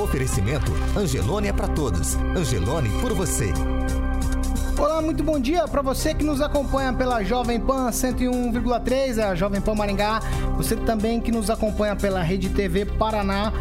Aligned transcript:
Oferecimento 0.00 0.72
Angelone 0.96 1.48
é 1.48 1.52
para 1.52 1.68
todos. 1.68 2.16
Angelone 2.34 2.88
por 3.02 3.12
você. 3.12 3.52
Olá, 4.78 5.02
muito 5.02 5.22
bom 5.22 5.38
dia 5.38 5.68
para 5.68 5.82
você 5.82 6.14
que 6.14 6.24
nos 6.24 6.40
acompanha 6.40 6.90
pela 6.90 7.22
Jovem 7.22 7.60
Pan 7.60 7.90
101,3, 7.90 9.22
a 9.22 9.34
Jovem 9.34 9.60
Pan 9.60 9.74
Maringá. 9.74 10.20
Você 10.56 10.74
também 10.74 11.20
que 11.20 11.30
nos 11.30 11.50
acompanha 11.50 11.94
pela 11.94 12.22
Rede 12.22 12.48
TV 12.48 12.86
Paraná, 12.86 13.52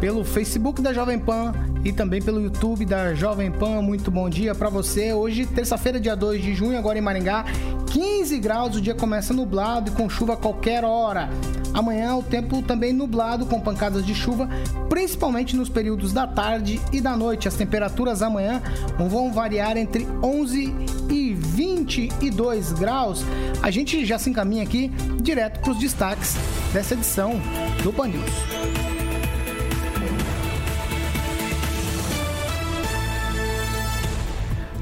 pelo 0.00 0.24
Facebook 0.24 0.80
da 0.80 0.92
Jovem 0.92 1.18
Pan 1.18 1.52
e 1.84 1.92
também 1.92 2.20
pelo 2.22 2.40
YouTube 2.40 2.84
da 2.84 3.14
Jovem 3.14 3.50
Pan. 3.50 3.82
Muito 3.82 4.10
bom 4.10 4.28
dia 4.28 4.54
para 4.54 4.68
você. 4.68 5.12
Hoje, 5.12 5.46
terça-feira, 5.46 6.00
dia 6.00 6.14
2 6.14 6.42
de 6.42 6.54
junho, 6.54 6.78
agora 6.78 6.98
em 6.98 7.02
Maringá, 7.02 7.44
15 7.86 8.38
graus, 8.38 8.76
o 8.76 8.80
dia 8.80 8.94
começa 8.94 9.32
nublado 9.32 9.90
e 9.90 9.94
com 9.94 10.08
chuva 10.08 10.34
a 10.34 10.36
qualquer 10.36 10.84
hora. 10.84 11.28
Amanhã 11.74 12.16
o 12.16 12.22
tempo 12.22 12.62
também 12.62 12.92
nublado 12.92 13.46
com 13.46 13.60
pancadas 13.60 14.04
de 14.04 14.14
chuva, 14.14 14.48
principalmente 14.88 15.54
nos 15.54 15.68
períodos 15.68 16.12
da 16.12 16.26
tarde 16.26 16.80
e 16.92 17.00
da 17.00 17.16
noite. 17.16 17.46
As 17.46 17.54
temperaturas 17.54 18.22
amanhã 18.22 18.62
vão 18.98 19.32
variar 19.32 19.76
entre 19.76 20.06
11 20.22 20.74
e 21.10 21.34
22 21.34 22.72
graus. 22.72 23.24
A 23.62 23.70
gente 23.70 24.04
já 24.04 24.18
se 24.18 24.30
encaminha 24.30 24.62
aqui 24.62 24.88
direto 25.20 25.60
para 25.60 25.72
os 25.72 25.78
destaques 25.78 26.36
dessa 26.72 26.94
edição 26.94 27.40
do 27.82 27.92
Pan 27.92 28.08
News. 28.08 28.57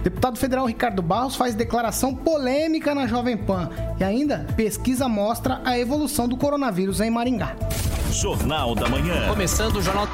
Deputado 0.06 0.38
federal 0.38 0.66
Ricardo 0.66 1.02
Barros 1.02 1.34
faz 1.34 1.52
declaração 1.56 2.14
polêmica 2.14 2.94
na 2.94 3.08
Jovem 3.08 3.36
Pan. 3.36 3.68
E 3.98 4.04
ainda, 4.04 4.46
pesquisa 4.54 5.08
mostra 5.08 5.60
a 5.64 5.76
evolução 5.76 6.28
do 6.28 6.36
coronavírus 6.36 7.00
em 7.00 7.10
Maringá. 7.10 7.56
Jornal 8.12 8.76
da 8.76 8.88
Manhã. 8.88 9.26
Começando 9.26 9.78
o 9.78 9.82
Jornal. 9.82 10.06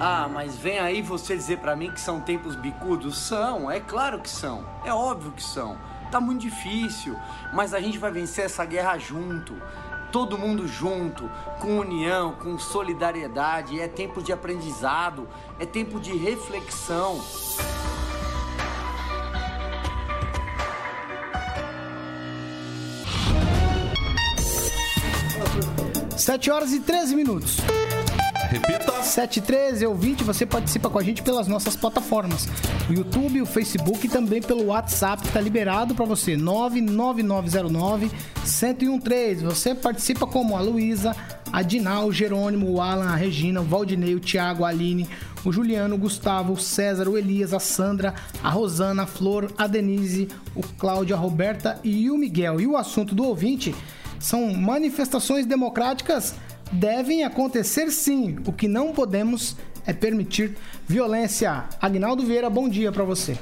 Ah, 0.00 0.28
mas 0.28 0.56
vem 0.56 0.80
aí 0.80 1.00
você 1.00 1.36
dizer 1.36 1.58
para 1.58 1.76
mim 1.76 1.92
que 1.92 2.00
são 2.00 2.18
tempos 2.18 2.56
bicudos? 2.56 3.18
São, 3.18 3.70
é 3.70 3.78
claro 3.78 4.18
que 4.18 4.28
são. 4.28 4.64
É 4.84 4.92
óbvio 4.92 5.30
que 5.30 5.44
são. 5.44 5.76
Tá 6.10 6.20
muito 6.20 6.40
difícil, 6.40 7.16
mas 7.52 7.72
a 7.72 7.78
gente 7.78 7.98
vai 7.98 8.10
vencer 8.10 8.46
essa 8.46 8.64
guerra 8.64 8.98
junto 8.98 9.54
todo 10.16 10.38
mundo 10.38 10.66
junto, 10.66 11.30
com 11.60 11.76
união, 11.76 12.32
com 12.32 12.58
solidariedade. 12.58 13.78
É 13.78 13.86
tempo 13.86 14.22
de 14.22 14.32
aprendizado, 14.32 15.28
é 15.60 15.66
tempo 15.66 16.00
de 16.00 16.16
reflexão. 16.16 17.20
Sete 26.16 26.50
horas 26.50 26.72
e 26.72 26.80
13 26.80 27.14
minutos. 27.14 27.58
Repita. 28.56 29.02
713 29.02 29.86
ouvinte, 29.86 30.24
você 30.24 30.46
participa 30.46 30.88
com 30.88 30.98
a 30.98 31.02
gente 31.02 31.22
pelas 31.22 31.46
nossas 31.46 31.76
plataformas. 31.76 32.48
O 32.88 32.92
YouTube, 32.94 33.42
o 33.42 33.46
Facebook 33.46 34.06
e 34.06 34.08
também 34.08 34.40
pelo 34.40 34.66
WhatsApp, 34.66 35.28
tá 35.28 35.40
liberado 35.40 35.94
para 35.94 36.06
você. 36.06 36.38
99909 36.38 38.10
1013. 38.44 39.44
Você 39.44 39.74
participa 39.74 40.26
como 40.26 40.56
a 40.56 40.60
Luísa, 40.62 41.14
a 41.52 41.60
Dinal, 41.60 42.06
o 42.06 42.12
Jerônimo, 42.12 42.70
o 42.70 42.80
Alan, 42.80 43.10
a 43.10 43.14
Regina, 43.14 43.60
o 43.60 43.64
Valdinei, 43.64 44.14
o 44.14 44.20
Thiago, 44.20 44.64
a 44.64 44.68
Aline, 44.68 45.06
o 45.44 45.52
Juliano, 45.52 45.94
o 45.94 45.98
Gustavo, 45.98 46.54
o 46.54 46.58
César, 46.58 47.08
o 47.08 47.18
Elias, 47.18 47.52
a 47.52 47.60
Sandra, 47.60 48.14
a 48.42 48.48
Rosana, 48.48 49.02
a 49.02 49.06
Flor, 49.06 49.52
a 49.58 49.66
Denise, 49.66 50.28
o 50.54 50.62
Cláudio, 50.62 51.14
a 51.14 51.18
Roberta 51.18 51.78
e 51.84 52.10
o 52.10 52.16
Miguel. 52.16 52.58
E 52.58 52.66
o 52.66 52.76
assunto 52.76 53.14
do 53.14 53.24
ouvinte 53.24 53.74
são 54.18 54.54
manifestações 54.54 55.44
democráticas 55.44 56.34
devem 56.72 57.24
acontecer 57.24 57.90
sim. 57.90 58.36
O 58.46 58.52
que 58.52 58.68
não 58.68 58.92
podemos 58.92 59.56
é 59.86 59.92
permitir 59.92 60.56
violência. 60.86 61.64
Agnaldo 61.80 62.24
Vieira, 62.24 62.50
bom 62.50 62.68
dia 62.68 62.90
para 62.90 63.04
você. 63.04 63.36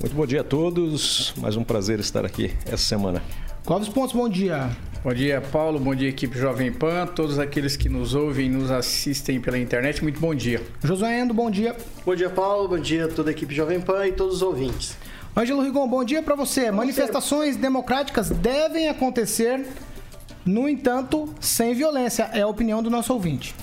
Muito 0.00 0.16
bom 0.16 0.26
dia 0.26 0.40
a 0.40 0.44
todos. 0.44 1.32
Mais 1.36 1.56
um 1.56 1.62
prazer 1.62 2.00
estar 2.00 2.24
aqui 2.24 2.50
essa 2.66 2.78
semana. 2.78 3.22
Clóvis 3.64 3.88
Pontes, 3.88 4.14
bom 4.14 4.28
dia. 4.28 4.70
Bom 5.04 5.14
dia, 5.14 5.40
Paulo. 5.40 5.78
Bom 5.78 5.94
dia, 5.94 6.08
equipe 6.08 6.36
Jovem 6.36 6.72
Pan. 6.72 7.06
Todos 7.06 7.38
aqueles 7.38 7.76
que 7.76 7.88
nos 7.88 8.14
ouvem 8.14 8.46
e 8.46 8.48
nos 8.48 8.70
assistem 8.70 9.40
pela 9.40 9.58
internet, 9.58 10.02
muito 10.02 10.18
bom 10.18 10.34
dia. 10.34 10.60
Josué 10.82 11.20
Endo, 11.20 11.32
bom 11.32 11.50
dia. 11.50 11.76
Bom 12.04 12.14
dia, 12.14 12.30
Paulo. 12.30 12.68
Bom 12.68 12.78
dia 12.78 13.04
a 13.04 13.08
toda 13.08 13.30
a 13.30 13.32
equipe 13.32 13.54
Jovem 13.54 13.80
Pan 13.80 14.06
e 14.06 14.12
todos 14.12 14.36
os 14.36 14.42
ouvintes. 14.42 14.96
Ângelo 15.36 15.62
Rigon, 15.62 15.88
bom 15.88 16.04
dia 16.04 16.22
para 16.22 16.34
você. 16.34 16.70
Manifestações 16.70 17.56
democráticas 17.56 18.30
devem 18.30 18.88
acontecer 18.88 19.64
no 20.44 20.68
entanto, 20.68 21.32
sem 21.40 21.74
violência, 21.74 22.24
é 22.32 22.42
a 22.42 22.46
opinião 22.46 22.82
do 22.82 22.90
nosso 22.90 23.12
ouvinte. 23.12 23.54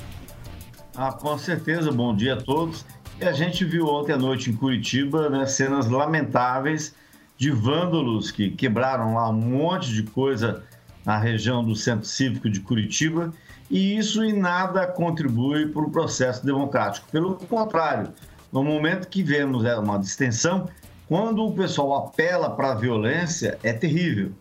Ah, 0.95 1.11
com 1.11 1.37
certeza, 1.37 1.91
bom 1.91 2.15
dia 2.15 2.33
a 2.33 2.41
todos. 2.41 2.85
E 3.19 3.25
a 3.25 3.33
gente 3.33 3.65
viu 3.65 3.85
ontem 3.87 4.13
à 4.13 4.17
noite 4.17 4.49
em 4.49 4.55
Curitiba 4.55 5.29
né, 5.29 5.45
cenas 5.45 5.89
lamentáveis 5.89 6.95
de 7.37 7.51
vândalos 7.51 8.31
que 8.31 8.49
quebraram 8.49 9.15
lá 9.15 9.29
um 9.29 9.33
monte 9.33 9.93
de 9.93 10.03
coisa 10.03 10.63
na 11.05 11.17
região 11.17 11.63
do 11.63 11.75
Centro 11.75 12.05
Cívico 12.05 12.49
de 12.49 12.59
Curitiba, 12.59 13.33
e 13.69 13.97
isso 13.97 14.23
em 14.23 14.37
nada 14.37 14.85
contribui 14.87 15.67
para 15.67 15.81
o 15.81 15.89
processo 15.89 16.45
democrático. 16.45 17.07
Pelo 17.11 17.35
contrário, 17.35 18.13
no 18.51 18.63
momento 18.63 19.07
que 19.07 19.23
vemos 19.23 19.63
é, 19.63 19.77
uma 19.77 19.97
distensão, 19.97 20.67
quando 21.07 21.45
o 21.45 21.53
pessoal 21.53 22.07
apela 22.07 22.49
para 22.51 22.71
a 22.71 22.75
violência, 22.75 23.57
é 23.63 23.73
terrível. 23.73 24.31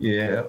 É, 0.00 0.44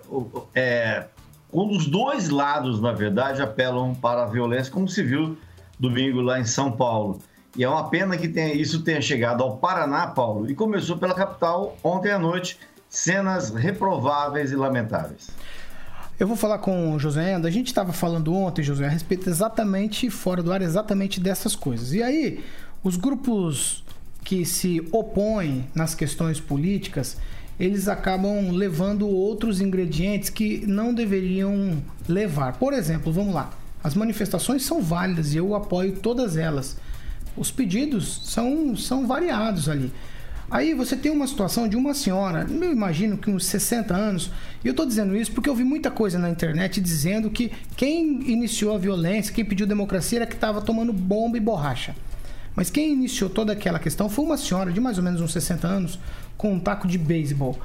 é, 0.53 1.07
quando 1.53 1.77
os 1.77 1.85
dois 1.85 2.29
lados, 2.29 2.81
na 2.81 2.91
verdade, 2.91 3.39
apelam 3.39 3.93
para 3.93 4.23
a 4.23 4.25
violência, 4.25 4.71
como 4.71 4.89
se 4.89 5.03
viu 5.03 5.37
domingo 5.79 6.19
lá 6.19 6.39
em 6.39 6.45
São 6.45 6.71
Paulo. 6.71 7.19
E 7.55 7.63
é 7.63 7.69
uma 7.69 7.91
pena 7.91 8.17
que 8.17 8.27
tenha, 8.27 8.55
isso 8.55 8.81
tenha 8.81 8.99
chegado 8.99 9.43
ao 9.43 9.57
Paraná, 9.57 10.07
Paulo, 10.07 10.49
e 10.49 10.55
começou 10.55 10.97
pela 10.97 11.13
capital 11.13 11.77
ontem 11.83 12.11
à 12.11 12.17
noite. 12.17 12.57
Cenas 12.89 13.51
reprováveis 13.51 14.51
e 14.51 14.55
lamentáveis. 14.55 15.29
Eu 16.19 16.27
vou 16.27 16.35
falar 16.35 16.57
com 16.57 16.93
o 16.93 16.99
José 16.99 17.35
A 17.35 17.49
gente 17.49 17.67
estava 17.67 17.93
falando 17.93 18.33
ontem, 18.33 18.63
José, 18.63 18.87
a 18.87 18.89
respeito 18.89 19.29
exatamente, 19.29 20.09
fora 20.09 20.41
do 20.41 20.51
ar, 20.51 20.61
exatamente 20.63 21.19
dessas 21.19 21.55
coisas. 21.55 21.93
E 21.93 22.01
aí, 22.01 22.43
os 22.83 22.97
grupos 22.97 23.83
que 24.23 24.43
se 24.43 24.87
opõem 24.91 25.67
nas 25.75 25.93
questões 25.93 26.39
políticas, 26.39 27.17
eles 27.59 27.87
acabam 27.87 28.51
levando 28.51 29.07
outros 29.07 29.61
ingredientes 29.61 30.29
que 30.29 30.65
não 30.65 30.93
deveriam 30.93 31.81
levar. 32.07 32.53
Por 32.53 32.73
exemplo, 32.73 33.11
vamos 33.11 33.33
lá. 33.33 33.51
As 33.83 33.95
manifestações 33.95 34.63
são 34.63 34.81
válidas 34.81 35.33
e 35.33 35.37
eu 35.37 35.53
apoio 35.55 35.93
todas 35.93 36.37
elas. 36.37 36.77
Os 37.35 37.51
pedidos 37.51 38.21
são, 38.23 38.75
são 38.75 39.05
variados 39.05 39.67
ali. 39.67 39.91
Aí 40.49 40.73
você 40.73 40.95
tem 40.95 41.11
uma 41.11 41.25
situação 41.25 41.67
de 41.67 41.75
uma 41.75 41.95
senhora, 41.95 42.45
eu 42.47 42.71
imagino 42.71 43.17
que 43.17 43.29
uns 43.29 43.45
60 43.45 43.91
anos, 43.91 44.29
e 44.63 44.67
eu 44.67 44.71
estou 44.71 44.85
dizendo 44.85 45.15
isso 45.15 45.31
porque 45.31 45.49
eu 45.49 45.55
vi 45.55 45.63
muita 45.63 45.89
coisa 45.89 46.19
na 46.19 46.29
internet 46.29 46.79
dizendo 46.79 47.29
que 47.29 47.51
quem 47.75 48.29
iniciou 48.29 48.75
a 48.75 48.77
violência, 48.77 49.33
quem 49.33 49.43
pediu 49.43 49.65
democracia 49.65 50.19
era 50.19 50.27
que 50.27 50.35
estava 50.35 50.61
tomando 50.61 50.93
bomba 50.93 51.37
e 51.37 51.39
borracha. 51.39 51.95
Mas 52.55 52.69
quem 52.69 52.93
iniciou 52.93 53.29
toda 53.29 53.51
aquela 53.51 53.79
questão 53.79 54.07
foi 54.07 54.25
uma 54.25 54.37
senhora 54.37 54.71
de 54.71 54.79
mais 54.79 54.97
ou 54.97 55.03
menos 55.03 55.21
uns 55.21 55.33
60 55.33 55.67
anos, 55.67 55.99
com 56.37 56.53
um 56.53 56.59
taco 56.59 56.87
de 56.87 56.97
beisebol. 56.97 57.59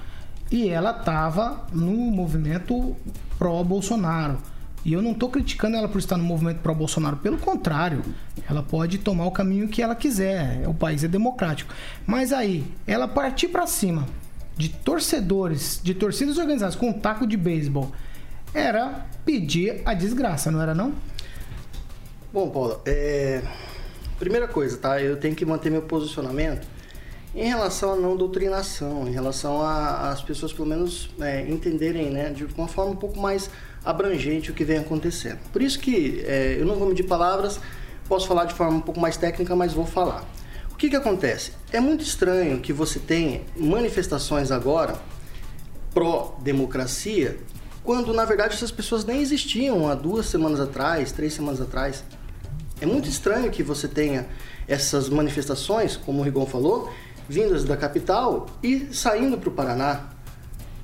E 0.51 0.69
ela 0.69 0.91
estava 0.91 1.67
no 1.73 1.93
movimento 1.93 2.97
pró-Bolsonaro. 3.39 4.39
E 4.85 4.93
eu 4.93 5.03
não 5.03 5.13
estou 5.13 5.29
criticando 5.29 5.77
ela 5.77 5.89
por 5.89 5.99
estar 5.99 6.17
no 6.17 6.25
movimento 6.25 6.61
pró-Bolsonaro, 6.61 7.17
pelo 7.17 7.37
contrário, 7.37 8.03
ela 8.49 8.63
pode 8.63 8.99
tomar 8.99 9.27
o 9.27 9.31
caminho 9.31 9.69
que 9.69 9.83
ela 9.83 9.95
quiser, 9.95 10.67
o 10.67 10.73
país 10.73 11.05
é 11.05 11.09
democrático. 11.09 11.75
Mas 12.07 12.33
aí, 12.33 12.65
ela 12.87 13.07
partir 13.07 13.49
para 13.49 13.67
cima 13.67 14.07
de 14.57 14.69
torcedores, 14.69 15.81
de 15.83 15.95
torcidas 15.95 16.39
organizadas 16.39 16.75
com 16.75 16.89
um 16.89 16.93
taco 16.93 17.27
de 17.27 17.37
beisebol, 17.37 17.93
era 18.55 19.07
pedir 19.25 19.83
a 19.85 19.93
desgraça, 19.95 20.51
não 20.51 20.63
era 20.63 20.75
não? 20.75 20.95
Bom, 22.33 22.49
Paulo, 22.49 22.81
é... 22.87 23.43
primeira 24.19 24.49
coisa, 24.49 24.77
tá? 24.77 25.01
Eu 25.01 25.17
tenho 25.17 25.35
que 25.35 25.45
manter 25.45 25.71
meu 25.71 25.83
posicionamento 25.83 26.67
Em 27.35 27.47
relação 27.47 27.93
à 27.93 27.97
não 27.97 28.17
doutrinação, 28.17 29.07
em 29.07 29.13
relação 29.13 29.63
às 29.63 30.23
pessoas 30.23 30.53
pelo 30.53 30.67
menos 30.67 31.11
é, 31.21 31.43
entenderem 31.49 32.11
né, 32.11 32.31
de 32.31 32.45
uma 32.45 32.67
forma 32.67 32.93
um 32.93 32.97
pouco 32.97 33.21
mais 33.21 33.51
abrangente 33.85 34.51
o 34.51 34.55
que 34.55 34.65
vem 34.65 34.79
acontecendo. 34.79 35.39
Por 35.53 35.63
isso 35.63 35.79
que 35.79 36.23
é, 36.27 36.57
eu 36.59 36.65
não 36.65 36.77
vou 36.77 36.89
medir 36.89 37.05
palavras, 37.05 37.61
posso 38.09 38.27
falar 38.27 38.47
de 38.47 38.55
forma 38.55 38.79
um 38.79 38.81
pouco 38.81 38.99
mais 38.99 39.17
técnica, 39.17 39.55
mas 39.55 39.73
vou 39.73 39.87
falar. 39.87 40.25
O 40.73 40.77
que, 40.77 40.89
que 40.89 40.97
acontece? 40.97 41.53
É 41.73 41.81
muito 41.81 42.03
estranho 42.03 42.61
que 42.61 42.73
você 42.73 42.99
tenha 42.99 43.43
manifestações 43.57 44.51
agora 44.51 44.97
pró-democracia, 45.93 47.39
quando 47.83 48.13
na 48.15 48.25
verdade 48.25 48.55
essas 48.55 48.71
pessoas 48.71 49.05
nem 49.05 49.21
existiam 49.21 49.89
há 49.89 49.95
duas 49.95 50.27
semanas 50.27 50.61
atrás, 50.61 51.13
três 51.13 51.35
semanas 51.35 51.61
atrás. 51.61 52.05
É 52.81 52.87
muito 52.87 53.09
estranho 53.09 53.51
que 53.51 53.63
você 53.63 53.89
tenha 53.89 54.27
essas 54.69 55.09
manifestações, 55.09 55.97
como 55.97 56.21
o 56.21 56.23
Rigon 56.23 56.47
falou, 56.47 56.93
vindas 57.29 57.65
da 57.65 57.77
capital 57.77 58.47
e 58.63 58.89
saindo 58.93 59.37
para 59.39 59.49
o 59.49 59.53
Paraná. 59.53 60.09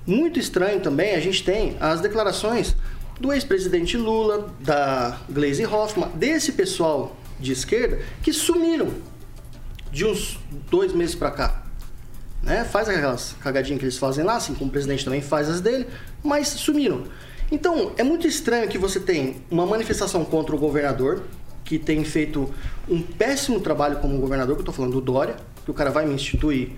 Muito 0.07 0.39
estranho 0.39 0.81
também 0.81 1.15
a 1.15 1.21
gente 1.21 1.43
tem 1.43 1.77
as 1.81 2.01
declarações 2.01 2.77
do 3.19 3.33
ex-presidente 3.33 3.97
Lula, 3.97 4.53
da 4.61 5.19
Glaze 5.31 5.65
Hoffmann, 5.65 6.11
desse 6.15 6.53
pessoal 6.53 7.17
de 7.39 7.53
esquerda 7.53 8.01
que 8.23 8.33
sumiram 8.33 8.91
de 9.91 10.05
uns 10.05 10.39
dois 10.71 10.93
meses 10.93 11.15
para 11.15 11.31
cá. 11.31 11.63
Né? 12.43 12.65
Faz 12.65 12.89
aquelas 12.89 13.35
cagadinhas 13.41 13.79
que 13.79 13.85
eles 13.87 13.97
fazem 13.97 14.25
lá, 14.25 14.37
assim 14.37 14.55
como 14.55 14.69
o 14.69 14.73
presidente 14.73 15.05
também 15.05 15.23
faz 15.23 15.49
as 15.49 15.61
dele, 15.61 15.87
mas 16.23 16.49
sumiram. 16.49 17.05
Então, 17.51 17.93
é 17.97 18.03
muito 18.03 18.27
estranho 18.27 18.69
que 18.69 18.77
você 18.77 18.99
tem 18.99 19.37
uma 19.51 19.65
manifestação 19.65 20.25
contra 20.25 20.55
o 20.55 20.59
governador, 20.59 21.23
que 21.65 21.79
tem 21.79 22.05
feito 22.05 22.53
um 22.89 23.01
péssimo 23.01 23.61
trabalho 23.61 23.99
como 23.99 24.19
governador, 24.19 24.57
que 24.57 24.61
eu 24.61 24.65
estou 24.65 24.75
falando 24.75 24.93
do 24.93 25.01
Dória, 25.01 25.37
que 25.65 25.71
o 25.71 25.75
cara 25.75 25.91
vai 25.91 26.07
me 26.07 26.15
instituir 26.15 26.71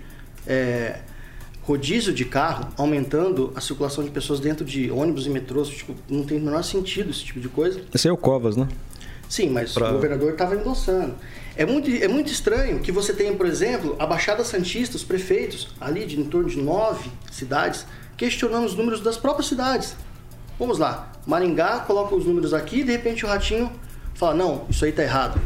é, 0.45 0.99
rodízio 1.63 2.13
de 2.13 2.23
carro, 2.23 2.69
aumentando 2.77 3.51
a 3.55 3.61
circulação 3.61 4.03
de 4.03 4.09
pessoas 4.09 4.39
dentro 4.39 4.63
de 4.63 4.89
ônibus 4.89 5.25
e 5.25 5.29
metrôs, 5.29 5.67
tipo, 5.67 5.93
não 6.09 6.23
tem 6.23 6.37
o 6.37 6.41
menor 6.41 6.63
sentido 6.63 7.09
esse 7.09 7.25
tipo 7.25 7.39
de 7.39 7.49
coisa. 7.49 7.81
Esse 7.93 8.07
é 8.07 8.11
o 8.11 8.15
Covas, 8.15 8.55
né? 8.55 8.67
Sim, 9.27 9.49
mas 9.49 9.73
pra... 9.73 9.89
o 9.89 9.93
governador 9.93 10.31
estava 10.31 10.55
endossando. 10.55 11.15
É 11.57 11.65
muito, 11.65 11.89
é 11.91 12.07
muito 12.07 12.31
estranho 12.31 12.79
que 12.79 12.91
você 12.91 13.11
tenha, 13.11 13.33
por 13.33 13.45
exemplo, 13.45 13.95
a 13.99 14.05
Baixada 14.05 14.43
Santista, 14.43 14.95
os 14.95 15.03
prefeitos, 15.03 15.69
ali 15.81 16.05
de 16.05 16.19
em 16.19 16.23
torno 16.23 16.47
de 16.47 16.57
nove 16.61 17.09
cidades, 17.31 17.85
questionando 18.15 18.65
os 18.65 18.75
números 18.75 19.01
das 19.01 19.17
próprias 19.17 19.47
cidades. 19.47 19.95
Vamos 20.57 20.77
lá, 20.77 21.11
Maringá 21.25 21.79
coloca 21.81 22.15
os 22.15 22.25
números 22.25 22.53
aqui 22.53 22.79
e 22.79 22.83
de 22.83 22.91
repente 22.93 23.25
o 23.25 23.27
Ratinho 23.27 23.71
fala: 24.13 24.33
não, 24.33 24.65
isso 24.69 24.85
aí 24.85 24.91
está 24.91 25.03
errado. 25.03 25.39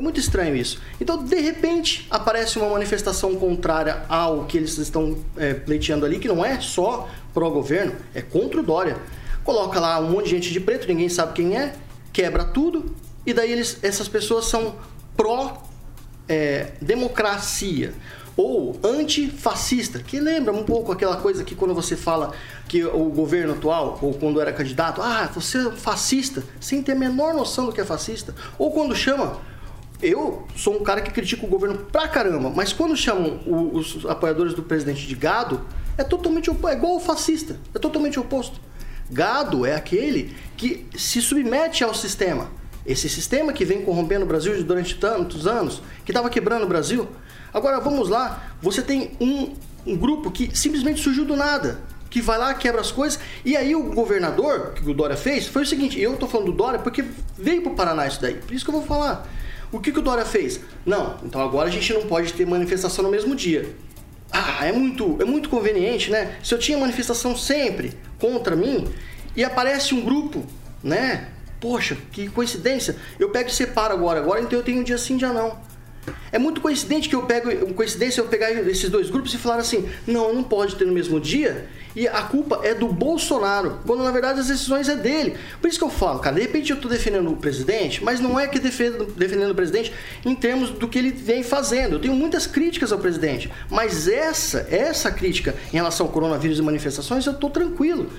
É 0.00 0.02
muito 0.02 0.18
estranho 0.18 0.56
isso. 0.56 0.80
Então, 0.98 1.22
de 1.22 1.38
repente, 1.38 2.08
aparece 2.10 2.58
uma 2.58 2.70
manifestação 2.70 3.36
contrária 3.36 4.02
ao 4.08 4.46
que 4.46 4.56
eles 4.56 4.78
estão 4.78 5.18
é, 5.36 5.52
pleiteando 5.52 6.06
ali, 6.06 6.18
que 6.18 6.26
não 6.26 6.42
é 6.42 6.58
só 6.58 7.06
pró-governo, 7.34 7.92
é 8.14 8.22
contra 8.22 8.60
o 8.60 8.62
Dória. 8.62 8.96
Coloca 9.44 9.78
lá 9.78 10.00
um 10.00 10.08
monte 10.08 10.24
de 10.24 10.30
gente 10.30 10.50
de 10.54 10.58
preto, 10.58 10.88
ninguém 10.88 11.10
sabe 11.10 11.34
quem 11.34 11.54
é, 11.54 11.74
quebra 12.14 12.46
tudo, 12.46 12.96
e 13.26 13.34
daí 13.34 13.52
eles, 13.52 13.76
essas 13.82 14.08
pessoas 14.08 14.46
são 14.46 14.74
pró-democracia. 15.18 17.88
É, 17.88 18.20
ou 18.34 18.80
antifascista, 18.82 19.98
que 19.98 20.18
lembra 20.18 20.50
um 20.50 20.64
pouco 20.64 20.92
aquela 20.92 21.18
coisa 21.18 21.44
que 21.44 21.54
quando 21.54 21.74
você 21.74 21.94
fala 21.94 22.32
que 22.66 22.82
o 22.82 23.10
governo 23.10 23.52
atual, 23.52 23.98
ou 24.00 24.14
quando 24.14 24.40
era 24.40 24.50
candidato, 24.50 25.02
ah, 25.02 25.28
você 25.34 25.58
é 25.58 25.70
fascista, 25.72 26.42
sem 26.58 26.82
ter 26.82 26.92
a 26.92 26.94
menor 26.94 27.34
noção 27.34 27.66
do 27.66 27.72
que 27.72 27.82
é 27.82 27.84
fascista, 27.84 28.34
ou 28.56 28.70
quando 28.70 28.96
chama 28.96 29.49
eu 30.02 30.46
sou 30.56 30.76
um 30.76 30.82
cara 30.82 31.00
que 31.00 31.10
critica 31.10 31.44
o 31.44 31.48
governo 31.48 31.78
pra 31.78 32.08
caramba, 32.08 32.50
mas 32.50 32.72
quando 32.72 32.96
chamam 32.96 33.40
os 33.46 34.04
apoiadores 34.06 34.54
do 34.54 34.62
presidente 34.62 35.06
de 35.06 35.14
gado, 35.14 35.60
é 35.98 36.04
totalmente 36.04 36.50
oposto, 36.50 36.68
é 36.68 36.76
igual 36.76 36.96
o 36.96 37.00
fascista, 37.00 37.58
é 37.74 37.78
totalmente 37.78 38.18
oposto. 38.18 38.60
Gado 39.10 39.66
é 39.66 39.74
aquele 39.74 40.34
que 40.56 40.86
se 40.96 41.20
submete 41.20 41.82
ao 41.82 41.92
sistema. 41.92 42.48
Esse 42.86 43.08
sistema 43.08 43.52
que 43.52 43.64
vem 43.64 43.82
corrompendo 43.82 44.24
o 44.24 44.28
Brasil 44.28 44.62
durante 44.64 44.94
tantos 44.94 45.46
anos, 45.46 45.82
que 46.04 46.10
estava 46.10 46.30
quebrando 46.30 46.64
o 46.64 46.68
Brasil. 46.68 47.08
Agora 47.52 47.80
vamos 47.80 48.08
lá, 48.08 48.54
você 48.62 48.80
tem 48.80 49.12
um, 49.20 49.52
um 49.86 49.96
grupo 49.96 50.30
que 50.30 50.56
simplesmente 50.56 51.02
surgiu 51.02 51.24
do 51.24 51.36
nada, 51.36 51.80
que 52.08 52.22
vai 52.22 52.38
lá, 52.38 52.54
quebra 52.54 52.80
as 52.80 52.90
coisas, 52.90 53.20
e 53.44 53.56
aí 53.56 53.74
o 53.74 53.92
governador, 53.92 54.72
que 54.74 54.88
o 54.88 54.94
Dória 54.94 55.16
fez, 55.16 55.46
foi 55.46 55.62
o 55.62 55.66
seguinte, 55.66 56.00
eu 56.00 56.16
tô 56.16 56.26
falando 56.26 56.46
do 56.46 56.52
Dória 56.52 56.78
porque 56.78 57.04
veio 57.36 57.62
pro 57.62 57.74
Paraná 57.74 58.06
isso 58.06 58.20
daí, 58.20 58.34
por 58.34 58.52
isso 58.54 58.64
que 58.64 58.70
eu 58.70 58.74
vou 58.74 58.84
falar. 58.84 59.28
O 59.72 59.78
que, 59.78 59.92
que 59.92 59.98
o 59.98 60.02
Dória 60.02 60.24
fez? 60.24 60.60
Não, 60.84 61.16
então 61.22 61.40
agora 61.40 61.68
a 61.68 61.70
gente 61.70 61.92
não 61.92 62.02
pode 62.02 62.32
ter 62.32 62.46
manifestação 62.46 63.04
no 63.04 63.10
mesmo 63.10 63.36
dia. 63.36 63.72
Ah, 64.32 64.66
é 64.66 64.72
muito, 64.72 65.16
é 65.20 65.24
muito 65.24 65.48
conveniente, 65.48 66.10
né? 66.10 66.36
Se 66.42 66.54
eu 66.54 66.58
tinha 66.58 66.76
manifestação 66.78 67.36
sempre 67.36 67.92
contra 68.18 68.56
mim 68.56 68.88
e 69.36 69.44
aparece 69.44 69.94
um 69.94 70.00
grupo, 70.00 70.44
né? 70.82 71.28
Poxa, 71.60 71.96
que 72.10 72.28
coincidência. 72.28 72.96
Eu 73.18 73.30
pego 73.30 73.48
e 73.48 73.52
separo 73.52 73.92
agora. 73.92 74.20
Agora 74.20 74.40
então 74.40 74.58
eu 74.58 74.64
tenho 74.64 74.80
um 74.80 74.84
dia 74.84 74.98
sim, 74.98 75.16
dia 75.16 75.32
não. 75.32 75.58
É 76.32 76.38
muito 76.38 76.60
coincidente 76.60 77.08
que 77.08 77.14
eu 77.14 77.22
pego, 77.22 77.74
coincidência 77.74 78.20
eu 78.20 78.26
pegar 78.26 78.50
esses 78.50 78.88
dois 78.88 79.10
grupos 79.10 79.34
e 79.34 79.38
falar 79.38 79.56
assim: 79.56 79.88
"Não, 80.06 80.32
não 80.32 80.42
pode 80.42 80.76
ter 80.76 80.86
no 80.86 80.92
mesmo 80.92 81.20
dia" 81.20 81.68
e 81.94 82.06
a 82.06 82.22
culpa 82.22 82.60
é 82.62 82.74
do 82.74 82.88
Bolsonaro, 82.88 83.80
quando 83.86 84.02
na 84.02 84.10
verdade 84.10 84.40
as 84.40 84.48
decisões 84.48 84.88
é 84.88 84.96
dele. 84.96 85.36
Por 85.60 85.68
isso 85.68 85.78
que 85.78 85.84
eu 85.84 85.90
falo, 85.90 86.20
cara, 86.20 86.36
de 86.36 86.42
repente 86.42 86.70
eu 86.70 86.76
estou 86.76 86.90
defendendo 86.90 87.30
o 87.30 87.36
presidente, 87.36 88.02
mas 88.02 88.20
não 88.20 88.38
é 88.38 88.46
que 88.46 88.58
defendo, 88.58 89.06
defendendo 89.16 89.50
o 89.50 89.54
presidente 89.54 89.92
em 90.24 90.34
termos 90.34 90.70
do 90.70 90.88
que 90.88 90.98
ele 90.98 91.10
vem 91.10 91.42
fazendo. 91.42 91.96
Eu 91.96 92.00
tenho 92.00 92.14
muitas 92.14 92.46
críticas 92.46 92.92
ao 92.92 92.98
presidente, 92.98 93.50
mas 93.68 94.08
essa, 94.08 94.66
essa 94.70 95.10
crítica 95.10 95.54
em 95.72 95.76
relação 95.76 96.06
ao 96.06 96.12
coronavírus 96.12 96.58
e 96.58 96.62
manifestações, 96.62 97.26
eu 97.26 97.32
estou 97.32 97.50
tranquilo. 97.50 98.10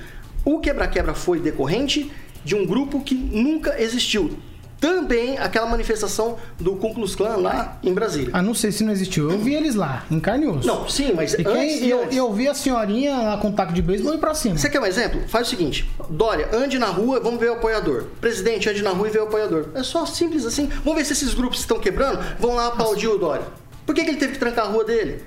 O 0.44 0.60
quebra-quebra 0.60 1.14
foi 1.14 1.40
decorrente 1.40 2.12
de 2.44 2.56
um 2.56 2.66
grupo 2.66 3.02
que 3.02 3.14
nunca 3.14 3.82
existiu 3.82 4.38
também 4.82 5.38
aquela 5.38 5.68
manifestação 5.68 6.38
do 6.60 6.76
Ku 6.76 6.92
Klux 6.94 7.14
Klan 7.14 7.38
lá 7.38 7.78
em 7.84 7.94
Brasília. 7.94 8.32
Ah, 8.34 8.42
não 8.42 8.56
sei 8.56 8.72
se 8.72 8.84
não 8.84 8.92
existiu. 8.92 9.30
Eu 9.30 9.38
vi 9.38 9.54
eles 9.54 9.76
lá, 9.76 10.04
em 10.10 10.20
carne 10.20 10.46
e 10.46 10.48
osso. 10.50 10.68
Não, 10.68 10.90
sim, 10.90 11.14
mas 11.14 11.34
e 11.34 11.48
antes, 11.48 11.84
eu, 11.84 12.06
eu 12.12 12.34
vi 12.34 12.48
a 12.48 12.54
senhorinha 12.56 13.16
lá 13.16 13.38
com 13.38 13.52
taco 13.52 13.72
de 13.72 13.82
beisebol 13.82 14.16
e 14.16 14.18
pra 14.18 14.34
cima. 14.34 14.58
Você 14.58 14.70
quer 14.70 14.80
um 14.82 14.86
exemplo? 14.86 15.22
Faz 15.28 15.46
o 15.46 15.50
seguinte, 15.52 15.88
Dória, 16.10 16.50
ande 16.52 16.80
na 16.80 16.88
rua, 16.88 17.20
vamos 17.20 17.40
ver 17.40 17.52
o 17.52 17.54
apoiador. 17.54 18.06
Presidente, 18.20 18.68
ande 18.68 18.82
na 18.82 18.90
rua 18.90 19.08
e 19.08 19.12
vê 19.12 19.20
o 19.20 19.24
apoiador. 19.24 19.68
É 19.76 19.84
só 19.84 20.04
simples 20.08 20.46
assim. 20.48 20.68
Vamos 20.84 20.96
ver 20.96 21.06
se 21.06 21.14
esses 21.14 21.36
grupos 21.36 21.60
estão 21.60 21.80
quebrando, 21.80 22.20
vão 22.40 22.56
lá 22.56 22.68
aplaudir 22.68 23.08
o 23.08 23.20
Dória. 23.20 23.46
Por 23.86 23.94
que, 23.94 24.04
que 24.04 24.10
ele 24.10 24.18
teve 24.18 24.34
que 24.34 24.40
trancar 24.40 24.66
a 24.66 24.70
rua 24.70 24.84
dele? 24.84 25.22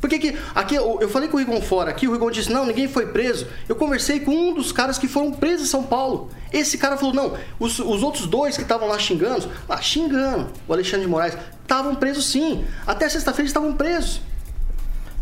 Por 0.00 0.10
que, 0.10 0.18
que 0.18 0.38
aqui 0.54 0.74
eu 0.74 1.08
falei 1.08 1.28
com 1.28 1.36
o 1.36 1.40
Rigon 1.40 1.60
fora, 1.62 1.90
aqui 1.90 2.06
o 2.06 2.12
Rigon 2.12 2.30
disse: 2.30 2.52
"Não, 2.52 2.66
ninguém 2.66 2.86
foi 2.86 3.06
preso". 3.06 3.46
Eu 3.68 3.74
conversei 3.74 4.20
com 4.20 4.30
um 4.30 4.54
dos 4.54 4.70
caras 4.70 4.98
que 4.98 5.08
foram 5.08 5.32
presos 5.32 5.66
em 5.66 5.70
São 5.70 5.82
Paulo. 5.82 6.30
Esse 6.52 6.76
cara 6.76 6.96
falou: 6.96 7.14
"Não, 7.14 7.34
os, 7.58 7.78
os 7.78 8.02
outros 8.02 8.26
dois 8.26 8.56
que 8.56 8.62
estavam 8.62 8.88
lá 8.88 8.98
xingando, 8.98 9.50
lá 9.68 9.80
xingando, 9.80 10.50
o 10.68 10.72
Alexandre 10.72 11.06
de 11.06 11.10
Moraes, 11.10 11.36
estavam 11.62 11.94
presos 11.94 12.26
sim. 12.26 12.64
Até 12.86 13.08
sexta-feira 13.08 13.46
estavam 13.46 13.72
presos". 13.72 14.20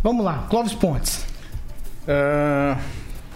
Vamos 0.02 0.25
lá, 0.25 0.47
Clóvis 0.50 0.75
Pontes. 0.75 1.25
Uh, 2.02 2.76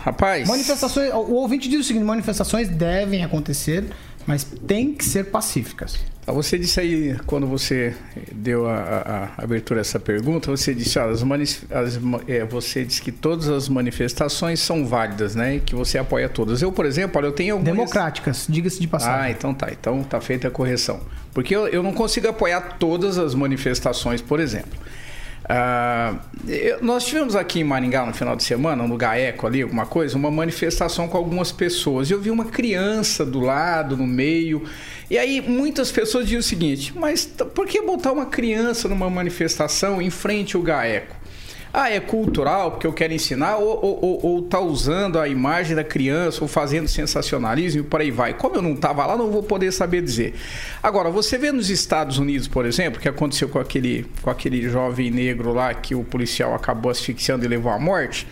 rapaz, 0.00 0.49
manifestações, 0.49 1.12
o 1.12 1.34
ouvinte 1.34 1.68
diz 1.68 1.80
o 1.80 1.84
seguinte: 1.84 2.04
manifestações 2.04 2.68
devem 2.68 3.22
acontecer, 3.22 3.84
mas 4.26 4.45
tem 4.45 4.92
que 4.92 5.04
ser 5.04 5.25
pacíficas. 5.25 5.99
Ah, 6.26 6.33
você 6.33 6.59
disse 6.59 6.80
aí, 6.80 7.16
quando 7.25 7.47
você 7.47 7.95
deu 8.33 8.66
a, 8.68 9.30
a, 9.38 9.45
abertura 9.45 9.78
a 9.78 9.83
essa 9.83 10.00
pergunta, 10.00 10.50
você 10.50 10.75
disse, 10.75 10.99
as 10.99 11.23
as, 11.23 12.00
é, 12.26 12.45
você 12.45 12.85
disse 12.85 13.00
que 13.00 13.12
todas 13.12 13.49
as 13.49 13.68
manifestações 13.68 14.59
são 14.59 14.85
válidas, 14.85 15.37
né? 15.37 15.56
E 15.56 15.61
que 15.61 15.76
você 15.76 15.99
apoia 15.99 16.28
todas. 16.28 16.61
Eu, 16.61 16.73
por 16.73 16.85
exemplo, 16.85 17.18
olha, 17.18 17.28
eu 17.28 17.33
tenho 17.33 17.54
algumas... 17.54 17.73
Democráticas, 17.73 18.47
diga-se 18.49 18.80
de 18.80 18.88
passagem. 18.88 19.21
Ah, 19.21 19.30
então 19.30 19.54
tá. 19.54 19.68
Então 19.71 20.02
tá 20.02 20.21
feita 20.21 20.49
a 20.49 20.50
correção. 20.50 21.00
Porque 21.33 21.54
eu, 21.54 21.68
eu 21.68 21.80
não 21.80 21.92
consigo 21.92 22.26
apoiar 22.26 22.76
todas 22.76 23.18
as 23.18 23.33
manifestações, 23.33 24.21
por 24.21 24.40
exemplo. 24.40 24.76
Uh, 25.46 26.18
eu, 26.48 26.82
nós 26.82 27.06
tivemos 27.06 27.36
aqui 27.36 27.60
em 27.60 27.64
Maringá 27.64 28.04
no 28.04 28.12
final 28.12 28.34
de 28.34 28.42
semana, 28.42 28.86
no 28.86 28.96
GAECO 28.96 29.46
ali, 29.46 29.62
alguma 29.62 29.86
coisa, 29.86 30.16
uma 30.16 30.30
manifestação 30.30 31.06
com 31.06 31.16
algumas 31.16 31.52
pessoas. 31.52 32.10
Eu 32.10 32.20
vi 32.20 32.30
uma 32.30 32.46
criança 32.46 33.24
do 33.24 33.38
lado, 33.38 33.96
no 33.96 34.06
meio. 34.06 34.64
E 35.08 35.16
aí 35.16 35.40
muitas 35.40 35.92
pessoas 35.92 36.24
dizem 36.24 36.38
o 36.38 36.42
seguinte: 36.42 36.92
mas 36.96 37.24
por 37.24 37.66
que 37.66 37.80
botar 37.80 38.12
uma 38.12 38.26
criança 38.26 38.88
numa 38.88 39.08
manifestação 39.08 40.02
em 40.02 40.10
frente 40.10 40.56
ao 40.56 40.62
GAECO? 40.62 41.25
Ah, 41.78 41.90
é 41.90 42.00
cultural, 42.00 42.71
porque 42.71 42.87
eu 42.87 42.92
quero 42.95 43.12
ensinar, 43.12 43.56
ou, 43.59 43.68
ou, 43.68 43.99
ou, 44.00 44.26
ou 44.26 44.42
tá 44.42 44.59
usando 44.59 45.18
a 45.18 45.28
imagem 45.28 45.76
da 45.76 45.85
criança, 45.85 46.42
ou 46.42 46.49
fazendo 46.49 46.88
sensacionalismo 46.88 47.83
e 47.83 47.85
por 47.85 48.00
aí 48.00 48.11
vai. 48.11 48.33
Como 48.33 48.54
eu 48.54 48.62
não 48.62 48.73
estava 48.73 49.04
lá, 49.04 49.14
não 49.14 49.30
vou 49.30 49.42
poder 49.42 49.71
saber 49.73 50.00
dizer. 50.00 50.35
Agora, 50.83 51.11
você 51.11 51.37
vê 51.37 51.52
nos 51.52 51.68
Estados 51.68 52.16
Unidos, 52.16 52.49
por 52.49 52.64
exemplo, 52.64 52.99
que 52.99 53.06
aconteceu 53.06 53.50
com 53.50 53.59
aquele, 53.59 54.06
com 54.23 54.30
aquele 54.30 54.66
jovem 54.71 55.11
negro 55.11 55.52
lá 55.52 55.75
que 55.75 55.95
o 55.95 56.02
policial 56.02 56.54
acabou 56.54 56.90
asfixiando 56.90 57.45
e 57.45 57.49
levou 57.49 57.71
à 57.71 57.78
morte. 57.78 58.26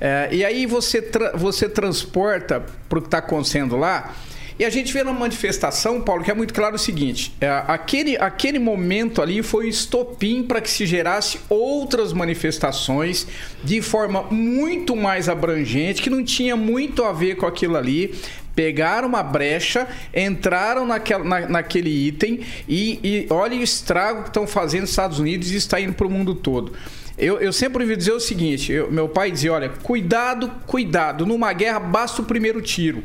É, 0.00 0.30
e 0.32 0.42
aí 0.42 0.64
você, 0.64 1.02
tra 1.02 1.36
você 1.36 1.68
transporta 1.68 2.64
para 2.88 2.98
o 2.98 3.02
que 3.02 3.08
está 3.08 3.18
acontecendo 3.18 3.76
lá 3.76 4.14
E 4.58 4.64
a 4.64 4.70
gente 4.70 4.92
vê 4.92 5.04
na 5.04 5.12
manifestação, 5.12 6.00
Paulo, 6.00 6.24
que 6.24 6.30
é 6.30 6.34
muito 6.34 6.54
claro 6.54 6.76
o 6.76 6.78
seguinte: 6.78 7.32
é, 7.40 7.48
aquele, 7.68 8.16
aquele 8.16 8.58
momento 8.58 9.20
ali 9.20 9.42
foi 9.42 9.68
estopim 9.68 10.42
para 10.42 10.60
que 10.60 10.70
se 10.70 10.86
gerasse 10.86 11.38
outras 11.48 12.12
manifestações 12.12 13.26
de 13.62 13.82
forma 13.82 14.22
muito 14.30 14.96
mais 14.96 15.28
abrangente, 15.28 16.00
que 16.00 16.08
não 16.08 16.24
tinha 16.24 16.56
muito 16.56 17.04
a 17.04 17.12
ver 17.12 17.36
com 17.36 17.46
aquilo 17.46 17.76
ali 17.76 18.14
pegaram 18.56 19.06
uma 19.06 19.22
brecha, 19.22 19.86
entraram 20.14 20.86
naquela, 20.86 21.22
na, 21.22 21.46
naquele 21.46 21.90
item 21.90 22.40
e, 22.66 22.98
e 23.04 23.26
olha 23.28 23.54
o 23.54 23.62
estrago 23.62 24.22
que 24.22 24.28
estão 24.28 24.46
fazendo 24.46 24.80
nos 24.80 24.90
Estados 24.90 25.18
Unidos 25.18 25.52
e 25.52 25.56
está 25.56 25.78
indo 25.78 25.92
para 25.92 26.06
o 26.06 26.10
mundo 26.10 26.34
todo. 26.34 26.72
Eu, 27.18 27.38
eu 27.38 27.52
sempre 27.52 27.82
ouvi 27.82 27.94
dizer 27.94 28.12
o 28.12 28.20
seguinte: 28.20 28.72
eu, 28.72 28.90
meu 28.90 29.08
pai 29.10 29.30
dizia, 29.30 29.52
olha, 29.52 29.68
cuidado, 29.68 30.50
cuidado, 30.66 31.26
numa 31.26 31.52
guerra 31.52 31.78
basta 31.78 32.22
o 32.22 32.24
primeiro 32.24 32.62
tiro. 32.62 33.02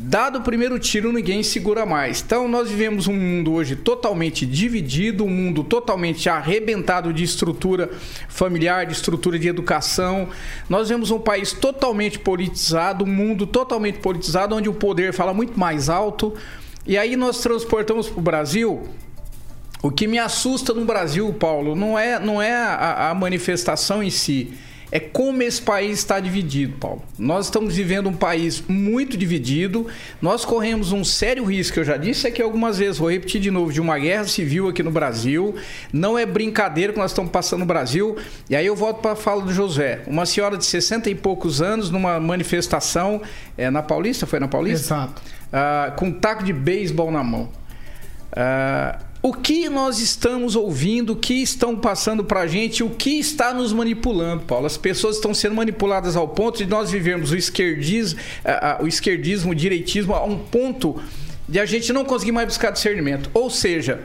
Dado 0.00 0.38
o 0.38 0.42
primeiro 0.42 0.78
tiro, 0.78 1.12
ninguém 1.12 1.42
segura 1.42 1.84
mais. 1.84 2.22
Então, 2.24 2.46
nós 2.46 2.70
vivemos 2.70 3.08
um 3.08 3.14
mundo 3.14 3.52
hoje 3.52 3.74
totalmente 3.74 4.46
dividido, 4.46 5.24
um 5.24 5.28
mundo 5.28 5.64
totalmente 5.64 6.28
arrebentado 6.28 7.12
de 7.12 7.24
estrutura 7.24 7.90
familiar, 8.28 8.86
de 8.86 8.92
estrutura 8.92 9.36
de 9.40 9.48
educação. 9.48 10.28
Nós 10.68 10.88
vemos 10.88 11.10
um 11.10 11.18
país 11.18 11.52
totalmente 11.52 12.16
politizado, 12.16 13.04
um 13.04 13.08
mundo 13.08 13.44
totalmente 13.44 13.98
politizado, 13.98 14.54
onde 14.54 14.68
o 14.68 14.74
poder 14.74 15.12
fala 15.12 15.34
muito 15.34 15.58
mais 15.58 15.88
alto. 15.88 16.32
E 16.86 16.96
aí 16.96 17.16
nós 17.16 17.40
transportamos 17.40 18.08
para 18.08 18.20
o 18.20 18.22
Brasil. 18.22 18.88
O 19.82 19.90
que 19.90 20.06
me 20.06 20.18
assusta 20.18 20.72
no 20.72 20.84
Brasil, 20.84 21.32
Paulo, 21.32 21.74
não 21.74 21.98
é, 21.98 22.20
não 22.20 22.40
é 22.40 22.54
a, 22.54 23.10
a 23.10 23.14
manifestação 23.16 24.00
em 24.00 24.10
si 24.10 24.52
é 24.90 24.98
como 24.98 25.42
esse 25.42 25.60
país 25.60 25.98
está 25.98 26.18
dividido, 26.18 26.76
Paulo. 26.78 27.02
Nós 27.18 27.46
estamos 27.46 27.76
vivendo 27.76 28.08
um 28.08 28.14
país 28.14 28.62
muito 28.66 29.16
dividido. 29.16 29.86
Nós 30.20 30.44
corremos 30.44 30.92
um 30.92 31.04
sério 31.04 31.44
risco, 31.44 31.78
eu 31.78 31.84
já 31.84 31.96
disse 31.96 32.26
aqui 32.26 32.40
algumas 32.40 32.78
vezes, 32.78 32.98
vou 32.98 33.10
repetir 33.10 33.40
de 33.40 33.50
novo, 33.50 33.72
de 33.72 33.80
uma 33.80 33.98
guerra 33.98 34.24
civil 34.24 34.68
aqui 34.68 34.82
no 34.82 34.90
Brasil. 34.90 35.54
Não 35.92 36.18
é 36.18 36.24
brincadeira 36.24 36.92
que 36.92 36.98
nós 36.98 37.10
estamos 37.10 37.30
passando 37.30 37.60
no 37.60 37.66
Brasil. 37.66 38.16
E 38.48 38.56
aí 38.56 38.64
eu 38.64 38.74
volto 38.74 39.00
para 39.00 39.12
a 39.12 39.16
fala 39.16 39.42
do 39.42 39.52
José. 39.52 40.00
Uma 40.06 40.24
senhora 40.24 40.56
de 40.56 40.64
60 40.64 41.10
e 41.10 41.14
poucos 41.14 41.60
anos, 41.60 41.90
numa 41.90 42.18
manifestação 42.18 43.20
é, 43.56 43.70
na 43.70 43.82
Paulista, 43.82 44.26
foi 44.26 44.40
na 44.40 44.48
Paulista? 44.48 44.94
Exato. 44.94 45.22
Ah, 45.52 45.92
com 45.96 46.06
um 46.06 46.12
taco 46.12 46.44
de 46.44 46.52
beisebol 46.52 47.10
na 47.10 47.22
mão. 47.22 47.48
Ah, 48.32 48.98
o 49.20 49.32
que 49.32 49.68
nós 49.68 49.98
estamos 49.98 50.54
ouvindo, 50.54 51.14
o 51.14 51.16
que 51.16 51.34
estão 51.34 51.76
passando 51.76 52.22
para 52.22 52.40
a 52.40 52.46
gente, 52.46 52.84
o 52.84 52.90
que 52.90 53.18
está 53.18 53.52
nos 53.52 53.72
manipulando, 53.72 54.44
Paulo. 54.44 54.66
As 54.66 54.76
pessoas 54.76 55.16
estão 55.16 55.34
sendo 55.34 55.56
manipuladas 55.56 56.16
ao 56.16 56.28
ponto 56.28 56.58
de 56.58 56.66
nós 56.66 56.90
vivermos 56.90 57.32
o 57.32 57.36
esquerdismo, 57.36 58.20
o 58.80 58.86
esquerdismo, 58.86 59.52
o 59.52 59.54
direitismo 59.54 60.14
a 60.14 60.24
um 60.24 60.38
ponto 60.38 61.00
de 61.48 61.58
a 61.58 61.66
gente 61.66 61.92
não 61.92 62.04
conseguir 62.04 62.32
mais 62.32 62.46
buscar 62.46 62.70
discernimento. 62.70 63.28
Ou 63.34 63.50
seja, 63.50 64.02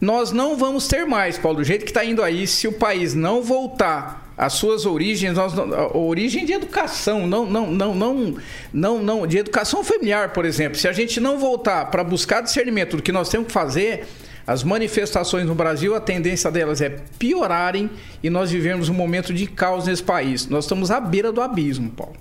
nós 0.00 0.32
não 0.32 0.56
vamos 0.56 0.88
ter 0.88 1.04
mais, 1.04 1.36
Paulo, 1.36 1.58
do 1.58 1.64
jeito 1.64 1.84
que 1.84 1.90
está 1.90 2.04
indo 2.04 2.22
aí, 2.22 2.46
se 2.46 2.66
o 2.66 2.72
país 2.72 3.14
não 3.14 3.42
voltar 3.42 4.32
às 4.36 4.54
suas 4.54 4.86
origens, 4.86 5.34
nós, 5.34 5.56
a 5.58 5.96
origem 5.96 6.46
de 6.46 6.52
educação, 6.52 7.26
não, 7.26 7.44
não, 7.44 7.70
não, 7.70 7.94
não, 7.94 8.34
não, 8.72 9.02
não, 9.02 9.26
de 9.26 9.38
educação 9.38 9.84
familiar, 9.84 10.32
por 10.32 10.46
exemplo. 10.46 10.78
Se 10.78 10.88
a 10.88 10.92
gente 10.92 11.20
não 11.20 11.38
voltar 11.38 11.90
para 11.90 12.02
buscar 12.02 12.40
discernimento 12.40 12.96
do 12.96 13.02
que 13.02 13.12
nós 13.12 13.28
temos 13.28 13.48
que 13.48 13.52
fazer, 13.52 14.06
as 14.46 14.64
manifestações 14.64 15.46
no 15.46 15.54
Brasil, 15.54 15.94
a 15.94 16.00
tendência 16.00 16.50
delas 16.50 16.80
é 16.80 16.90
piorarem 17.18 17.90
e 18.22 18.28
nós 18.28 18.50
vivemos 18.50 18.88
um 18.88 18.94
momento 18.94 19.32
de 19.32 19.46
caos 19.46 19.86
nesse 19.86 20.02
país. 20.02 20.48
Nós 20.48 20.64
estamos 20.64 20.90
à 20.90 21.00
beira 21.00 21.30
do 21.30 21.40
abismo, 21.40 21.90
Paulo. 21.90 22.16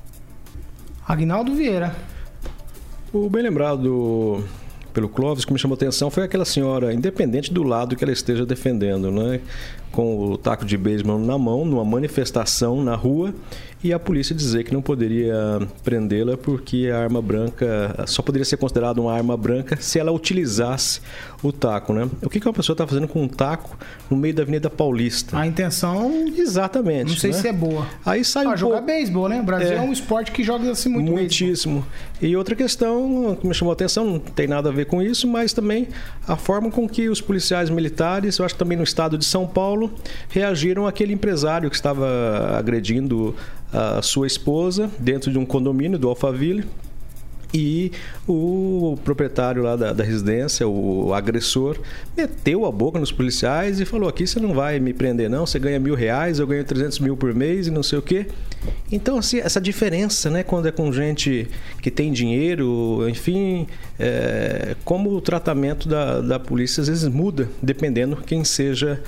Agnaldo 1.08 1.54
Vieira. 1.54 1.96
O 3.12 3.30
bem 3.30 3.44
lembrado 3.44 4.44
pelo 4.94 5.10
Clóvis, 5.10 5.46
que 5.46 5.52
me 5.52 5.60
chamou 5.60 5.76
a 5.76 5.78
atenção 5.78 6.10
foi 6.10 6.24
aquela 6.24 6.46
senhora, 6.46 6.94
independente 6.94 7.52
do 7.54 7.64
lado 7.64 7.96
que 7.96 8.04
ela 8.04 8.14
esteja 8.14 8.46
defendendo, 8.46 9.12
né? 9.12 9.42
Com 9.92 10.32
o 10.32 10.38
taco 10.38 10.66
de 10.66 10.78
beisebol 10.78 11.20
na 11.20 11.38
mão, 11.38 11.66
numa 11.66 11.84
manifestação 11.84 12.84
na 12.84 12.96
rua, 12.96 13.34
e 13.84 13.92
a 13.92 14.00
polícia 14.00 14.36
dizer 14.36 14.64
que 14.64 14.74
não 14.74 14.82
poderia 14.82 15.36
prendê-la 15.84 16.38
porque 16.38 16.90
a 16.94 17.00
arma 17.00 17.20
branca 17.20 18.04
só 18.06 18.22
poderia 18.22 18.46
ser 18.46 18.58
considerada 18.58 19.02
uma 19.02 19.12
arma 19.12 19.36
branca 19.36 19.76
se 19.80 19.98
ela 19.98 20.12
utilizasse 20.12 21.02
o 21.42 21.52
taco, 21.52 21.92
né? 21.92 22.08
O 22.22 22.30
que, 22.30 22.40
que 22.40 22.48
uma 22.48 22.54
pessoa 22.54 22.76
está 22.76 22.86
fazendo 22.86 23.08
com 23.08 23.24
um 23.24 23.28
taco 23.28 23.76
no 24.08 24.16
meio 24.16 24.36
da 24.36 24.44
Avenida 24.44 24.70
Paulista? 24.70 25.36
A 25.36 25.48
intenção. 25.48 26.28
Exatamente. 26.38 27.10
Não 27.10 27.18
sei 27.18 27.32
né? 27.32 27.38
se 27.38 27.48
é 27.48 27.54
boa. 27.54 27.88
Aí 28.06 28.24
sai 28.24 28.46
ah, 28.46 28.50
um 28.50 28.58
jogar 28.58 28.78
pouco... 28.78 28.86
beisebol, 28.86 29.28
né? 29.28 29.40
O 29.40 29.44
Brasil 29.44 29.72
é, 29.72 29.78
é 29.78 29.82
um 29.82 29.92
esporte 29.92 30.32
que 30.32 30.44
joga 30.44 30.70
assim 30.70 30.90
muito 30.90 31.12
Muitíssimo. 31.12 31.82
Beisebol. 31.82 32.30
E 32.30 32.36
outra 32.36 32.56
questão 32.56 33.36
que 33.40 33.48
me 33.48 33.54
chamou 33.54 33.72
a 33.72 33.74
atenção, 33.74 34.06
não 34.06 34.20
tem 34.20 34.46
nada 34.46 34.70
a 34.70 34.72
ver 34.72 34.86
com 34.86 35.02
isso, 35.02 35.28
mas 35.28 35.54
também 35.54 35.88
a 36.28 36.36
forma 36.36 36.70
com 36.70 36.88
que 36.88 37.10
os 37.10 37.20
policiais 37.20 37.72
militares, 37.72 38.38
eu 38.38 38.46
acho 38.46 38.54
que 38.54 38.60
também 38.60 38.78
no 38.78 38.84
estado 38.84 39.18
de 39.18 39.26
São 39.26 39.48
Paulo, 39.48 39.81
reagiram 40.30 40.86
àquele 40.86 41.14
empresário 41.14 41.70
que 41.70 41.76
estava 41.76 42.58
agredindo 42.58 43.36
a 43.72 44.02
sua 44.02 44.28
esposa 44.28 44.92
dentro 45.00 45.32
de 45.32 45.38
um 45.38 45.46
condomínio 45.46 45.98
do 45.98 46.10
Alphaville. 46.10 46.66
E 47.54 47.92
o 48.26 48.98
proprietário 49.04 49.62
lá 49.62 49.76
da, 49.76 49.92
da, 49.92 50.04
residência, 50.04 50.66
o 50.66 51.14
agressor, 51.14 51.78
meteu 52.16 52.66
a 52.66 52.72
boca 52.72 52.98
nos 52.98 53.12
policiais 53.12 53.80
e 53.82 53.86
falou: 53.86 54.08
aqui 54.08 54.26
você 54.26 54.40
não 54.40 54.54
vai 54.54 54.80
me 54.80 54.94
prender, 54.94 55.30
não. 55.30 55.46
Você 55.46 55.60
ganha 55.60 55.78
mil 55.78 55.94
reais, 55.94 56.40
eu 56.40 56.48
ganho 56.48 56.64
300 56.64 57.00
mil 57.00 57.18
por 57.18 57.34
mês 57.34 57.68
e 57.68 57.72
não 57.72 57.84
sei 57.84 58.00
o 58.00 58.02
quê. 58.02 58.28
Então, 58.90 59.18
assim, 59.18 59.40
essa 59.40 59.60
diferença, 59.60 60.30
né, 60.30 60.44
quando 60.44 60.68
é 60.68 60.72
com 60.72 60.94
gente 60.94 61.48
que 61.82 61.92
tem 61.92 62.14
dinheiro, 62.14 63.06
enfim, 63.10 63.68
é, 64.00 64.76
como 64.86 65.12
o 65.12 65.20
tratamento 65.20 65.90
da, 65.90 66.22
da 66.22 66.40
polícia 66.40 66.82
às 66.82 66.88
vezes 66.88 67.08
muda, 67.10 67.50
dependendo 67.62 68.16
quem 68.16 68.46
seja 68.46 69.02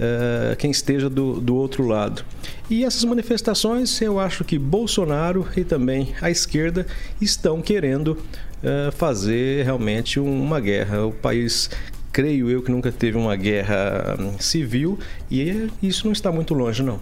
uh, 0.00 0.56
quem 0.56 0.70
esteja 0.70 1.10
do, 1.10 1.40
do 1.40 1.54
outro 1.54 1.86
lado. 1.86 2.24
E 2.68 2.84
essas 2.84 3.04
manifestações, 3.04 4.00
eu 4.00 4.18
acho 4.18 4.44
que 4.44 4.58
Bolsonaro 4.58 5.46
e 5.56 5.62
também 5.62 6.14
a 6.22 6.30
esquerda 6.30 6.86
estão 7.20 7.60
querendo 7.60 8.12
uh, 8.12 8.90
fazer 8.92 9.64
realmente 9.64 10.18
uma 10.18 10.58
guerra. 10.58 11.04
O 11.04 11.12
país 11.12 11.70
creio 12.12 12.50
eu 12.50 12.62
que 12.62 12.70
nunca 12.70 12.90
teve 12.90 13.16
uma 13.16 13.36
guerra 13.36 14.16
hum, 14.18 14.38
civil 14.38 14.98
e 15.30 15.68
isso 15.82 16.06
não 16.06 16.12
está 16.12 16.32
muito 16.32 16.54
longe, 16.54 16.82
não. 16.82 16.98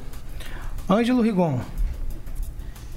Ângelo 0.91 1.23
Rigon. 1.23 1.61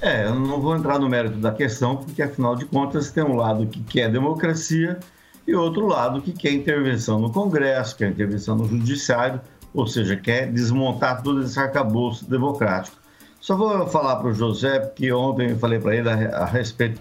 É, 0.00 0.24
eu 0.24 0.34
não 0.34 0.60
vou 0.60 0.76
entrar 0.76 0.98
no 0.98 1.08
mérito 1.08 1.38
da 1.38 1.52
questão, 1.52 1.96
porque 1.96 2.20
afinal 2.22 2.56
de 2.56 2.64
contas 2.64 3.12
tem 3.12 3.22
um 3.22 3.36
lado 3.36 3.66
que 3.66 3.80
quer 3.84 4.10
democracia 4.10 4.98
e 5.46 5.54
outro 5.54 5.86
lado 5.86 6.20
que 6.20 6.32
quer 6.32 6.52
intervenção 6.52 7.20
no 7.20 7.30
Congresso, 7.30 7.96
quer 7.96 8.08
intervenção 8.08 8.56
no 8.56 8.66
Judiciário 8.66 9.40
ou 9.74 9.86
seja, 9.86 10.16
quer 10.16 10.50
desmontar 10.50 11.22
todo 11.22 11.42
esse 11.42 11.58
arcabouço 11.58 12.28
democrático. 12.28 12.96
Só 13.40 13.56
vou 13.56 13.86
falar 13.88 14.16
para 14.16 14.28
o 14.28 14.34
José, 14.34 14.78
porque 14.78 15.12
ontem 15.12 15.50
eu 15.50 15.58
falei 15.58 15.78
para 15.78 15.96
ele 15.96 16.08
a, 16.08 16.38
a, 16.38 16.44
respeito 16.44 17.00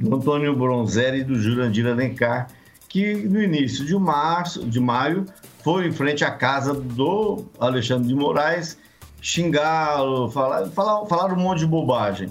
do 0.00 0.16
Antônio 0.16 0.56
Bronzelli 0.56 1.20
e 1.20 1.24
do 1.24 1.38
Jurandir 1.38 1.86
Alencar, 1.86 2.48
que 2.88 3.14
no 3.14 3.40
início 3.40 3.84
de 3.84 3.96
março, 3.96 4.64
de 4.68 4.80
maio, 4.80 5.26
foi 5.62 5.86
em 5.86 5.92
frente 5.92 6.24
à 6.24 6.30
casa 6.30 6.74
do 6.74 7.44
Alexandre 7.60 8.08
de 8.08 8.14
Moraes 8.14 8.78
xingá-lo, 9.20 10.30
falar, 10.30 10.66
falar, 10.68 11.06
falar 11.06 11.32
um 11.32 11.36
monte 11.36 11.60
de 11.60 11.66
bobagem. 11.66 12.28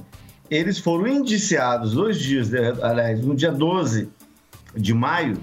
Eles 0.49 0.77
foram 0.77 1.07
indiciados 1.07 1.93
dois 1.93 2.17
dias, 2.17 2.53
aliás, 2.81 3.23
no 3.23 3.35
dia 3.35 3.51
12 3.51 4.09
de 4.75 4.93
maio, 4.93 5.37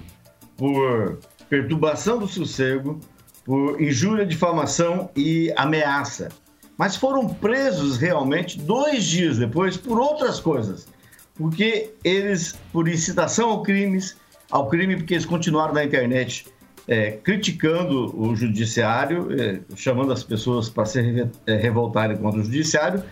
por 0.57 1.19
perturbação 1.49 2.19
do 2.19 2.27
sossego, 2.27 2.99
por 3.45 3.81
injúria, 3.81 4.25
difamação 4.25 5.09
e 5.15 5.53
ameaça. 5.55 6.29
Mas 6.77 6.95
foram 6.95 7.27
presos 7.27 7.97
realmente 7.97 8.59
dois 8.59 9.03
dias 9.03 9.37
depois 9.37 9.77
por 9.77 9.99
outras 9.99 10.39
coisas. 10.39 10.87
Porque 11.35 11.93
eles, 12.03 12.55
por 12.71 12.87
incitação 12.87 13.49
ao 13.49 13.63
crimes, 13.63 14.17
ao 14.51 14.67
crime, 14.67 14.95
porque 14.95 15.15
eles 15.15 15.25
continuaram 15.25 15.73
na 15.73 15.83
internet 15.83 16.45
é, 16.87 17.11
criticando 17.11 18.13
o 18.19 18.35
judiciário, 18.35 19.27
é, 19.39 19.59
chamando 19.75 20.11
as 20.11 20.23
pessoas 20.23 20.69
para 20.69 20.85
se 20.85 21.27
é, 21.47 21.55
revoltarem 21.55 22.17
contra 22.17 22.41
o 22.41 22.43
judiciário, 22.43 23.03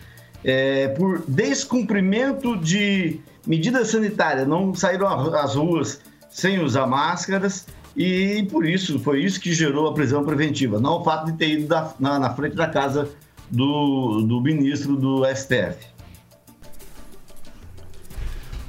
é, 0.43 0.89
por 0.89 1.23
descumprimento 1.27 2.57
de 2.57 3.19
medidas 3.45 3.89
sanitárias, 3.89 4.47
não 4.47 4.73
saíram 4.73 5.07
às 5.07 5.55
ruas 5.55 6.01
sem 6.29 6.59
usar 6.59 6.87
máscaras 6.87 7.67
e 7.95 8.47
por 8.49 8.65
isso, 8.65 8.99
foi 8.99 9.23
isso 9.23 9.39
que 9.39 9.53
gerou 9.53 9.87
a 9.87 9.93
prisão 9.93 10.23
preventiva, 10.23 10.79
não 10.79 10.99
o 10.99 11.03
fato 11.03 11.25
de 11.25 11.37
ter 11.37 11.49
ido 11.49 11.67
da, 11.67 11.93
na, 11.99 12.19
na, 12.19 12.33
frente 12.33 12.55
da 12.55 12.67
casa 12.67 13.09
do, 13.49 14.21
do 14.21 14.39
ministro 14.39 14.95
do 14.95 15.23
STF. 15.25 15.91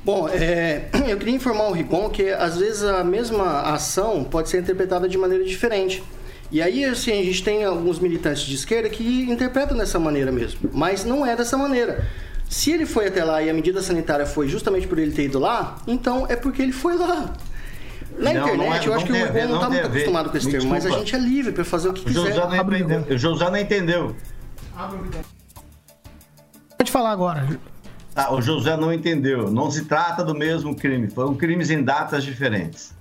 Bom, 0.04 0.28
é, 0.28 0.88
eu 1.06 1.16
queria 1.16 1.34
informar 1.34 1.68
o 1.68 1.72
Rigon 1.72 2.10
que 2.10 2.30
às 2.30 2.58
vezes 2.58 2.82
a 2.82 3.04
mesma 3.04 3.62
ação 3.62 4.24
pode 4.24 4.48
ser 4.48 4.60
interpretada 4.60 5.08
de 5.08 5.16
maneira 5.16 5.44
diferente. 5.44 6.02
E 6.50 6.60
aí, 6.60 6.84
assim, 6.84 7.12
a 7.12 7.24
gente 7.24 7.42
tem 7.42 7.64
alguns 7.64 7.98
militantes 7.98 8.42
de 8.42 8.54
esquerda 8.54 8.88
que 8.90 9.22
interpretam 9.30 9.76
dessa 9.76 9.98
maneira 9.98 10.30
mesmo, 10.30 10.68
mas 10.72 11.04
não 11.04 11.24
é 11.24 11.34
dessa 11.34 11.56
maneira. 11.56 12.06
Se 12.46 12.70
ele 12.70 12.84
foi 12.84 13.06
até 13.06 13.24
lá 13.24 13.42
e 13.42 13.48
a 13.48 13.54
medida 13.54 13.80
sanitária 13.80 14.26
foi 14.26 14.46
justamente 14.48 14.86
por 14.86 14.98
ele 14.98 15.12
ter 15.12 15.24
ido 15.24 15.38
lá, 15.38 15.78
então 15.86 16.26
é 16.28 16.36
porque 16.36 16.60
ele 16.60 16.72
foi 16.72 16.96
lá. 16.98 17.32
Na 18.22 18.32
Não, 18.32 18.40
internet, 18.42 18.56
não 18.58 18.74
é- 18.74 18.86
eu 18.88 18.94
acho 18.94 19.04
que 19.06 19.12
o 19.12 19.16
Igor 19.16 19.32
não 19.48 19.54
está 19.56 19.70
muito 19.70 19.82
ver. 19.82 19.88
acostumado 19.88 20.30
com 20.30 20.36
esse 20.36 20.46
Me 20.46 20.52
termo, 20.52 20.68
mas 20.68 20.86
a 20.86 20.88
desculpa. 20.88 20.98
gente 21.10 21.14
é 21.16 21.18
livre 21.28 21.52
para 21.52 21.64
fazer 21.64 21.88
o 21.88 21.92
que 21.92 22.00
O 22.00 22.04
quiser. 22.04 22.20
José, 22.20 22.46
não 22.46 22.54
entendeu. 22.76 23.18
José 23.18 23.50
não 23.50 23.56
entendeu. 23.58 24.16
Pode 26.78 26.90
falar 26.90 27.10
agora. 27.12 27.46
Ah, 28.14 28.32
o 28.34 28.40
José 28.42 28.76
não 28.76 28.92
entendeu. 28.92 29.50
Não 29.50 29.70
se 29.70 29.84
trata 29.84 30.24
do 30.24 30.34
mesmo 30.34 30.74
crime. 30.76 31.08
Foram 31.10 31.34
crimes 31.34 31.70
em 31.70 31.82
datas 31.82 32.22
diferentes. 32.24 32.92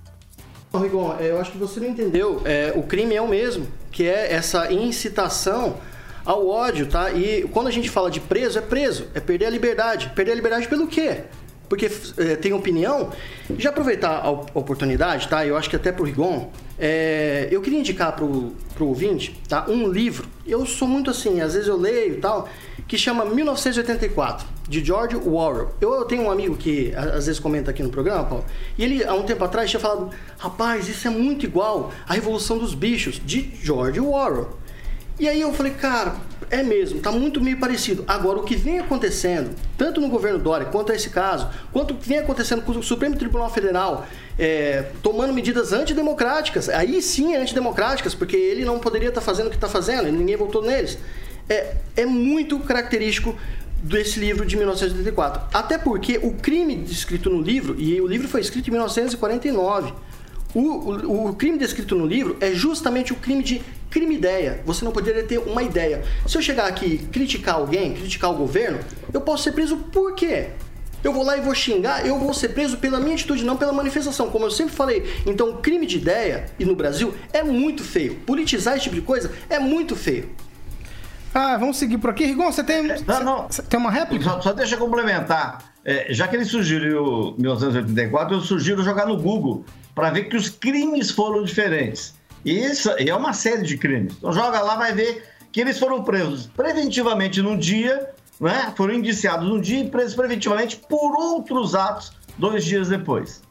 Rigon, 0.74 1.14
é, 1.20 1.30
eu 1.30 1.40
acho 1.40 1.52
que 1.52 1.58
você 1.58 1.78
não 1.80 1.88
entendeu. 1.88 2.40
É, 2.44 2.72
o 2.74 2.82
crime 2.82 3.14
é 3.14 3.20
o 3.20 3.28
mesmo, 3.28 3.66
que 3.90 4.06
é 4.08 4.32
essa 4.32 4.72
incitação 4.72 5.76
ao 6.24 6.48
ódio, 6.48 6.86
tá? 6.86 7.12
E 7.12 7.42
quando 7.52 7.66
a 7.66 7.70
gente 7.70 7.90
fala 7.90 8.10
de 8.10 8.20
preso, 8.20 8.58
é 8.58 8.62
preso, 8.62 9.06
é 9.14 9.20
perder 9.20 9.46
a 9.46 9.50
liberdade. 9.50 10.10
Perder 10.14 10.32
a 10.32 10.34
liberdade 10.34 10.68
pelo 10.68 10.86
quê? 10.86 11.24
Porque 11.72 11.90
é, 12.18 12.36
tem 12.36 12.52
opinião. 12.52 13.08
Já 13.56 13.70
aproveitar 13.70 14.20
a 14.22 14.30
op- 14.30 14.50
oportunidade, 14.54 15.26
tá? 15.26 15.46
Eu 15.46 15.56
acho 15.56 15.70
que 15.70 15.76
até 15.76 15.90
pro 15.90 16.04
Rigon, 16.04 16.50
é, 16.78 17.48
eu 17.50 17.62
queria 17.62 17.78
indicar 17.78 18.14
pro, 18.14 18.52
pro 18.74 18.88
ouvinte, 18.88 19.40
tá? 19.48 19.64
Um 19.66 19.88
livro. 19.88 20.28
Eu 20.46 20.66
sou 20.66 20.86
muito 20.86 21.10
assim, 21.10 21.40
às 21.40 21.54
vezes 21.54 21.68
eu 21.68 21.78
leio 21.78 22.12
e 22.12 22.16
tal, 22.18 22.46
que 22.86 22.98
chama 22.98 23.24
1984, 23.24 24.46
de 24.68 24.84
George 24.84 25.16
Orwell. 25.16 25.70
Eu, 25.80 25.94
eu 25.94 26.04
tenho 26.04 26.24
um 26.24 26.30
amigo 26.30 26.58
que 26.58 26.94
às 26.94 27.24
vezes 27.24 27.40
comenta 27.40 27.70
aqui 27.70 27.82
no 27.82 27.88
programa, 27.88 28.24
Paulo, 28.24 28.44
e 28.76 28.84
ele, 28.84 29.02
há 29.02 29.14
um 29.14 29.22
tempo 29.22 29.42
atrás, 29.42 29.70
tinha 29.70 29.80
falado: 29.80 30.10
rapaz, 30.36 30.90
isso 30.90 31.08
é 31.08 31.10
muito 31.10 31.46
igual 31.46 31.90
à 32.06 32.12
Revolução 32.12 32.58
dos 32.58 32.74
Bichos, 32.74 33.18
de 33.24 33.50
George 33.62 33.98
Orwell. 33.98 34.58
E 35.18 35.28
aí 35.28 35.40
eu 35.40 35.52
falei, 35.52 35.72
cara, 35.72 36.16
é 36.50 36.62
mesmo, 36.62 37.00
tá 37.00 37.10
muito 37.10 37.40
meio 37.40 37.58
parecido. 37.58 38.04
Agora, 38.06 38.38
o 38.38 38.44
que 38.44 38.56
vem 38.56 38.78
acontecendo, 38.78 39.54
tanto 39.76 40.00
no 40.00 40.08
governo 40.08 40.38
Dória 40.38 40.66
quanto 40.66 40.92
a 40.92 40.94
esse 40.94 41.10
caso, 41.10 41.48
quanto 41.72 41.94
o 41.94 41.96
que 41.96 42.08
vem 42.08 42.18
acontecendo 42.18 42.62
com 42.62 42.72
o 42.72 42.82
Supremo 42.82 43.16
Tribunal 43.16 43.50
Federal 43.50 44.06
é, 44.38 44.86
tomando 45.02 45.32
medidas 45.32 45.72
antidemocráticas, 45.72 46.68
aí 46.68 47.00
sim 47.00 47.34
é 47.34 47.38
antidemocráticas, 47.38 48.14
porque 48.14 48.36
ele 48.36 48.64
não 48.64 48.78
poderia 48.78 49.08
estar 49.08 49.20
fazendo 49.20 49.46
o 49.46 49.50
que 49.50 49.56
está 49.56 49.68
fazendo, 49.68 50.10
ninguém 50.10 50.36
votou 50.36 50.62
neles. 50.62 50.98
É, 51.48 51.76
é 51.96 52.06
muito 52.06 52.58
característico 52.60 53.34
desse 53.82 54.20
livro 54.20 54.46
de 54.46 54.56
1984. 54.56 55.42
Até 55.52 55.76
porque 55.76 56.18
o 56.22 56.32
crime 56.34 56.76
descrito 56.76 57.28
no 57.28 57.40
livro, 57.40 57.80
e 57.80 58.00
o 58.00 58.06
livro 58.06 58.28
foi 58.28 58.40
escrito 58.40 58.68
em 58.68 58.72
1949, 58.72 59.92
o, 60.54 60.60
o, 60.60 61.28
o 61.30 61.34
crime 61.34 61.58
descrito 61.58 61.94
no 61.96 62.06
livro 62.06 62.36
é 62.40 62.52
justamente 62.52 63.12
o 63.12 63.16
crime 63.16 63.42
de 63.42 63.62
crime-ideia. 63.92 64.60
Você 64.64 64.84
não 64.84 64.90
poderia 64.90 65.22
ter 65.22 65.38
uma 65.38 65.62
ideia. 65.62 66.02
Se 66.26 66.36
eu 66.36 66.42
chegar 66.42 66.66
aqui 66.66 66.86
e 66.86 66.98
criticar 66.98 67.56
alguém, 67.56 67.92
criticar 67.92 68.30
o 68.30 68.34
governo, 68.34 68.78
eu 69.12 69.20
posso 69.20 69.44
ser 69.44 69.52
preso 69.52 69.76
por 69.76 70.14
quê? 70.14 70.48
Eu 71.04 71.12
vou 71.12 71.24
lá 71.24 71.36
e 71.36 71.40
vou 71.40 71.54
xingar, 71.54 72.06
eu 72.06 72.18
vou 72.18 72.32
ser 72.32 72.50
preso 72.50 72.76
pela 72.78 73.00
minha 73.00 73.14
atitude, 73.14 73.44
não 73.44 73.56
pela 73.56 73.72
manifestação, 73.72 74.30
como 74.30 74.46
eu 74.46 74.50
sempre 74.50 74.72
falei. 74.74 75.04
Então, 75.26 75.60
crime 75.60 75.84
de 75.84 75.96
ideia, 75.98 76.46
e 76.58 76.64
no 76.64 76.76
Brasil, 76.76 77.12
é 77.32 77.42
muito 77.42 77.82
feio. 77.82 78.14
Politizar 78.24 78.74
esse 78.74 78.84
tipo 78.84 78.94
de 78.94 79.02
coisa 79.02 79.30
é 79.50 79.58
muito 79.58 79.96
feio. 79.96 80.30
Ah, 81.34 81.56
vamos 81.56 81.76
seguir 81.76 81.98
por 81.98 82.10
aqui. 82.10 82.24
Rigon, 82.24 82.52
você 82.52 82.62
tem, 82.62 82.82
Não, 83.06 83.24
não. 83.24 83.46
você 83.48 83.62
tem 83.62 83.80
uma 83.80 83.90
réplica? 83.90 84.24
Só, 84.24 84.40
só 84.40 84.52
deixa 84.52 84.74
eu 84.74 84.78
complementar. 84.78 85.72
É, 85.84 86.06
já 86.10 86.28
que 86.28 86.36
ele 86.36 86.44
sugeriu 86.44 87.34
1984, 87.36 88.36
eu 88.36 88.40
sugiro 88.40 88.84
jogar 88.84 89.06
no 89.06 89.16
Google 89.16 89.64
para 89.94 90.10
ver 90.10 90.24
que 90.24 90.36
os 90.36 90.48
crimes 90.48 91.10
foram 91.10 91.42
diferentes. 91.42 92.14
E 92.44 92.64
isso 92.64 92.90
é 92.90 93.14
uma 93.14 93.32
série 93.32 93.62
de 93.62 93.76
crimes. 93.76 94.14
Então 94.18 94.32
joga 94.32 94.60
lá, 94.60 94.76
vai 94.76 94.92
ver 94.92 95.24
que 95.50 95.60
eles 95.60 95.78
foram 95.78 96.02
presos 96.02 96.46
preventivamente 96.46 97.42
num 97.42 97.56
dia, 97.56 98.10
né? 98.40 98.72
foram 98.76 98.94
indiciados 98.94 99.46
num 99.48 99.60
dia 99.60 99.80
e 99.80 99.88
presos 99.88 100.14
preventivamente 100.14 100.76
por 100.76 101.14
outros 101.16 101.74
atos 101.74 102.12
dois 102.38 102.64
dias 102.64 102.88
depois. 102.88 103.42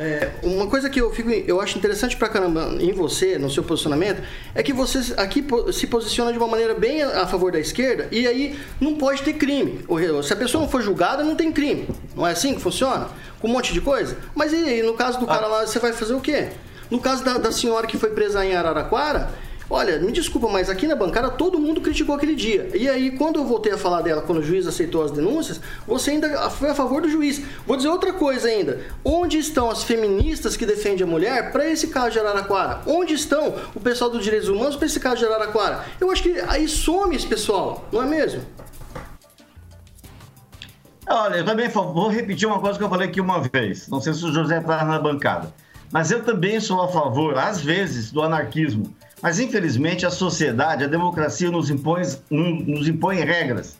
É, 0.00 0.30
uma 0.44 0.68
coisa 0.68 0.88
que 0.88 1.00
eu 1.00 1.10
fico, 1.10 1.28
eu 1.28 1.60
acho 1.60 1.76
interessante 1.76 2.16
pra 2.16 2.28
caramba 2.28 2.76
em 2.78 2.92
você, 2.92 3.36
no 3.36 3.50
seu 3.50 3.64
posicionamento, 3.64 4.22
é 4.54 4.62
que 4.62 4.72
você 4.72 5.12
aqui 5.16 5.44
se 5.72 5.88
posiciona 5.88 6.30
de 6.30 6.38
uma 6.38 6.46
maneira 6.46 6.72
bem 6.72 7.02
a, 7.02 7.26
favor 7.26 7.50
da 7.50 7.58
esquerda 7.58 8.06
e 8.12 8.24
aí 8.24 8.56
não 8.80 8.94
pode 8.94 9.22
ter 9.22 9.32
crime. 9.32 9.84
Se 10.22 10.32
a 10.32 10.36
pessoa 10.36 10.62
não 10.62 10.70
for 10.70 10.80
julgada, 10.82 11.24
não 11.24 11.34
tem 11.34 11.50
crime. 11.50 11.88
Não 12.14 12.24
é 12.24 12.30
assim 12.30 12.54
que 12.54 12.60
funciona? 12.60 13.08
Com 13.40 13.48
um 13.48 13.52
monte 13.52 13.72
de 13.72 13.80
coisa? 13.80 14.16
Mas 14.36 14.52
e 14.52 14.82
no 14.82 14.94
caso 14.94 15.18
do 15.18 15.26
cara 15.26 15.48
lá, 15.48 15.66
você 15.66 15.80
vai 15.80 15.92
fazer 15.92 16.14
o 16.14 16.20
quê? 16.20 16.48
No 16.90 16.98
caso 16.98 17.24
da, 17.24 17.38
da 17.38 17.52
senhora 17.52 17.86
que 17.86 17.98
foi 17.98 18.10
presa 18.10 18.44
em 18.44 18.54
Araraquara, 18.54 19.30
olha, 19.68 19.98
me 19.98 20.10
desculpa, 20.10 20.48
mas 20.48 20.70
aqui 20.70 20.86
na 20.86 20.96
bancada 20.96 21.30
todo 21.30 21.58
mundo 21.58 21.80
criticou 21.80 22.14
aquele 22.14 22.34
dia. 22.34 22.70
E 22.74 22.88
aí, 22.88 23.10
quando 23.10 23.36
eu 23.36 23.44
voltei 23.44 23.72
a 23.72 23.78
falar 23.78 24.00
dela, 24.00 24.22
quando 24.22 24.38
o 24.38 24.42
juiz 24.42 24.66
aceitou 24.66 25.04
as 25.04 25.10
denúncias, 25.10 25.60
você 25.86 26.12
ainda 26.12 26.48
foi 26.50 26.70
a 26.70 26.74
favor 26.74 27.02
do 27.02 27.08
juiz. 27.10 27.42
Vou 27.66 27.76
dizer 27.76 27.88
outra 27.88 28.12
coisa 28.12 28.48
ainda. 28.48 28.80
Onde 29.04 29.38
estão 29.38 29.70
as 29.70 29.82
feministas 29.84 30.56
que 30.56 30.64
defendem 30.64 31.04
a 31.04 31.06
mulher 31.06 31.52
para 31.52 31.68
esse 31.68 31.88
caso 31.88 32.12
de 32.12 32.20
Araraquara? 32.20 32.80
Onde 32.86 33.12
estão 33.14 33.54
o 33.74 33.80
pessoal 33.80 34.10
dos 34.10 34.24
direitos 34.24 34.48
humanos 34.48 34.76
para 34.76 34.86
esse 34.86 34.98
caso 34.98 35.16
de 35.16 35.26
Araraquara? 35.26 35.84
Eu 36.00 36.10
acho 36.10 36.22
que 36.22 36.40
aí 36.48 36.66
some 36.66 37.14
esse 37.14 37.26
pessoal, 37.26 37.86
não 37.92 38.02
é 38.02 38.06
mesmo? 38.06 38.42
Olha, 41.10 41.36
eu 41.36 41.44
também 41.44 41.68
vou 41.68 42.08
repetir 42.08 42.46
uma 42.46 42.60
coisa 42.60 42.78
que 42.78 42.84
eu 42.84 42.88
falei 42.88 43.08
aqui 43.08 43.20
uma 43.20 43.40
vez. 43.40 43.88
Não 43.88 44.00
sei 44.00 44.12
se 44.12 44.24
o 44.24 44.32
José 44.32 44.58
está 44.58 44.84
na 44.84 44.98
bancada. 44.98 45.52
Mas 45.90 46.10
eu 46.10 46.22
também 46.22 46.60
sou 46.60 46.82
a 46.82 46.88
favor, 46.88 47.38
às 47.38 47.60
vezes, 47.60 48.10
do 48.10 48.22
anarquismo. 48.22 48.94
Mas, 49.22 49.40
infelizmente, 49.40 50.06
a 50.06 50.10
sociedade, 50.10 50.84
a 50.84 50.88
democracia 50.88 51.50
nos 51.50 51.70
impõe, 51.70 52.02
nos 52.30 52.86
impõe 52.86 53.16
regras. 53.16 53.76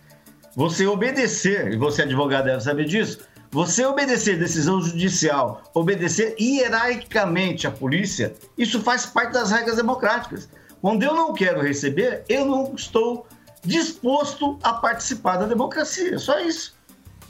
Você 0.57 0.87
obedecer, 0.87 1.73
e 1.73 1.77
você 1.77 2.03
advogado 2.03 2.47
deve 2.47 2.63
saber 2.63 2.85
disso, 2.87 3.21
você 3.51 3.85
obedecer 3.85 4.39
decisão 4.39 4.81
judicial, 4.83 5.63
obedecer 5.73 6.35
hierarquicamente 6.39 7.67
à 7.67 7.71
polícia, 7.71 8.35
isso 8.57 8.81
faz 8.83 9.07
parte 9.07 9.33
das 9.33 9.51
regras 9.51 9.77
democráticas. 9.77 10.49
Quando 10.81 11.03
eu 11.03 11.15
não 11.15 11.33
quero 11.33 11.61
receber, 11.61 12.25
eu 12.29 12.45
não 12.45 12.75
estou 12.75 13.27
disposto 13.65 14.59
a 14.63 14.75
participar 14.75 15.37
da 15.37 15.47
democracia. 15.47 16.19
Só 16.19 16.39
isso. 16.41 16.78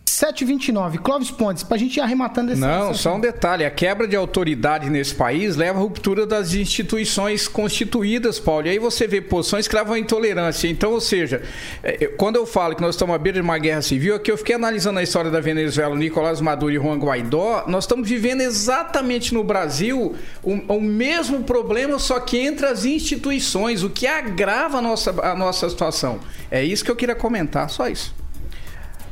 729, 0.09 0.99
Clóvis 0.99 1.31
Pontes, 1.31 1.62
pra 1.62 1.77
gente 1.77 1.97
ir 1.97 2.01
arrematando 2.01 2.53
esse 2.53 2.61
Não, 2.61 2.94
só 2.94 3.14
um 3.14 3.21
detalhe. 3.21 3.64
A 3.64 3.71
quebra 3.71 4.09
de 4.09 4.16
autoridade 4.16 4.88
nesse 4.90 5.14
país 5.14 5.57
leva 5.57 5.79
à 5.79 5.83
ruptura 5.83 6.27
das 6.27 6.55
instituições 6.55 7.47
constituídas, 7.47 8.40
Paulo. 8.40 8.66
E 8.66 8.71
aí 8.71 8.79
você 8.79 9.07
vê 9.07 9.21
posições 9.21 9.68
que 9.68 9.75
levam 9.75 9.94
à 9.94 9.99
intolerância. 9.99 10.68
Então, 10.68 10.92
ou 10.92 11.01
seja, 11.01 11.42
é, 11.83 12.07
quando 12.07 12.37
eu 12.37 12.47
falo 12.47 12.75
que 12.75 12.83
nós 12.83 12.94
estamos 12.94 13.14
à 13.14 13.18
beira 13.18 13.38
de 13.38 13.42
uma 13.42 13.59
guerra 13.59 13.83
civil, 13.83 14.14
aqui 14.14 14.31
eu 14.31 14.38
fiquei 14.38 14.55
analisando 14.55 14.99
a 14.99 15.03
história 15.03 15.31
da 15.31 15.40
Venezuela, 15.40 15.94
Nicolás 15.94 16.40
Maduro 16.40 16.73
e 16.73 16.79
Juan 16.79 16.99
Guaidó. 16.99 17.64
Nós 17.66 17.85
estamos 17.85 18.09
vivendo 18.09 18.40
exatamente 18.40 19.35
no 19.35 19.44
Brasil 19.44 20.14
o, 20.42 20.53
o 20.75 20.81
mesmo 20.81 21.44
problema, 21.44 21.99
só 21.99 22.18
que 22.18 22.38
entre 22.38 22.66
as 22.66 22.85
instituições, 22.85 23.83
o 23.83 23.90
que 23.90 24.07
agrava 24.07 24.79
a 24.79 24.83
nossa, 24.83 25.11
a 25.23 25.35
nossa 25.35 25.68
situação. 25.68 26.21
É 26.51 26.64
isso 26.64 26.85
que 26.85 26.90
eu 26.90 26.97
queria 26.97 27.14
comentar, 27.14 27.68
só 27.68 27.88
isso. 27.88 28.14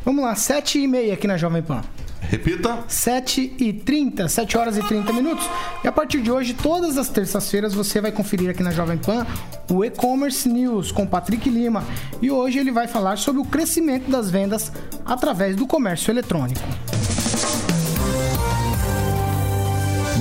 Vamos 0.07 0.23
lá, 0.23 0.37
7 0.37 0.79
e 0.79 0.87
meia 0.87 1.15
aqui 1.15 1.27
na 1.27 1.37
Jovem 1.37 1.61
Pan. 1.61 1.83
Repita. 2.21 2.85
7 2.87 3.57
e 3.59 3.73
30, 3.73 4.29
7 4.29 4.57
horas 4.57 4.77
e 4.77 4.83
30 4.85 5.13
minutos. 5.13 5.45
E 5.83 5.89
a 5.89 5.91
partir 5.91 6.23
de 6.23 6.31
hoje, 6.31 6.55
todas 6.55 6.97
as 6.97 7.09
terças-feiras, 7.09 7.75
você 7.75 8.01
vai 8.01 8.13
conferir 8.13 8.49
aqui 8.49 8.63
na 8.63 8.71
Jovem 8.71 8.99
Pan 8.99 9.27
o 9.69 9.85
E-Commerce 9.85 10.49
News 10.49 10.93
com 10.93 11.05
Patrick 11.05 11.51
Lima. 11.51 11.83
E 12.23 12.31
hoje 12.31 12.57
ele 12.57 12.71
vai 12.71 12.87
falar 12.87 13.19
sobre 13.19 13.41
o 13.41 13.45
crescimento 13.45 14.09
das 14.09 14.31
vendas 14.31 14.71
através 15.05 15.57
do 15.57 15.67
comércio 15.67 16.13
eletrônico. 16.13 16.63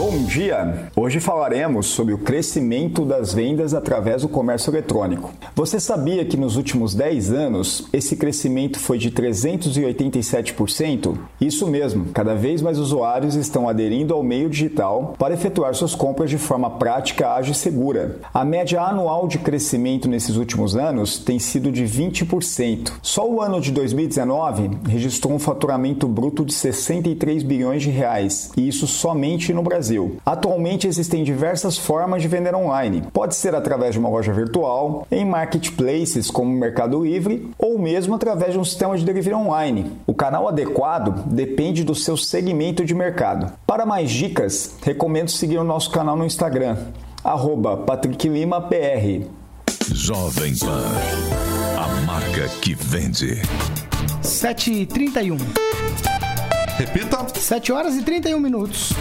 Bom 0.08 0.24
dia! 0.26 0.92
Hoje 0.96 1.20
falaremos 1.20 1.88
sobre 1.88 2.14
o 2.14 2.20
crescimento 2.20 3.04
das 3.04 3.34
vendas 3.34 3.74
através 3.74 4.22
do 4.22 4.30
comércio 4.30 4.70
eletrônico. 4.70 5.34
Você 5.56 5.80
sabia 5.80 6.24
que 6.24 6.38
nos 6.38 6.58
últimos 6.58 6.94
10 6.94 7.32
anos 7.32 7.88
esse 7.92 8.16
crescimento 8.16 8.80
foi 8.80 9.00
de 9.00 9.10
387%? 9.10 11.18
Isso 11.42 11.66
mesmo, 11.66 12.06
cada 12.14 12.36
vez 12.36 12.62
mais 12.62 12.78
usuários 12.78 13.34
estão 13.34 13.68
aderindo 13.68 14.14
ao 14.14 14.22
meio 14.22 14.48
digital 14.48 15.16
para 15.18 15.34
efetuar 15.34 15.74
suas 15.74 15.96
compras 15.96 16.30
de 16.30 16.38
forma 16.38 16.70
prática, 16.70 17.34
ágil 17.34 17.54
e 17.54 17.56
segura. 17.56 18.20
A 18.32 18.46
média 18.46 18.84
anual 18.84 19.28
de 19.28 19.40
crescimento 19.40 20.08
nesses 20.08 20.36
últimos 20.36 20.76
anos 20.76 21.18
tem 21.18 21.40
sido 21.40 21.72
de 21.72 21.84
20%. 21.84 22.92
Só 23.02 23.28
o 23.28 23.42
ano 23.42 23.60
de 23.60 23.72
2019 23.72 24.70
registrou 24.88 25.34
um 25.34 25.40
faturamento 25.40 26.08
bruto 26.08 26.46
de 26.46 26.54
63 26.54 27.42
bilhões 27.42 27.82
de 27.82 27.90
reais, 27.90 28.52
e 28.56 28.68
isso 28.68 28.86
somente 28.86 29.52
no 29.52 29.64
Brasil. 29.64 29.95
Atualmente 30.26 30.88
existem 30.88 31.24
diversas 31.24 31.78
formas 31.78 32.22
de 32.22 32.28
vender 32.28 32.54
online. 32.56 33.04
Pode 33.14 33.36
ser 33.36 33.56
através 33.56 33.94
de 33.94 34.00
uma 34.00 34.10
loja 34.10 34.34
virtual, 34.34 35.08
em 35.12 35.26
marketplaces 35.26 36.30
como 36.30 36.52
o 36.52 36.58
Mercado 36.58 37.04
Livre 37.04 37.50
ou 37.58 37.80
mesmo 37.80 38.16
através 38.16 38.54
de 38.54 38.60
um 38.60 38.64
sistema 38.64 38.98
de 38.98 39.06
delivery 39.06 39.36
online. 39.36 39.92
O 40.06 40.14
canal 40.14 40.48
adequado 40.48 41.24
depende 41.28 41.84
do 41.84 41.96
seu 41.96 42.18
segmento 42.18 42.84
de 42.84 42.94
mercado. 42.94 43.52
Para 43.66 43.86
mais 43.86 44.12
dicas, 44.12 44.78
recomendo 44.84 45.30
seguir 45.30 45.58
o 45.58 45.64
nosso 45.64 45.92
canal 45.92 46.16
no 46.16 46.26
Instagram, 46.26 46.78
arroba 47.24 47.78
patricklimapr. 47.78 49.26
Jovem 49.92 50.58
Pan. 50.58 50.84
A 51.78 51.88
marca 52.06 52.48
que 52.62 52.74
vende. 52.74 53.42
7h31. 54.24 55.38
Repita. 56.78 57.26
7 57.40 57.72
horas 57.72 57.96
e 57.96 58.02
31 58.02 58.40
minutos. 58.40 58.94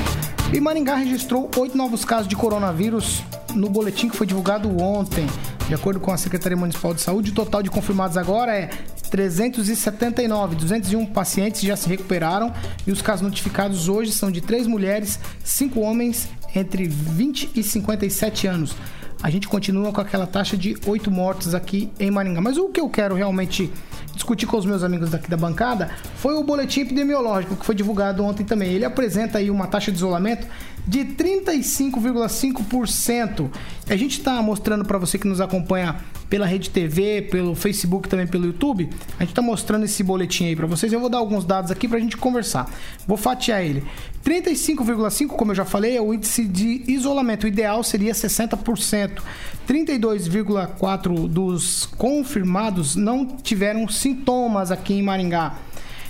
E 0.52 0.60
Maringá 0.60 0.94
registrou 0.96 1.50
oito 1.56 1.76
novos 1.76 2.04
casos 2.04 2.28
de 2.28 2.36
coronavírus 2.36 3.22
no 3.54 3.68
boletim 3.68 4.08
que 4.08 4.16
foi 4.16 4.26
divulgado 4.26 4.80
ontem. 4.80 5.26
De 5.68 5.74
acordo 5.74 5.98
com 5.98 6.12
a 6.12 6.16
Secretaria 6.16 6.56
Municipal 6.56 6.92
de 6.92 7.00
Saúde, 7.00 7.30
o 7.30 7.34
total 7.34 7.62
de 7.62 7.70
confirmados 7.70 8.16
agora 8.16 8.54
é 8.54 8.68
379. 9.10 10.56
201 10.56 11.06
pacientes 11.06 11.62
já 11.62 11.76
se 11.76 11.88
recuperaram 11.88 12.52
e 12.86 12.92
os 12.92 13.00
casos 13.00 13.22
notificados 13.22 13.88
hoje 13.88 14.12
são 14.12 14.30
de 14.30 14.40
três 14.40 14.66
mulheres, 14.66 15.18
cinco 15.42 15.80
homens 15.80 16.28
entre 16.54 16.86
20 16.86 17.50
e 17.54 17.62
57 17.62 18.46
anos. 18.46 18.76
A 19.22 19.30
gente 19.30 19.48
continua 19.48 19.90
com 19.90 20.00
aquela 20.00 20.26
taxa 20.26 20.56
de 20.56 20.76
oito 20.86 21.10
mortes 21.10 21.54
aqui 21.54 21.90
em 21.98 22.10
Maringá. 22.10 22.42
Mas 22.42 22.58
o 22.58 22.68
que 22.68 22.80
eu 22.80 22.90
quero 22.90 23.14
realmente 23.14 23.72
discutir 24.14 24.46
com 24.46 24.56
os 24.56 24.66
meus 24.66 24.82
amigos 24.82 25.10
daqui 25.10 25.28
da 25.28 25.36
bancada 25.36 25.90
foi 26.16 26.34
o 26.34 26.42
boletim 26.42 26.80
epidemiológico 26.80 27.56
que 27.56 27.64
foi 27.64 27.74
divulgado 27.74 28.24
ontem 28.24 28.44
também. 28.44 28.72
Ele 28.72 28.84
apresenta 28.84 29.38
aí 29.38 29.50
uma 29.50 29.66
taxa 29.66 29.90
de 29.90 29.96
isolamento 29.96 30.46
de 30.86 31.04
35,5%. 31.04 33.50
A 33.88 33.96
gente 33.96 34.18
está 34.18 34.42
mostrando 34.42 34.84
para 34.84 34.98
você 34.98 35.18
que 35.18 35.26
nos 35.26 35.40
acompanha 35.40 35.96
pela 36.28 36.46
Rede 36.46 36.70
TV, 36.70 37.22
pelo 37.30 37.54
Facebook, 37.54 38.08
também 38.08 38.26
pelo 38.26 38.46
YouTube. 38.46 38.88
A 39.18 39.22
gente 39.22 39.30
está 39.30 39.42
mostrando 39.42 39.84
esse 39.84 40.02
boletim 40.02 40.46
aí 40.46 40.56
para 40.56 40.66
vocês. 40.66 40.92
Eu 40.92 41.00
vou 41.00 41.08
dar 41.08 41.18
alguns 41.18 41.44
dados 41.44 41.70
aqui 41.70 41.86
para 41.86 41.98
a 41.98 42.00
gente 42.00 42.16
conversar. 42.16 42.68
Vou 43.06 43.16
fatiar 43.16 43.62
ele. 43.62 43.84
35,5, 44.24 45.28
como 45.28 45.52
eu 45.52 45.54
já 45.54 45.64
falei, 45.64 45.96
é 45.96 46.00
o 46.00 46.12
índice 46.12 46.44
de 46.44 46.82
isolamento. 46.88 47.44
O 47.44 47.46
ideal 47.46 47.84
seria 47.84 48.12
60%. 48.12 49.22
32,4 49.68 51.28
dos 51.28 51.86
confirmados 51.86 52.96
não 52.96 53.26
tiveram 53.26 53.86
sintomas 53.88 54.70
aqui 54.70 54.94
em 54.94 55.02
Maringá. 55.02 55.58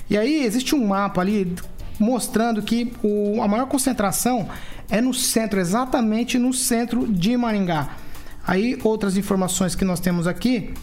E 0.09 0.19
aí 0.19 0.45
existe 0.45 0.75
um 0.75 0.87
mapa 0.87 1.21
ali 1.21 1.55
mostrando 1.98 2.62
que 2.62 2.92
o, 3.02 3.42
a 3.42 3.48
maior 3.48 3.66
concentração 3.66 4.48
é 4.90 5.00
no 5.00 5.14
centro, 5.14 5.61
exatamente 5.61 6.38
no 6.38 6.52
centro 6.52 7.07
de 7.07 7.35
Maringá. 7.37 7.96
Aí 8.46 8.78
outras 8.85 9.16
informações 9.16 9.74
que 9.74 9.85
nós 9.85 9.98
temos 10.00 10.26
aqui, 10.26 10.74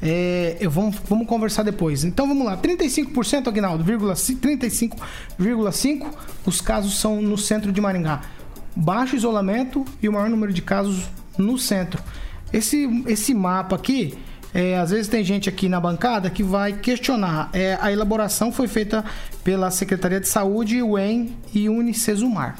é, 0.00 0.56
eu 0.60 0.70
vamos, 0.70 0.96
vamos 1.08 1.26
conversar 1.26 1.64
depois. 1.64 2.04
Então 2.04 2.28
vamos 2.28 2.46
lá, 2.46 2.56
35%, 2.56 3.48
Aguinaldo, 3.48 3.84
35,5% 3.84 6.06
os 6.44 6.60
casos 6.60 6.96
são 6.98 7.20
no 7.20 7.36
centro 7.36 7.72
de 7.72 7.80
Maringá. 7.80 8.22
Baixo 8.74 9.14
isolamento 9.16 9.84
e 10.02 10.08
o 10.08 10.12
maior 10.12 10.28
número 10.28 10.52
de 10.52 10.62
casos 10.62 11.08
no 11.36 11.58
centro. 11.58 12.00
Esse, 12.52 12.86
esse 13.06 13.34
mapa 13.34 13.74
aqui, 13.74 14.14
é, 14.56 14.78
às 14.78 14.90
vezes 14.90 15.06
tem 15.06 15.22
gente 15.22 15.50
aqui 15.50 15.68
na 15.68 15.78
bancada 15.78 16.30
que 16.30 16.42
vai 16.42 16.72
questionar. 16.72 17.50
É, 17.52 17.76
a 17.78 17.92
elaboração 17.92 18.50
foi 18.50 18.66
feita 18.66 19.04
pela 19.44 19.70
Secretaria 19.70 20.18
de 20.18 20.26
Saúde, 20.26 20.82
UEM 20.82 21.36
e 21.52 21.68
Unicesumar. 21.68 22.58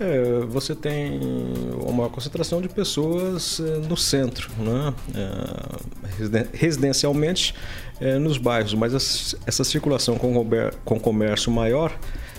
É, 0.00 0.40
você 0.48 0.74
tem 0.74 1.20
uma 1.80 2.08
concentração 2.08 2.60
de 2.60 2.68
pessoas 2.68 3.60
é, 3.60 3.78
no 3.86 3.96
centro, 3.96 4.50
né? 4.58 4.92
É, 5.14 6.46
residencialmente 6.52 7.54
é, 8.00 8.18
nos 8.18 8.36
bairros, 8.36 8.74
mas 8.74 9.36
essa 9.46 9.62
circulação 9.62 10.18
com, 10.18 10.44
com 10.84 10.98
comércio 10.98 11.52
maior, 11.52 11.96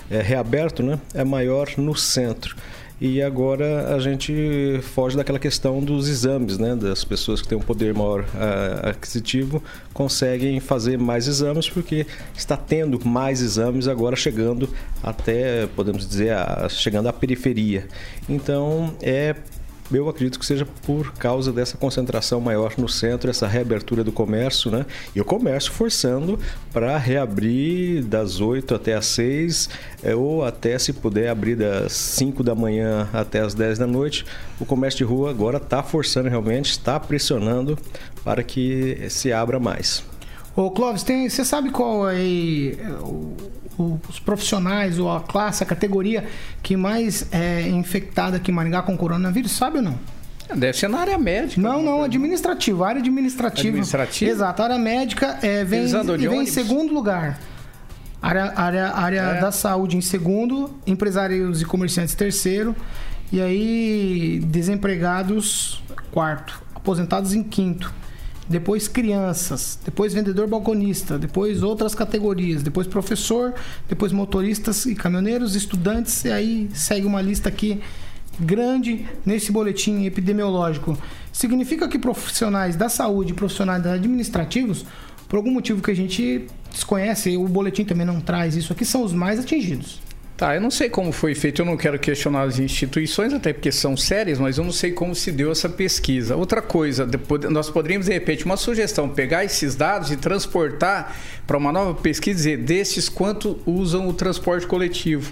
reaberto, 0.10 0.84
né? 0.84 1.00
é 1.14 1.24
maior 1.24 1.70
no 1.78 1.96
centro. 1.96 2.58
E 3.02 3.22
agora 3.22 3.96
a 3.96 4.00
gente 4.00 4.80
foge 4.82 5.16
daquela 5.16 5.40
questão 5.40 5.80
dos 5.80 6.10
exames, 6.10 6.58
né? 6.58 6.76
Das 6.76 7.06
pessoas 7.06 7.42
que 7.42 7.48
têm 7.48 7.58
um 7.58 7.62
poder 7.62 7.94
maior 7.94 8.24
uh, 8.24 8.90
aquisitivo 8.90 9.64
conseguem 9.94 10.60
fazer 10.60 10.98
mais 10.98 11.26
exames 11.26 11.70
porque 11.70 12.06
está 12.36 12.58
tendo 12.58 13.00
mais 13.06 13.42
exames 13.42 13.88
agora 13.88 14.18
chegando 14.18 14.70
até, 15.02 15.66
podemos 15.68 16.08
dizer, 16.08 16.34
a, 16.34 16.68
chegando 16.68 17.08
à 17.08 17.14
periferia. 17.14 17.88
Então 18.28 18.94
é 19.02 19.34
eu 19.92 20.08
acredito 20.08 20.40
que 20.40 20.46
seja 20.46 20.66
por 20.86 21.14
causa 21.14 21.52
dessa 21.52 21.78
concentração 21.78 22.40
maior 22.40 22.74
no 22.78 22.88
centro, 22.88 23.30
essa 23.30 23.48
reabertura 23.48 24.04
do 24.04 24.12
comércio, 24.12 24.70
né? 24.70 24.86
E 25.16 25.22
o 25.22 25.26
comércio 25.26 25.72
forçando 25.72 26.40
para 26.72 26.98
reabrir 26.98 28.04
das 28.04 28.40
8 28.40 28.76
até 28.76 28.94
as 28.96 29.06
6, 29.08 29.70
é, 30.04 30.16
ou 30.16 30.44
até, 30.44 30.78
se 30.78 30.94
puder, 30.94 31.30
abrir 31.30 31.56
das 31.56 31.94
5 31.94 32.44
da 32.44 32.54
manhã 32.54 33.10
até 33.14 33.40
as 33.40 33.54
10 33.54 33.80
da 33.80 33.88
noite. 33.88 34.26
O 34.60 34.66
comércio 34.66 35.00
de 35.00 35.04
rua 35.04 35.30
agora 35.30 35.58
está 35.58 35.82
forçando 35.82 36.30
realmente, 36.30 36.72
está 36.72 37.00
pressionando 37.00 37.78
para 38.24 38.44
que 38.44 39.08
se 39.10 39.34
abra 39.34 39.60
mais. 39.60 40.04
Ô 40.56 40.70
Clóvis, 40.72 41.04
tem, 41.04 41.30
você 41.30 41.46
sabe 41.46 41.70
qual 41.70 42.10
é 42.10 42.20
os 43.80 44.20
profissionais 44.20 45.00
ou 45.00 45.12
a 45.12 45.22
classe, 45.22 45.64
a 45.64 45.66
categoria 45.66 46.26
que 46.62 46.76
mais 46.76 47.28
é 47.32 47.68
infectada 47.68 48.38
aqui 48.38 48.52
em 48.52 48.54
Maringá 48.54 48.82
com 48.82 48.98
coronavírus? 48.98 49.52
Sabe 49.52 49.78
ou 49.78 49.84
não? 49.84 50.00
Deve 50.56 50.78
ser 50.78 50.90
na 50.90 51.00
área 51.00 51.18
médica. 51.18 51.62
Não, 51.62 51.82
não, 51.82 52.04
administrativa, 52.04 52.88
área 52.88 53.00
administrativa. 53.00 53.70
Administrativa? 53.70 54.32
Exato, 54.32 54.62
a 54.62 54.66
área 54.66 54.80
médica 54.80 55.38
é, 55.44 55.64
vem, 55.64 55.86
vem 56.18 56.42
em 56.42 56.46
segundo 56.46 56.94
lugar. 56.94 57.40
Área, 58.22 58.52
área, 58.56 58.88
área 58.90 59.22
é. 59.22 59.42
da 59.42 59.52
saúde 59.52 59.96
em 59.96 60.02
segundo, 60.02 60.76
empresários 60.86 61.62
e 61.62 61.66
comerciantes 61.66 62.16
terceiro, 62.16 62.76
e 63.32 63.40
aí 63.40 64.42
desempregados 64.46 65.82
quarto, 66.12 66.62
aposentados 66.76 67.34
em 67.34 67.44
quinto 67.44 67.94
depois 68.50 68.88
crianças, 68.88 69.78
depois 69.86 70.14
vendedor 70.14 70.48
balconista, 70.48 71.20
depois 71.20 71.62
outras 71.62 71.94
categorias, 71.94 72.64
depois 72.64 72.88
professor, 72.88 73.54
depois 73.88 74.12
motoristas 74.12 74.86
e 74.88 74.96
caminhoneiros, 74.96 75.56
estudantes, 75.56 76.26
e 76.26 76.32
aí 76.32 76.70
segue 76.74 77.06
uma 77.06 77.22
lista 77.22 77.48
aqui 77.48 77.80
grande 78.40 79.06
nesse 79.24 79.52
boletim 79.52 80.06
epidemiológico. 80.06 80.98
Significa 81.32 81.88
que 81.88 82.00
profissionais 82.00 82.76
da 82.76 82.90
saúde, 82.90 83.34
profissionais 83.34 83.86
administrativos, 83.86 84.86
por 85.28 85.38
algum 85.38 85.52
motivo 85.52 85.82
que 85.82 85.92
a 85.92 85.96
gente 85.96 86.48
desconhece, 86.72 87.38
o 87.38 87.48
boletim 87.48 87.86
também 87.86 88.06
não 88.06 88.20
traz 88.20 88.56
isso 88.56 88.74
aqui, 88.74 88.84
são 88.84 89.04
os 89.04 89.14
mais 89.14 89.40
atingidos. 89.40 90.02
Tá, 90.40 90.56
eu 90.56 90.62
não 90.62 90.72
sei 90.72 90.90
como 90.90 91.12
foi 91.12 91.36
feito, 91.36 91.62
eu 91.62 91.66
não 91.66 91.76
quero 91.76 92.00
questionar 92.00 92.44
as 92.44 92.60
instituições, 92.60 93.34
até 93.34 93.52
porque 93.52 93.74
são 93.74 93.98
sérias, 93.98 94.40
mas 94.40 94.58
eu 94.58 94.64
não 94.64 94.72
sei 94.72 94.94
como 94.94 95.14
se 95.14 95.34
deu 95.34 95.52
essa 95.52 95.68
pesquisa. 95.68 96.34
Outra 96.38 96.62
coisa, 96.62 97.06
depois, 97.06 97.42
nós 97.52 97.70
poderíamos, 97.70 98.08
de 98.08 98.14
repente, 98.14 98.46
uma 98.46 98.56
sugestão, 98.56 99.10
pegar 99.10 99.44
esses 99.44 99.76
dados 99.76 100.12
e 100.12 100.16
transportar 100.16 101.14
para 101.46 101.58
uma 101.58 101.74
nova 101.74 101.94
pesquisa, 101.94 102.38
dizer 102.38 102.58
desses 102.60 103.10
quanto 103.10 103.60
usam 103.66 104.08
o 104.08 104.14
transporte 104.14 104.66
coletivo. 104.66 105.30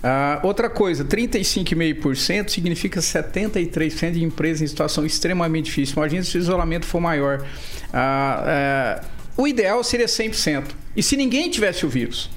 Ah, 0.00 0.38
outra 0.44 0.70
coisa, 0.70 1.04
35,5% 1.04 2.48
significa 2.48 3.00
73% 3.00 4.12
de 4.12 4.22
empresas 4.22 4.62
em 4.62 4.68
situação 4.68 5.04
extremamente 5.04 5.64
difícil. 5.64 5.96
Imagina 5.96 6.22
se 6.22 6.38
o 6.38 6.38
isolamento 6.38 6.86
for 6.86 7.00
maior. 7.00 7.44
Ah, 7.92 8.44
é, 8.46 9.00
o 9.36 9.48
ideal 9.48 9.82
seria 9.82 10.06
100%. 10.06 10.66
E 10.96 11.02
se 11.02 11.16
ninguém 11.16 11.50
tivesse 11.50 11.84
o 11.84 11.88
vírus? 11.88 12.30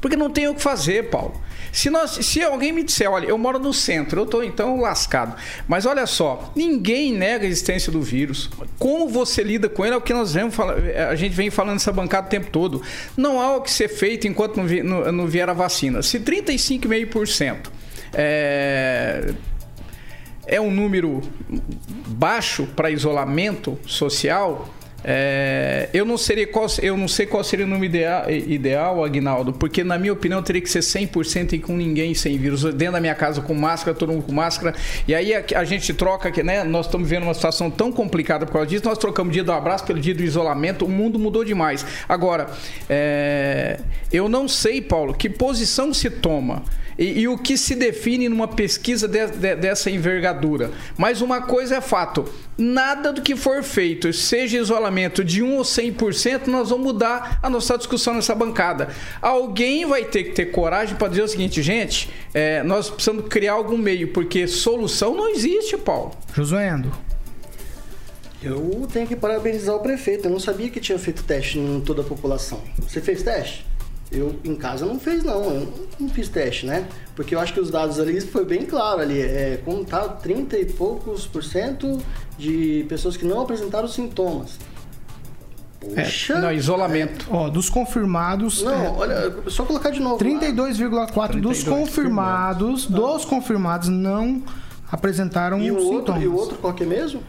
Porque 0.00 0.16
não 0.16 0.30
tem 0.30 0.48
o 0.48 0.54
que 0.54 0.62
fazer, 0.62 1.10
Paulo. 1.10 1.40
Se, 1.72 1.90
nós, 1.90 2.10
se 2.10 2.42
alguém 2.42 2.72
me 2.72 2.82
disser, 2.82 3.10
olha, 3.10 3.26
eu 3.26 3.36
moro 3.36 3.58
no 3.58 3.72
centro, 3.72 4.20
eu 4.20 4.24
estou 4.24 4.42
então 4.42 4.80
lascado. 4.80 5.36
Mas 5.66 5.86
olha 5.86 6.06
só, 6.06 6.52
ninguém 6.56 7.12
nega 7.12 7.44
a 7.44 7.48
existência 7.48 7.92
do 7.92 8.00
vírus. 8.00 8.48
Como 8.78 9.08
você 9.08 9.42
lida 9.42 9.68
com 9.68 9.84
ele 9.84 9.94
é 9.94 9.96
o 9.96 10.00
que 10.00 10.14
nós 10.14 10.34
vemos 10.34 10.54
a 10.58 11.14
gente 11.14 11.34
vem 11.34 11.50
falando 11.50 11.74
nessa 11.74 11.92
bancada 11.92 12.26
o 12.26 12.30
tempo 12.30 12.50
todo. 12.50 12.82
Não 13.16 13.40
há 13.40 13.56
o 13.56 13.62
que 13.62 13.70
ser 13.70 13.88
feito 13.88 14.26
enquanto 14.26 14.56
não, 14.56 14.66
vi, 14.66 14.82
não, 14.82 15.12
não 15.12 15.26
vier 15.26 15.48
a 15.48 15.52
vacina. 15.52 16.02
Se 16.02 16.18
35,5% 16.20 17.68
é, 18.14 19.34
é 20.46 20.60
um 20.60 20.70
número 20.70 21.20
baixo 22.06 22.66
para 22.74 22.90
isolamento 22.90 23.78
social, 23.86 24.68
é, 25.04 25.88
eu 25.94 26.04
não 26.04 26.18
seria 26.18 26.46
qual, 26.46 26.66
eu 26.82 26.96
não 26.96 27.06
sei 27.06 27.24
qual 27.24 27.42
seria 27.44 27.64
o 27.64 27.68
número 27.68 27.86
ideal, 27.86 28.30
ideal, 28.30 29.04
Agnaldo, 29.04 29.52
porque 29.52 29.84
na 29.84 29.96
minha 29.96 30.12
opinião 30.12 30.42
teria 30.42 30.60
que 30.60 30.68
ser 30.68 30.80
100% 30.80 31.52
e 31.52 31.58
com 31.58 31.76
ninguém 31.76 32.14
sem 32.14 32.36
vírus. 32.36 32.64
Dentro 32.74 32.94
da 32.94 33.00
minha 33.00 33.14
casa 33.14 33.40
com 33.40 33.54
máscara, 33.54 33.96
todo 33.96 34.12
mundo 34.12 34.24
com 34.24 34.32
máscara. 34.32 34.74
E 35.06 35.14
aí 35.14 35.34
a, 35.34 35.44
a 35.56 35.64
gente 35.64 35.94
troca, 35.94 36.30
que, 36.30 36.42
né? 36.42 36.64
Nós 36.64 36.86
estamos 36.86 37.08
vivendo 37.08 37.24
uma 37.24 37.34
situação 37.34 37.70
tão 37.70 37.92
complicada 37.92 38.44
por 38.44 38.52
causa 38.52 38.66
disso. 38.66 38.84
Nós 38.84 38.98
trocamos 38.98 39.30
o 39.30 39.32
dia 39.32 39.44
do 39.44 39.52
abraço 39.52 39.84
pelo 39.84 40.00
dia 40.00 40.14
do 40.14 40.22
isolamento. 40.22 40.84
O 40.84 40.88
mundo 40.88 41.18
mudou 41.18 41.44
demais. 41.44 41.86
Agora, 42.08 42.48
é, 42.88 43.80
eu 44.12 44.28
não 44.28 44.48
sei, 44.48 44.80
Paulo, 44.80 45.14
que 45.14 45.30
posição 45.30 45.94
se 45.94 46.10
toma 46.10 46.62
e, 46.98 47.20
e 47.20 47.28
o 47.28 47.38
que 47.38 47.56
se 47.56 47.74
define 47.74 48.28
numa 48.28 48.48
pesquisa 48.48 49.06
de, 49.06 49.26
de, 49.28 49.54
dessa 49.54 49.90
envergadura. 49.90 50.72
Mas 50.96 51.22
uma 51.22 51.42
coisa 51.42 51.76
é 51.76 51.80
fato: 51.80 52.28
nada 52.56 53.12
do 53.12 53.22
que 53.22 53.36
for 53.36 53.62
feito, 53.62 54.12
seja 54.12 54.58
isolamento 54.58 55.22
de 55.22 55.42
1 55.42 55.56
ou 55.56 55.62
100%, 55.62 56.48
nós 56.48 56.70
vamos 56.70 56.86
mudar 56.86 57.38
a 57.42 57.48
nossa 57.48 57.78
discussão 57.78 58.14
nessa 58.14 58.34
bancada. 58.34 58.88
Alguém 59.22 59.86
vai 59.86 60.04
ter 60.04 60.24
que 60.24 60.32
ter 60.32 60.46
coragem 60.46 60.96
para 60.96 61.08
dizer 61.08 61.22
o 61.22 61.28
seguinte, 61.28 61.62
gente, 61.62 62.10
é, 62.34 62.62
nós 62.62 62.90
precisamos 62.90 63.28
criar 63.28 63.52
algum 63.52 63.78
meio, 63.78 64.08
porque 64.08 64.46
solução 64.46 65.14
não 65.14 65.28
existe, 65.28 65.76
Paulo. 65.76 66.12
Josué 66.34 66.68
Endo. 66.68 66.92
Eu 68.42 68.86
tenho 68.92 69.06
que 69.06 69.16
parabenizar 69.16 69.74
o 69.74 69.80
prefeito. 69.80 70.26
Eu 70.26 70.30
não 70.30 70.38
sabia 70.38 70.70
que 70.70 70.78
tinha 70.78 70.98
feito 70.98 71.24
teste 71.24 71.58
em 71.58 71.80
toda 71.80 72.02
a 72.02 72.04
população. 72.04 72.62
Você 72.78 73.00
fez 73.00 73.22
teste? 73.22 73.66
Eu 74.10 74.36
em 74.42 74.56
casa 74.56 74.86
não 74.86 74.98
fez 74.98 75.22
não, 75.22 75.44
eu 75.44 75.72
não 76.00 76.08
fiz 76.08 76.28
teste, 76.30 76.64
né? 76.64 76.86
Porque 77.14 77.34
eu 77.34 77.40
acho 77.40 77.52
que 77.52 77.60
os 77.60 77.70
dados 77.70 78.00
ali 78.00 78.18
foi 78.22 78.44
bem 78.44 78.64
claro 78.64 79.00
ali, 79.02 79.20
é 79.20 79.60
como 79.64 79.84
tá 79.84 80.08
30 80.08 80.58
e 80.58 80.64
poucos 80.64 81.26
por 81.26 81.44
cento 81.44 81.98
de 82.38 82.86
pessoas 82.88 83.16
que 83.18 83.24
não 83.26 83.40
apresentaram 83.40 83.86
sintomas. 83.86 84.58
Poxa. 85.80 86.34
É, 86.34 86.40
não, 86.40 86.52
isolamento. 86.52 87.26
Ó, 87.30 87.48
dos 87.48 87.68
confirmados. 87.70 88.62
Não, 88.62 88.72
é, 88.72 88.88
olha, 88.90 89.34
só 89.48 89.64
colocar 89.64 89.90
de 89.90 90.00
novo. 90.00 90.18
32,4 90.24 91.40
dos 91.40 91.62
confirmados, 91.62 92.86
dos 92.86 93.24
confirmados 93.24 93.88
não 93.88 94.42
apresentaram 94.90 95.60
E 95.60 95.70
o 95.70 95.76
outro, 95.76 95.98
sintomas. 95.98 96.22
e 96.22 96.26
o 96.26 96.34
outro 96.34 96.58
qual 96.58 96.72
que 96.72 96.82
é 96.82 96.86
mesmo? 96.86 97.22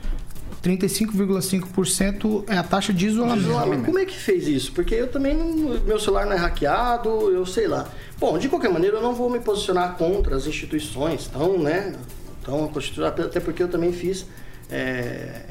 35,5% 0.64 2.44
é 2.48 2.58
a 2.58 2.64
taxa 2.64 2.94
de 2.94 3.08
isolamento. 3.08 3.48
Isolamento. 3.48 3.86
Como 3.86 4.00
é 4.00 4.06
que 4.06 4.18
fez 4.18 4.48
isso? 4.48 4.74
Porque 4.74 4.96
eu 4.96 5.08
também 5.08 5.36
não, 5.36 5.80
meu 5.82 6.00
celular 6.00 6.26
não 6.26 6.34
é 6.34 6.38
hackeado, 6.38 7.10
eu 7.32 7.46
sei 7.46 7.68
lá. 7.68 7.90
Bom, 8.18 8.38
de 8.38 8.50
qualquer 8.50 8.70
maneira, 8.70 8.98
eu 8.98 9.02
não 9.02 9.16
vou 9.16 9.30
me 9.30 9.40
posicionar 9.40 9.96
contra 9.96 10.36
as 10.36 10.46
instituições, 10.46 11.30
então, 11.30 11.58
né? 11.58 11.96
Então, 12.42 12.70
até 13.06 13.40
porque 13.40 13.64
eu 13.64 13.68
também 13.68 13.94
fiz, 13.94 14.26
é, 14.70 15.42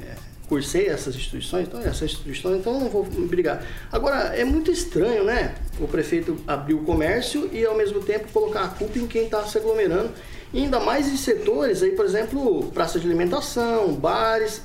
cursei 0.48 0.88
essas 0.88 1.14
instituições, 1.14 1.68
então 1.68 1.80
essas 1.80 2.02
instituições, 2.02 2.58
então 2.58 2.78
não 2.78 2.88
vou 2.88 3.04
brigar. 3.04 3.64
Agora, 3.92 4.34
é 4.36 4.44
muito 4.44 4.70
estranho, 4.70 5.24
né? 5.24 5.54
O 5.78 5.86
prefeito 5.86 6.36
abrir 6.46 6.74
o 6.74 6.82
comércio 6.82 7.48
e 7.52 7.64
ao 7.64 7.76
mesmo 7.76 8.00
tempo 8.00 8.28
colocar 8.32 8.64
a 8.64 8.68
culpa 8.68 8.98
em 8.98 9.06
quem 9.06 9.24
está 9.24 9.44
se 9.44 9.56
aglomerando. 9.56 10.10
Ainda 10.52 10.80
mais 10.80 11.06
em 11.08 11.16
setores 11.16 11.82
aí, 11.82 11.90
por 11.92 12.06
exemplo, 12.06 12.70
praça 12.72 12.98
de 12.98 13.06
alimentação, 13.06 13.92
bares. 13.94 14.62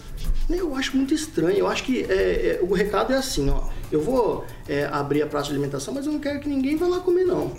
Eu 0.50 0.76
acho 0.76 0.96
muito 0.98 1.14
estranho. 1.14 1.58
Eu 1.58 1.68
acho 1.68 1.84
que 1.84 2.04
é, 2.10 2.14
é, 2.14 2.60
o 2.62 2.74
recado 2.74 3.14
é 3.14 3.18
assim, 3.18 3.50
ó. 3.50 3.62
Eu 3.92 4.02
vou 4.02 4.46
é, 4.68 4.88
abrir 4.92 5.22
a 5.22 5.28
praça 5.28 5.46
de 5.48 5.52
alimentação, 5.54 5.94
mas 5.94 6.06
eu 6.06 6.12
não 6.12 6.20
quero 6.20 6.40
que 6.40 6.50
ninguém 6.50 6.76
vá 6.76 6.88
lá 6.88 7.00
comer, 7.00 7.24
não. 7.26 7.52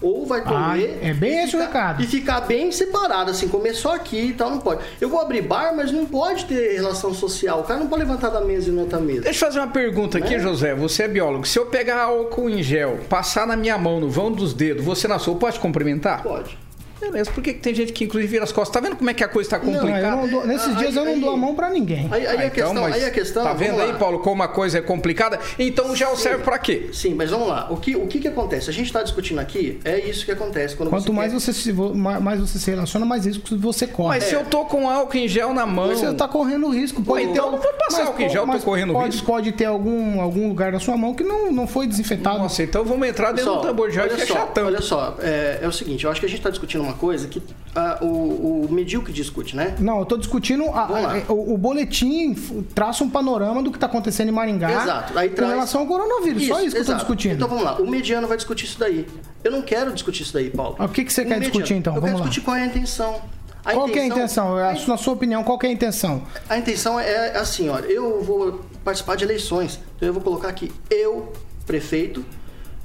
Ou 0.00 0.24
vai 0.24 0.42
comer. 0.42 0.96
Ah, 1.02 1.08
é 1.08 1.12
bem 1.12 1.32
e 1.32 1.38
esse 1.44 1.56
o 1.56 1.60
ficar- 1.60 1.64
recado. 1.66 2.02
E 2.02 2.06
ficar 2.06 2.40
bem 2.42 2.70
separado, 2.70 3.32
assim, 3.32 3.48
comer 3.48 3.74
só 3.74 3.96
aqui 3.96 4.16
e 4.28 4.32
tal, 4.32 4.48
não 4.48 4.58
pode. 4.58 4.80
Eu 5.00 5.08
vou 5.08 5.20
abrir 5.20 5.42
bar, 5.42 5.74
mas 5.74 5.90
não 5.90 6.06
pode 6.06 6.44
ter 6.44 6.74
relação 6.76 7.12
social. 7.12 7.60
O 7.60 7.64
cara 7.64 7.80
não 7.80 7.88
pode 7.88 8.02
levantar 8.02 8.28
da 8.30 8.40
mesa 8.40 8.68
e 8.68 8.72
na 8.72 8.82
outra 8.82 9.00
mesa. 9.00 9.22
Deixa 9.22 9.44
eu 9.44 9.48
fazer 9.48 9.58
uma 9.58 9.66
pergunta 9.72 10.18
aqui, 10.18 10.34
Né? 10.34 10.38
José. 10.38 10.72
Você 10.76 11.02
é 11.02 11.08
biólogo. 11.08 11.44
Se 11.46 11.58
eu 11.58 11.66
pegar 11.66 12.02
álcool 12.04 12.48
em 12.48 12.62
gel, 12.62 12.98
passar 13.08 13.44
na 13.44 13.56
minha 13.56 13.76
mão, 13.76 13.98
no 13.98 14.08
vão 14.08 14.30
dos 14.30 14.54
dedos, 14.54 14.84
você 14.84 15.08
na 15.08 15.18
sua, 15.18 15.34
pode 15.34 15.58
cumprimentar? 15.58 16.22
Pode. 16.22 16.56
Beleza, 17.00 17.30
por 17.30 17.42
que, 17.42 17.52
que 17.54 17.60
tem 17.60 17.74
gente 17.74 17.92
que 17.92 18.04
inclusive 18.04 18.30
vira 18.30 18.44
as 18.44 18.52
costas? 18.52 18.72
Tá 18.74 18.80
vendo 18.86 18.96
como 18.96 19.08
é 19.08 19.14
que 19.14 19.22
a 19.22 19.28
coisa 19.28 19.50
tá 19.50 19.58
complicada? 19.58 20.10
não 20.16 20.28
dou- 20.28 20.46
nesses 20.46 20.68
Aí- 20.68 20.76
dias 20.76 20.96
eu 20.96 21.04
não 21.04 21.12
aí- 21.14 21.20
dou 21.20 21.30
a 21.30 21.36
mão 21.36 21.54
pra 21.54 21.70
ninguém. 21.70 22.08
Aí, 22.10 22.26
aí 22.26 22.44
Ah, 22.44 22.46
a 22.46 22.50
questão, 22.50 22.74
mas 22.82 22.94
aí 22.94 23.04
a 23.04 23.10
questão. 23.10 23.44
Tá 23.44 23.52
vendo 23.52 23.80
aí. 23.80 23.92
Paulo, 23.94 24.18
como 24.20 24.42
a 24.42 24.48
coisa 24.48 24.78
é 24.78 24.80
complicada? 24.80 25.38
Então 25.58 25.90
o 25.90 25.96
gel 25.96 26.16
serve 26.16 26.42
pra 26.44 26.58
quê? 26.58 26.88
Sim, 26.92 27.14
mas 27.14 27.30
vamos 27.30 27.48
lá. 27.48 27.68
O 27.70 27.76
que, 27.76 27.96
o 27.96 28.06
que, 28.06 28.18
que 28.20 28.28
acontece? 28.28 28.68
A 28.68 28.72
gente 28.72 28.86
está 28.86 29.02
discutindo 29.02 29.38
aqui, 29.38 29.78
é 29.84 29.98
isso 30.00 30.24
que 30.24 30.32
acontece. 30.32 30.74
Quando 30.76 30.90
Quanto 30.90 31.04
você 31.06 31.12
mais 31.12 31.32
quer- 31.32 31.40
você, 31.40 31.52
se, 31.52 31.72
mais 31.72 32.40
você 32.40 32.58
se 32.58 32.70
relaciona, 32.70 33.06
mais 33.06 33.24
risco 33.26 33.56
você 33.56 33.86
corre. 33.86 34.08
Mas 34.18 34.24
se 34.24 34.34
eu 34.34 34.44
tô 34.44 34.64
com 34.64 34.88
álcool 34.90 35.16
em 35.16 35.28
gel 35.28 35.52
na 35.54 35.64
mão. 35.66 35.88
Você 35.88 36.12
tá 36.14 36.26
correndo 36.28 36.68
risco. 36.68 37.02
Pode 37.02 37.26
Pô, 37.26 37.32
ter 37.32 37.32
então 37.32 37.44
algum- 37.44 37.56
eu 37.58 37.62
não 37.62 37.70
vou 37.70 37.78
passar 37.78 37.98
mas 37.98 38.06
álcool 38.08 38.22
em 38.22 38.28
gel, 38.28 38.42
eu 38.42 38.46
tô 38.46 38.52
mas 38.52 38.64
correndo 38.64 38.92
pode, 38.92 39.06
risco. 39.12 39.26
Pode 39.26 39.52
ter 39.52 39.64
algum, 39.66 40.20
algum 40.20 40.48
lugar 40.48 40.72
na 40.72 40.80
sua 40.80 40.96
mão 40.96 41.14
que 41.14 41.22
não, 41.24 41.52
não 41.52 41.66
foi 41.66 41.86
desinfetado. 41.86 42.38
Nossa, 42.38 42.62
então 42.62 42.84
vamos 42.84 43.06
entrar 43.08 43.32
dentro 43.32 43.54
do 43.54 43.60
tambor 43.60 43.88
de 43.88 43.94
gel 43.94 44.06
e 44.06 44.08
olha 44.08 44.18
fechar 44.18 44.34
só, 44.34 44.42
a 44.42 44.46
tampa. 44.46 44.66
olha 44.68 44.80
só, 44.82 45.16
é, 45.20 45.58
é 45.62 45.68
o 45.68 45.72
seguinte, 45.72 46.04
eu 46.04 46.10
acho 46.10 46.20
que 46.20 46.26
a 46.26 46.28
gente 46.28 46.38
está 46.38 46.50
discutindo 46.50 46.82
uma 46.88 46.96
coisa 46.96 47.28
que 47.28 47.42
ah, 47.74 47.98
o, 48.00 48.64
o 48.66 48.68
medíocre 48.70 49.12
discute, 49.12 49.54
né? 49.54 49.74
Não, 49.78 49.98
eu 50.00 50.06
tô 50.06 50.16
discutindo. 50.16 50.64
a- 50.70 51.22
a- 51.28 51.32
o, 51.32 51.54
o 51.54 51.58
boletim 51.58 52.34
traça 52.74 53.04
um 53.04 53.10
panorama 53.10 53.62
do 53.62 53.70
que 53.70 53.78
tá 53.78 53.86
acontecendo 53.86 54.28
em 54.28 54.32
Maringá 54.32 54.70
Exato. 54.82 55.18
Aí 55.18 55.28
com 55.28 55.36
traz... 55.36 55.50
relação 55.52 55.82
ao 55.82 55.86
coronavírus. 55.86 56.46
Só 56.46 56.60
isso 56.60 56.62
que 56.62 56.66
eu 56.66 56.72
tô 56.72 56.78
exato. 56.92 56.98
discutindo. 57.00 57.34
Então 57.34 57.48
vamos 57.48 57.62
lá, 57.64 57.76
o 57.80 57.86
mediano 57.86 58.26
vai 58.26 58.36
discutir 58.36 58.64
isso 58.64 58.78
daí. 58.78 59.06
Eu 59.44 59.52
não 59.52 59.62
quero 59.62 59.92
discutir 59.92 60.22
isso 60.22 60.32
daí, 60.32 60.50
Paulo. 60.50 60.76
O 60.78 60.88
que 60.88 61.04
que 61.04 61.12
você 61.12 61.22
quer 61.22 61.30
mediano. 61.38 61.50
discutir, 61.52 61.74
então? 61.74 61.94
Eu 61.94 62.00
Vamos 62.00 62.10
quero 62.16 62.24
lá. 62.24 62.28
discutir 62.28 62.44
qual 62.44 62.56
é 62.56 62.62
a 62.62 62.66
intenção. 62.66 63.20
A 63.64 63.72
qual 63.74 63.86
que 63.88 63.98
é 63.98 64.02
a 64.02 64.06
intenção? 64.06 64.56
A- 64.56 64.72
Na 64.86 64.96
sua 64.96 65.12
opinião, 65.12 65.44
qual 65.44 65.58
que 65.58 65.66
é 65.66 65.68
a 65.68 65.72
intenção? 65.72 66.22
A 66.48 66.56
intenção 66.56 66.98
é 66.98 67.36
assim, 67.36 67.68
olha, 67.68 67.84
eu 67.86 68.22
vou 68.22 68.60
participar 68.82 69.14
de 69.16 69.24
eleições, 69.24 69.78
então 69.96 70.08
eu 70.08 70.12
vou 70.14 70.22
colocar 70.22 70.48
aqui, 70.48 70.72
eu, 70.90 71.32
prefeito, 71.66 72.24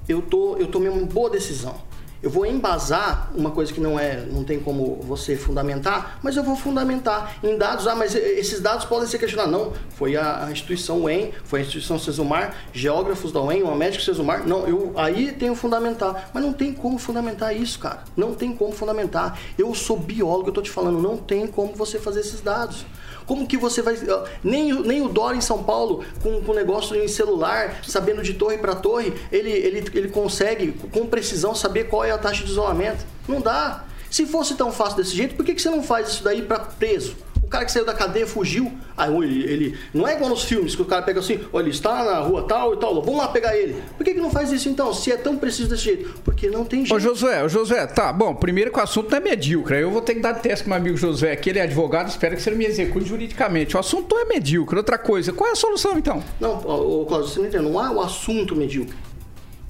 eu, 0.09 0.21
tô, 0.21 0.57
eu 0.57 0.67
tomei 0.67 0.89
uma 0.89 1.05
boa 1.05 1.29
decisão. 1.29 1.75
Eu 2.23 2.29
vou 2.29 2.45
embasar 2.45 3.29
uma 3.35 3.51
coisa 3.51 3.73
que 3.73 3.81
não 3.81 3.99
é, 3.99 4.25
não 4.31 4.45
tem 4.45 4.57
como 4.57 4.95
você 5.01 5.35
fundamentar, 5.35 6.19
mas 6.23 6.37
eu 6.37 6.43
vou 6.43 6.55
fundamentar 6.55 7.35
em 7.43 7.57
dados. 7.57 7.85
Ah, 7.85 7.95
mas 7.95 8.15
esses 8.15 8.61
dados 8.61 8.85
podem 8.85 9.05
ser 9.09 9.19
questionados. 9.19 9.51
Não, 9.51 9.73
foi 9.89 10.15
a, 10.15 10.47
instituição 10.49 11.03
UEM, 11.03 11.33
foi 11.43 11.59
a 11.59 11.63
instituição 11.63 11.99
Cesumar, 11.99 12.55
geógrafos 12.71 13.33
da 13.33 13.41
UEM, 13.41 13.63
uma 13.63 13.75
médica 13.75 14.05
Cesumar. 14.05 14.47
Não, 14.47 14.65
eu 14.65 14.93
aí 14.95 15.33
tenho 15.33 15.53
fundamentar, 15.53 16.29
mas 16.33 16.41
não 16.41 16.53
tem 16.53 16.71
como 16.71 16.97
fundamentar 16.97 17.53
isso, 17.53 17.77
cara. 17.77 18.05
Não 18.15 18.33
tem 18.33 18.55
como 18.55 18.71
fundamentar. 18.71 19.37
Eu 19.57 19.75
sou 19.75 19.99
biólogo, 19.99 20.47
eu 20.47 20.53
tô 20.53 20.61
te 20.61 20.71
falando, 20.71 21.01
não 21.01 21.17
tem 21.17 21.45
como 21.45 21.75
você 21.75 21.99
fazer 21.99 22.21
esses 22.21 22.39
dados. 22.39 22.85
Como 23.25 23.47
que 23.47 23.57
você 23.57 23.81
vai. 23.81 23.97
Nem, 24.43 24.73
o- 24.73 24.81
nem 24.83 25.01
o 25.01 25.09
Dória 25.09 25.37
em 25.37 25.41
São 25.41 25.63
Paulo, 25.63 26.03
com, 26.21 26.41
com 26.41 26.53
negócio 26.53 26.95
em 26.95 27.07
celular, 27.07 27.81
sabendo 27.87 28.21
de 28.21 28.33
torre 28.33 28.57
para 28.57 28.75
torre, 28.75 29.13
ele, 29.31 29.49
ele, 29.51 29.77
ele 29.93 30.07
consegue 30.09 30.73
com 30.91 31.05
precisão 31.05 31.53
saber 31.55 31.85
qual 31.85 32.03
é 32.03 32.11
a 32.11 32.17
taxa 32.17 32.43
de 32.43 32.51
isolamento. 32.51 33.05
Não 33.27 33.39
dá. 33.41 33.85
Se 34.09 34.25
fosse 34.25 34.53
tão 34.55 34.71
fácil 34.71 34.97
desse 34.97 35.15
jeito, 35.15 35.35
por 35.35 35.43
que, 35.45 35.55
que 35.55 35.61
você 35.61 35.69
não 35.69 35.81
faz 35.81 36.09
isso 36.09 36.23
daí 36.23 36.41
para 36.41 36.59
preso? 36.59 37.15
O 37.53 37.55
cara 37.55 37.65
que 37.65 37.71
saiu 37.71 37.85
da 37.85 37.93
cadeia 37.93 38.25
fugiu. 38.25 38.71
Aí 38.97 39.13
ele, 39.13 39.77
Não 39.93 40.07
é 40.07 40.15
igual 40.15 40.31
nos 40.31 40.43
filmes 40.43 40.75
que 40.75 40.81
o 40.81 40.85
cara 40.85 41.03
pega 41.03 41.19
assim, 41.19 41.39
olha, 41.53 41.65
ele 41.65 41.69
está 41.69 42.03
na 42.03 42.17
rua 42.17 42.47
tal 42.47 42.73
e 42.73 42.77
tal, 42.77 42.99
vamos 42.99 43.19
lá 43.19 43.27
pegar 43.27 43.55
ele. 43.55 43.75
Por 43.95 44.03
que, 44.03 44.15
que 44.15 44.19
não 44.19 44.31
faz 44.31 44.51
isso 44.51 44.69
então, 44.69 44.91
se 44.91 45.11
é 45.11 45.17
tão 45.17 45.37
preciso 45.37 45.69
desse 45.69 45.83
jeito? 45.83 46.19
Porque 46.23 46.49
não 46.49 46.65
tem 46.65 46.79
jeito. 46.79 46.95
Ô 46.95 46.99
Josué, 46.99 47.43
ô 47.43 47.47
Josué, 47.47 47.85
tá, 47.85 48.11
bom, 48.11 48.33
primeiro 48.33 48.71
que 48.71 48.79
o 48.79 48.81
assunto 48.81 49.11
não 49.11 49.17
é 49.19 49.21
medíocre. 49.21 49.79
Eu 49.79 49.91
vou 49.91 50.01
ter 50.01 50.15
que 50.15 50.19
dar 50.19 50.33
teste 50.33 50.63
com 50.63 50.71
meu 50.71 50.79
amigo 50.79 50.97
Josué, 50.97 51.35
que 51.35 51.47
ele 51.51 51.59
é 51.59 51.61
advogado, 51.61 52.09
espero 52.09 52.35
que 52.35 52.41
você 52.41 52.49
me 52.49 52.65
execute 52.65 53.07
juridicamente. 53.07 53.75
O 53.75 53.79
assunto 53.79 54.15
não 54.15 54.23
é 54.23 54.25
medíocre. 54.25 54.77
Outra 54.77 54.97
coisa, 54.97 55.31
qual 55.31 55.47
é 55.47 55.53
a 55.53 55.55
solução 55.55 55.95
então? 55.95 56.23
Não, 56.39 56.59
ô, 56.65 57.03
ô, 57.03 57.05
Cláudio, 57.05 57.29
você 57.29 57.39
não 57.39 57.47
entende, 57.47 57.63
não 57.65 57.85
é 57.85 57.87
o 57.87 58.01
assunto 58.01 58.55
medíocre. 58.55 58.95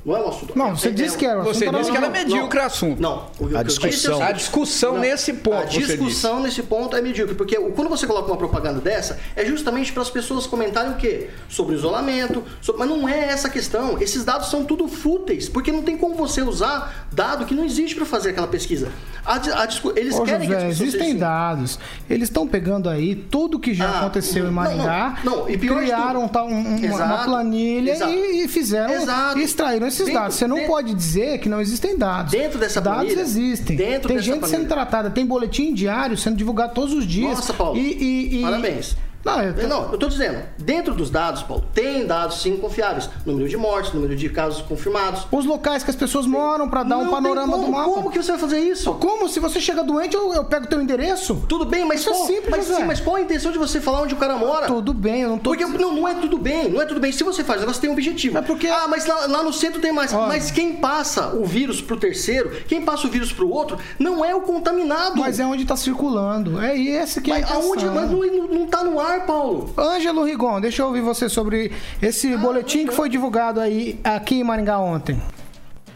Não 0.06 0.18
é 0.18 0.20
o 0.22 0.28
assunto. 0.28 0.58
Não, 0.58 0.76
você 0.76 0.89
É- 0.89 0.92
disse 0.92 1.16
é- 1.16 1.20
que 1.20 1.26
era 1.26 1.39
o 1.39 1.44
Você 1.46 1.63
assunto 1.63 1.78
disse 1.80 1.92
que 1.92 1.98
era 1.98 2.06
não, 2.08 2.13
medíocre 2.13 2.60
o 2.60 2.63
assunto. 2.63 3.02
Não, 3.02 3.26
o 3.39 3.48
que 3.48 3.56
A 3.56 3.62
é 3.62 3.63
discussão. 3.63 4.13
seguinte, 4.16 4.30
A 4.30 4.32
discussão 4.34 4.98
nesse 5.00 5.34
ponto, 5.34 5.58
A 5.58 5.63
discussão 5.66 6.42
nesse 6.42 6.62
ponto 6.63 6.96
é 6.98 7.02
medíocre, 7.02 7.36
porque 7.36 7.56
quando 7.56 7.88
você 7.88 8.06
coloca 8.06 8.28
uma 8.30 8.36
propaganda 8.36 8.82
dessa, 8.82 9.18
é 9.34 9.46
justamente 9.46 9.94
para 9.94 10.02
as 10.02 10.10
pessoas 10.10 10.46
comentarem 10.46 10.92
o 10.92 10.96
quê? 10.96 11.30
Sobre 11.48 11.76
isolamento, 11.76 12.44
sobre- 12.62 12.80
mas 12.80 12.89
não 12.89 13.08
é 13.08 13.30
essa 13.30 13.48
a 13.48 13.50
questão. 13.50 13.98
Esses 14.02 14.26
dados 14.26 14.50
são 14.50 14.66
tudo 14.66 14.89
fúteis, 14.89 15.48
porque 15.48 15.72
não 15.72 15.82
tem 15.82 15.96
como 15.98 16.16
você 16.16 16.42
usar 16.42 17.08
dado 17.10 17.46
que 17.46 17.56
não 17.56 17.63
existe 17.63 17.96
para 17.96 18.06
fazer 18.06 18.32
aquela 18.32 18.48
pesquisa. 18.48 18.89
A 19.26 19.36
a 19.36 19.66
discu- 19.66 19.94
eles 19.96 20.16
Ô, 20.20 20.24
querem 20.24 20.42
que 20.42 20.48
José, 20.48 20.58
as 20.58 20.63
pessoas 20.72 20.88
existem 20.89 21.02
sejam- 21.13 21.20
dados. 21.20 21.80
Eles 22.10 22.28
estão 22.28 22.46
pegando 22.46 22.89
aí 22.89 23.16
tudo 23.16 23.58
que 23.58 23.74
já 23.74 23.88
Ah, 23.89 24.00
aconteceu 24.02 24.44
em 24.44 24.48
não, 24.48 24.54
Maringá, 24.54 25.20
não, 25.24 25.38
não, 25.38 25.50
e 25.50 25.58
criaram 25.58 26.22
tudo. 26.24 26.32
tá, 26.34 26.44
um- 26.44 26.50
um- 26.54 26.76
uma, 26.78 26.86
Exato, 26.86 27.04
uma 27.13 27.24
planilha 27.24 27.92
exato. 27.92 28.12
e, 28.12 28.44
e 28.44 28.48
fizeram, 28.50 28.94
Exato. 28.94 29.39
e 29.39 29.44
extraíram 29.44 29.88
esses 29.93 30.06
Dentro- 30.06 30.21
dados. 30.21 30.36
Você 30.38 30.47
não 30.47 30.56
dentro- 30.58 30.71
pode 30.71 30.93
dizer 30.93 31.38
que 31.39 31.47
não 31.49 31.62
existem 31.62 31.97
dados. 31.97 32.32
Dentro 32.32 32.60
dessa 32.60 32.82
dados 32.82 33.03
planilha, 33.03 33.21
existem. 33.21 33.75
dentro 33.75 34.08
tem 34.10 34.19
gente 34.19 34.39
planilha. 34.39 34.60
sendo 34.60 34.67
tratada, 34.67 35.10
tem 35.10 35.25
boletim 35.25 35.73
diário 35.73 36.17
sendo 36.17 36.36
divulgado 36.36 36.73
todos 36.73 36.93
os 36.93 37.06
dias. 37.08 37.36
Nossa, 37.38 37.53
Paulo. 37.53 37.77
E, 37.77 37.82
e- 37.82 38.39
e- 38.39 38.41
Parabéns. 38.41 38.95
Não, 39.23 39.41
eu 39.41 39.53
tô- 39.53 39.67
Não, 39.67 39.91
eu 39.91 39.97
tô 39.97 40.07
dizendo, 40.07 40.39
dentro 40.57 40.93
dos 40.93 41.09
dados, 41.09 41.43
Paulo, 41.43 41.63
tem 41.73 42.05
dados 42.05 42.41
sim 42.41 42.57
confiáveis. 42.57 43.09
Número 43.25 43.47
de 43.47 43.55
mortes, 43.55 43.93
número 43.93 44.15
de 44.15 44.27
casos 44.29 44.62
confirmados. 44.62 45.25
Os 45.31 45.45
locais 45.45 45.83
que 45.83 45.89
as 45.89 45.95
pessoas 45.95 46.25
moram 46.25 46.69
para 46.69 46.83
dar 46.83 46.97
Não 46.97 47.03
um 47.05 47.09
panorama 47.09 47.53
como, 47.53 47.65
do 47.65 47.71
mapa. 47.71 47.86
Como 47.89 48.12
que 48.12 48.21
você 48.21 48.31
vai 48.31 48.39
fazer 48.41 48.59
isso? 48.59 48.93
Como? 48.95 49.29
Se 49.29 49.39
você 49.39 49.59
chega 49.62 49.83
doente, 49.83 50.15
eu, 50.15 50.33
eu 50.33 50.43
pego 50.43 50.67
teu 50.67 50.81
endereço? 50.81 51.43
Tudo 51.47 51.65
bem, 51.65 51.86
mas 51.86 52.01
Isso 52.01 52.09
é 52.09 52.13
qual, 52.13 52.27
simples, 52.27 52.49
mas, 52.49 52.65
sim, 52.65 52.83
mas 52.83 52.99
qual 52.99 53.15
a 53.15 53.21
intenção 53.21 53.51
de 53.51 53.57
você 53.57 53.79
falar 53.79 54.01
onde 54.01 54.13
o 54.13 54.17
cara 54.17 54.36
mora? 54.36 54.67
Tudo 54.67 54.93
bem, 54.93 55.21
eu 55.21 55.29
não 55.29 55.38
tô. 55.38 55.51
Porque 55.51 55.65
não, 55.65 55.93
não 55.93 56.07
é 56.07 56.15
tudo 56.15 56.38
bem, 56.38 56.69
não 56.69 56.81
é 56.81 56.86
tudo 56.86 56.99
bem. 56.99 57.12
Se 57.12 57.23
você 57.23 57.43
faz, 57.43 57.63
você 57.63 57.79
tem 57.81 57.89
um 57.89 57.93
objetivo. 57.93 58.38
É 58.38 58.41
porque- 58.41 58.67
Ah, 58.67 58.88
mas 58.89 59.05
lá, 59.05 59.25
lá 59.27 59.43
no 59.43 59.53
centro 59.53 59.79
tem 59.79 59.91
mais. 59.93 60.13
Ó. 60.13 60.27
Mas 60.27 60.51
quem 60.51 60.75
passa 60.75 61.29
o 61.36 61.45
vírus 61.45 61.81
pro 61.81 61.95
terceiro, 61.97 62.51
quem 62.67 62.81
passa 62.81 63.07
o 63.07 63.09
vírus 63.09 63.31
pro 63.31 63.49
outro, 63.49 63.77
não 63.97 64.23
é 64.25 64.36
o 64.36 64.41
contaminado. 64.41 65.17
Mas 65.19 65.39
é 65.39 65.45
onde 65.45 65.63
tá 65.65 65.75
circulando. 65.77 66.59
É 66.59 66.77
esse 66.77 67.21
que 67.21 67.31
é 67.31 67.38
a 67.38 67.39
Mas 67.41 67.51
aonde? 67.51 67.86
intenção. 67.86 67.93
Mas 67.93 68.12
não, 68.12 68.47
não 68.47 68.65
tá 68.67 68.83
no 68.83 68.99
ar, 68.99 69.12
Paulo. 69.21 69.73
Ângelo 69.78 70.23
Rigon, 70.23 70.60
deixa 70.62 70.82
eu 70.82 70.88
ouvir 70.88 71.02
você 71.02 71.30
sobre 71.30 71.71
esse 72.02 72.36
boletim 72.38 72.88
que 72.88 72.93
foi 72.93 73.10
divulgado 73.10 73.60
aí 73.60 73.99
aqui 74.04 74.36
em 74.36 74.43
Maringá 74.43 74.80
ontem. 74.80 75.21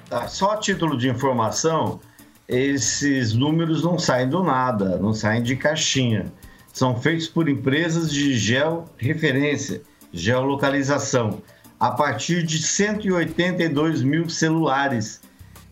Tá, 0.10 0.28
só 0.28 0.52
a 0.52 0.58
título 0.58 0.98
de 0.98 1.10
informação, 1.10 2.00
esses 2.48 3.34
números 3.34 3.84
não 3.84 4.00
saem 4.00 4.30
do 4.30 4.42
nada, 4.42 4.98
não 4.98 5.14
saem 5.14 5.44
de 5.44 5.56
caixinha. 5.56 6.32
São 6.72 6.96
feitos 6.96 7.28
por 7.28 7.50
empresas 7.50 8.12
de 8.12 8.38
georreferência, 8.38 9.82
geolocalização, 10.14 11.42
a 11.80 11.92
partir 11.92 12.44
de 12.44 12.62
182 12.62 14.02
mil 14.02 14.30
celulares. 14.30 15.22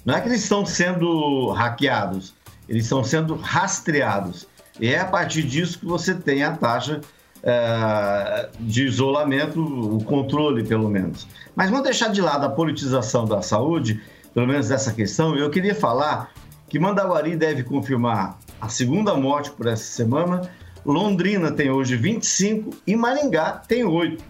Não 0.04 0.16
é 0.16 0.22
que 0.22 0.28
eles 0.28 0.44
estão 0.44 0.66
sendo 0.66 1.52
hackeados, 1.52 2.34
eles 2.68 2.84
estão 2.84 3.04
sendo 3.04 3.36
rastreados. 3.36 4.48
E 4.80 4.94
é 4.94 5.00
a 5.00 5.06
partir 5.06 5.44
disso 5.44 5.80
que 5.80 5.86
você 5.86 6.14
tem 6.14 6.44
a 6.44 6.56
taxa 6.56 7.02
é, 7.46 8.50
de 8.60 8.86
isolamento, 8.86 9.62
o 9.62 10.04
controle, 10.04 10.64
pelo 10.64 10.90
menos. 10.90 11.28
Mas 11.56 11.70
vamos 11.70 11.86
deixar 11.86 12.10
de 12.10 12.20
lado 12.20 12.44
a 12.44 12.50
politização 12.50 13.26
da 13.26 13.42
saúde, 13.44 14.02
pelo 14.34 14.48
menos 14.48 14.68
dessa 14.68 14.92
questão. 14.92 15.36
Eu 15.36 15.50
queria 15.52 15.76
falar 15.76 16.32
que 16.68 16.80
Mandaguari 16.80 17.36
deve 17.36 17.64
confirmar 17.64 18.40
a 18.60 18.68
segunda 18.68 19.14
morte 19.14 19.52
por 19.52 19.68
essa 19.68 19.84
semana. 19.84 20.50
Londrina 20.84 21.52
tem 21.52 21.70
hoje 21.70 21.96
25 21.96 22.72
e 22.88 22.96
Maringá 22.96 23.62
tem 23.68 23.84
8. 23.84 24.24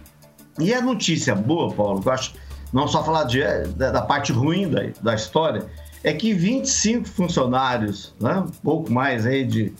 E 0.60 0.74
a 0.74 0.82
notícia 0.82 1.34
boa, 1.34 1.72
Paulo, 1.72 2.02
que 2.02 2.08
eu 2.08 2.12
acho, 2.12 2.34
não 2.72 2.86
só 2.86 3.02
falar 3.02 3.24
de, 3.24 3.42
da, 3.76 3.90
da 3.90 4.02
parte 4.02 4.32
ruim 4.32 4.68
da, 4.68 4.82
da 5.02 5.14
história, 5.14 5.66
é 6.04 6.12
que 6.12 6.32
25 6.32 7.08
funcionários, 7.08 8.14
né, 8.20 8.38
um 8.38 8.50
pouco 8.62 8.92
mais 8.92 9.26
aí 9.26 9.44
de 9.44 9.72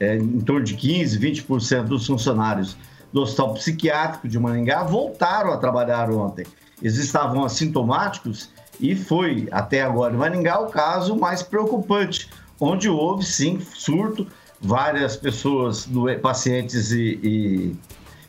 é, 0.00 0.16
em 0.16 0.40
torno 0.40 0.64
de 0.64 0.74
15, 0.74 1.18
20% 1.18 1.84
dos 1.84 2.06
funcionários 2.06 2.76
do 3.12 3.20
Hospital 3.22 3.54
Psiquiátrico 3.54 4.28
de 4.28 4.38
Maringá 4.38 4.82
voltaram 4.82 5.52
a 5.52 5.58
trabalhar 5.58 6.10
ontem. 6.10 6.46
Eles 6.80 6.96
estavam 6.96 7.44
assintomáticos 7.44 8.48
e 8.80 8.96
foi, 8.96 9.46
até 9.52 9.82
agora 9.82 10.14
em 10.14 10.16
Maringá, 10.16 10.58
o 10.58 10.68
caso 10.68 11.14
mais 11.14 11.42
preocupante, 11.42 12.30
onde 12.58 12.88
houve 12.88 13.24
sim 13.24 13.60
surto, 13.60 14.26
várias 14.60 15.16
pessoas, 15.16 15.88
pacientes 16.22 16.90
e, 16.92 17.20
e 17.22 17.76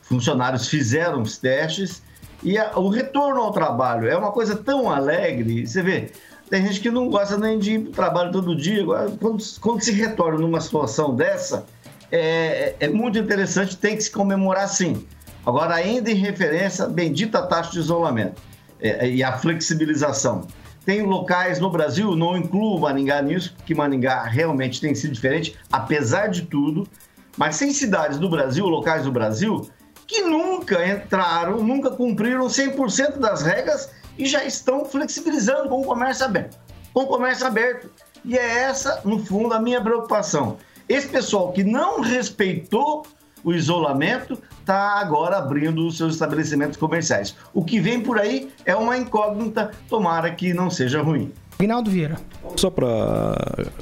funcionários 0.02 0.68
fizeram 0.68 1.22
os 1.22 1.38
testes 1.38 2.02
e 2.42 2.58
a, 2.58 2.72
o 2.78 2.88
retorno 2.88 3.40
ao 3.40 3.52
trabalho 3.52 4.08
é 4.08 4.16
uma 4.16 4.32
coisa 4.32 4.56
tão 4.56 4.90
alegre. 4.90 5.66
Você 5.66 5.82
vê, 5.82 6.10
tem 6.52 6.66
gente 6.66 6.80
que 6.80 6.90
não 6.90 7.08
gosta 7.08 7.38
nem 7.38 7.58
de 7.58 7.76
ir 7.76 7.78
para 7.78 7.88
o 7.88 7.92
trabalho 7.92 8.30
todo 8.30 8.54
dia. 8.54 8.84
Quando, 9.18 9.42
quando 9.58 9.80
se 9.80 9.90
retorna 9.90 10.38
numa 10.38 10.60
situação 10.60 11.16
dessa, 11.16 11.64
é, 12.10 12.74
é, 12.78 12.88
muito 12.90 13.18
interessante, 13.18 13.74
tem 13.74 13.96
que 13.96 14.02
se 14.02 14.10
comemorar 14.10 14.68
sim. 14.68 15.06
Agora, 15.46 15.76
ainda 15.76 16.10
em 16.10 16.14
referência 16.14 16.86
bendita 16.86 17.40
taxa 17.40 17.70
de 17.70 17.78
isolamento 17.78 18.42
é, 18.78 19.08
e 19.08 19.24
a 19.24 19.32
flexibilização. 19.32 20.46
Tem 20.84 21.00
locais 21.00 21.58
no 21.58 21.70
Brasil, 21.70 22.14
não 22.14 22.36
incluo 22.36 22.78
Maringá 22.78 23.22
nisso, 23.22 23.54
porque 23.56 23.74
Maringá 23.74 24.24
realmente 24.24 24.78
tem 24.78 24.94
sido 24.94 25.14
diferente, 25.14 25.56
apesar 25.72 26.26
de 26.26 26.42
tudo, 26.42 26.86
mas 27.34 27.58
tem 27.58 27.72
cidades 27.72 28.18
do 28.18 28.28
Brasil, 28.28 28.66
locais 28.66 29.04
do 29.04 29.10
Brasil, 29.10 29.70
que 30.06 30.20
nunca 30.20 30.86
entraram, 30.86 31.64
nunca 31.64 31.90
cumpriram 31.90 32.46
100% 32.46 33.16
das 33.16 33.40
regras 33.40 33.88
e 34.18 34.26
já 34.26 34.44
estão 34.44 34.84
flexibilizando 34.84 35.68
com 35.68 35.80
o 35.80 35.84
comércio 35.84 36.24
aberto. 36.24 36.58
Com 36.92 37.02
o 37.02 37.06
comércio 37.06 37.46
aberto. 37.46 37.90
E 38.24 38.36
é 38.36 38.62
essa, 38.64 39.00
no 39.04 39.18
fundo, 39.24 39.54
a 39.54 39.60
minha 39.60 39.80
preocupação. 39.80 40.56
Esse 40.88 41.08
pessoal 41.08 41.52
que 41.52 41.64
não 41.64 42.00
respeitou 42.00 43.04
o 43.44 43.52
isolamento 43.52 44.38
está 44.60 45.00
agora 45.00 45.38
abrindo 45.38 45.86
os 45.86 45.96
seus 45.96 46.14
estabelecimentos 46.14 46.76
comerciais. 46.76 47.34
O 47.52 47.64
que 47.64 47.80
vem 47.80 48.00
por 48.00 48.18
aí 48.18 48.50
é 48.64 48.74
uma 48.76 48.96
incógnita, 48.96 49.72
tomara 49.88 50.30
que 50.30 50.54
não 50.54 50.70
seja 50.70 51.02
ruim. 51.02 51.32
Rinaldo 51.58 51.90
Vieira. 51.90 52.16
Só 52.56 52.70
para 52.70 53.36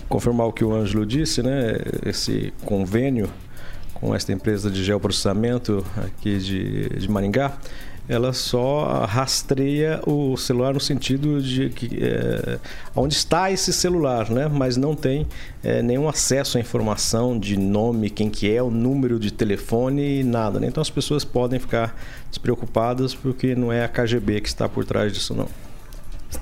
confirmar 0.08 0.46
o 0.46 0.52
que 0.52 0.64
o 0.64 0.74
Ângelo 0.74 1.04
disse, 1.04 1.42
né? 1.42 1.76
Esse 2.04 2.52
convênio 2.64 3.30
com 3.94 4.14
esta 4.14 4.32
empresa 4.32 4.70
de 4.70 4.82
geoprocessamento 4.82 5.84
aqui 5.96 6.38
de, 6.38 6.88
de 6.88 7.10
Maringá, 7.10 7.58
ela 8.10 8.32
só 8.32 9.04
rastreia 9.04 10.00
o 10.04 10.36
celular 10.36 10.74
no 10.74 10.80
sentido 10.80 11.40
de 11.40 11.70
que 11.70 11.96
é, 12.02 12.58
onde 12.96 13.14
está 13.14 13.52
esse 13.52 13.72
celular, 13.72 14.28
né? 14.28 14.48
Mas 14.48 14.76
não 14.76 14.96
tem 14.96 15.28
é, 15.62 15.80
nenhum 15.80 16.08
acesso 16.08 16.58
à 16.58 16.60
informação 16.60 17.38
de 17.38 17.56
nome, 17.56 18.10
quem 18.10 18.28
que 18.28 18.52
é, 18.52 18.60
o 18.60 18.68
número 18.68 19.16
de 19.16 19.32
telefone, 19.32 20.24
nada. 20.24 20.58
Né? 20.58 20.66
Então 20.66 20.80
as 20.80 20.90
pessoas 20.90 21.24
podem 21.24 21.60
ficar 21.60 21.96
despreocupadas 22.28 23.14
porque 23.14 23.54
não 23.54 23.72
é 23.72 23.84
a 23.84 23.88
KGB 23.88 24.40
que 24.40 24.48
está 24.48 24.68
por 24.68 24.84
trás 24.84 25.12
disso 25.12 25.32
não. 25.32 25.69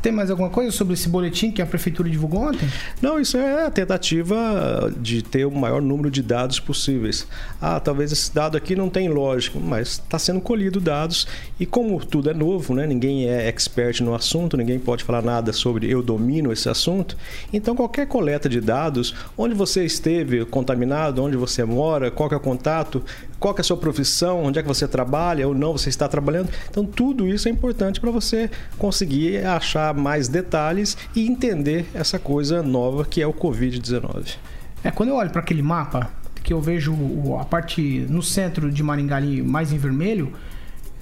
Tem 0.02 0.12
mais 0.12 0.30
alguma 0.30 0.50
coisa 0.50 0.70
sobre 0.70 0.94
esse 0.94 1.08
boletim 1.08 1.50
que 1.50 1.62
a 1.62 1.66
prefeitura 1.66 2.08
divulgou 2.08 2.42
ontem? 2.42 2.68
Não, 3.00 3.18
isso 3.18 3.36
é 3.36 3.66
a 3.66 3.70
tentativa 3.70 4.92
de 5.00 5.22
ter 5.22 5.46
o 5.46 5.50
maior 5.50 5.80
número 5.80 6.10
de 6.10 6.22
dados 6.22 6.60
possíveis. 6.60 7.26
Ah, 7.60 7.80
talvez 7.80 8.12
esse 8.12 8.32
dado 8.32 8.56
aqui 8.56 8.76
não 8.76 8.90
tem 8.90 9.08
lógica, 9.08 9.58
mas 9.58 9.92
está 9.92 10.18
sendo 10.18 10.40
colhido 10.40 10.80
dados 10.80 11.26
e 11.58 11.64
como 11.64 12.04
tudo 12.04 12.30
é 12.30 12.34
novo, 12.34 12.74
né? 12.74 12.86
Ninguém 12.86 13.28
é 13.28 13.48
expert 13.48 14.00
no 14.00 14.14
assunto, 14.14 14.56
ninguém 14.56 14.78
pode 14.78 15.02
falar 15.02 15.22
nada 15.22 15.52
sobre 15.52 15.90
eu 15.90 16.02
domino 16.02 16.52
esse 16.52 16.68
assunto. 16.68 17.16
Então 17.52 17.74
qualquer 17.74 18.06
coleta 18.06 18.48
de 18.48 18.60
dados, 18.60 19.14
onde 19.36 19.54
você 19.54 19.84
esteve 19.84 20.44
contaminado, 20.44 21.22
onde 21.24 21.36
você 21.36 21.64
mora, 21.64 22.10
qual 22.10 22.30
é 22.30 22.36
o 22.36 22.40
contato, 22.40 23.02
qual 23.40 23.54
é 23.56 23.60
a 23.60 23.64
sua 23.64 23.76
profissão, 23.76 24.44
onde 24.44 24.58
é 24.58 24.62
que 24.62 24.68
você 24.68 24.86
trabalha 24.86 25.48
ou 25.48 25.54
não 25.54 25.72
você 25.72 25.88
está 25.88 26.06
trabalhando. 26.08 26.50
Então 26.70 26.84
tudo 26.84 27.26
isso 27.26 27.48
é 27.48 27.50
importante 27.50 28.00
para 28.00 28.10
você 28.10 28.50
conseguir 28.78 29.44
achar 29.44 29.77
mais 29.96 30.28
detalhes 30.28 30.96
e 31.14 31.26
entender 31.26 31.86
essa 31.94 32.18
coisa 32.18 32.62
nova 32.62 33.04
que 33.04 33.20
é 33.20 33.26
o 33.26 33.32
Covid-19. 33.32 34.36
É, 34.84 34.90
quando 34.90 35.10
eu 35.10 35.16
olho 35.16 35.30
para 35.30 35.40
aquele 35.40 35.62
mapa, 35.62 36.10
que 36.42 36.52
eu 36.52 36.60
vejo 36.60 36.94
a 37.38 37.44
parte 37.44 38.06
no 38.08 38.22
centro 38.22 38.70
de 38.70 38.82
Maringá 38.82 39.16
ali 39.16 39.42
mais 39.42 39.72
em 39.72 39.78
vermelho, 39.78 40.32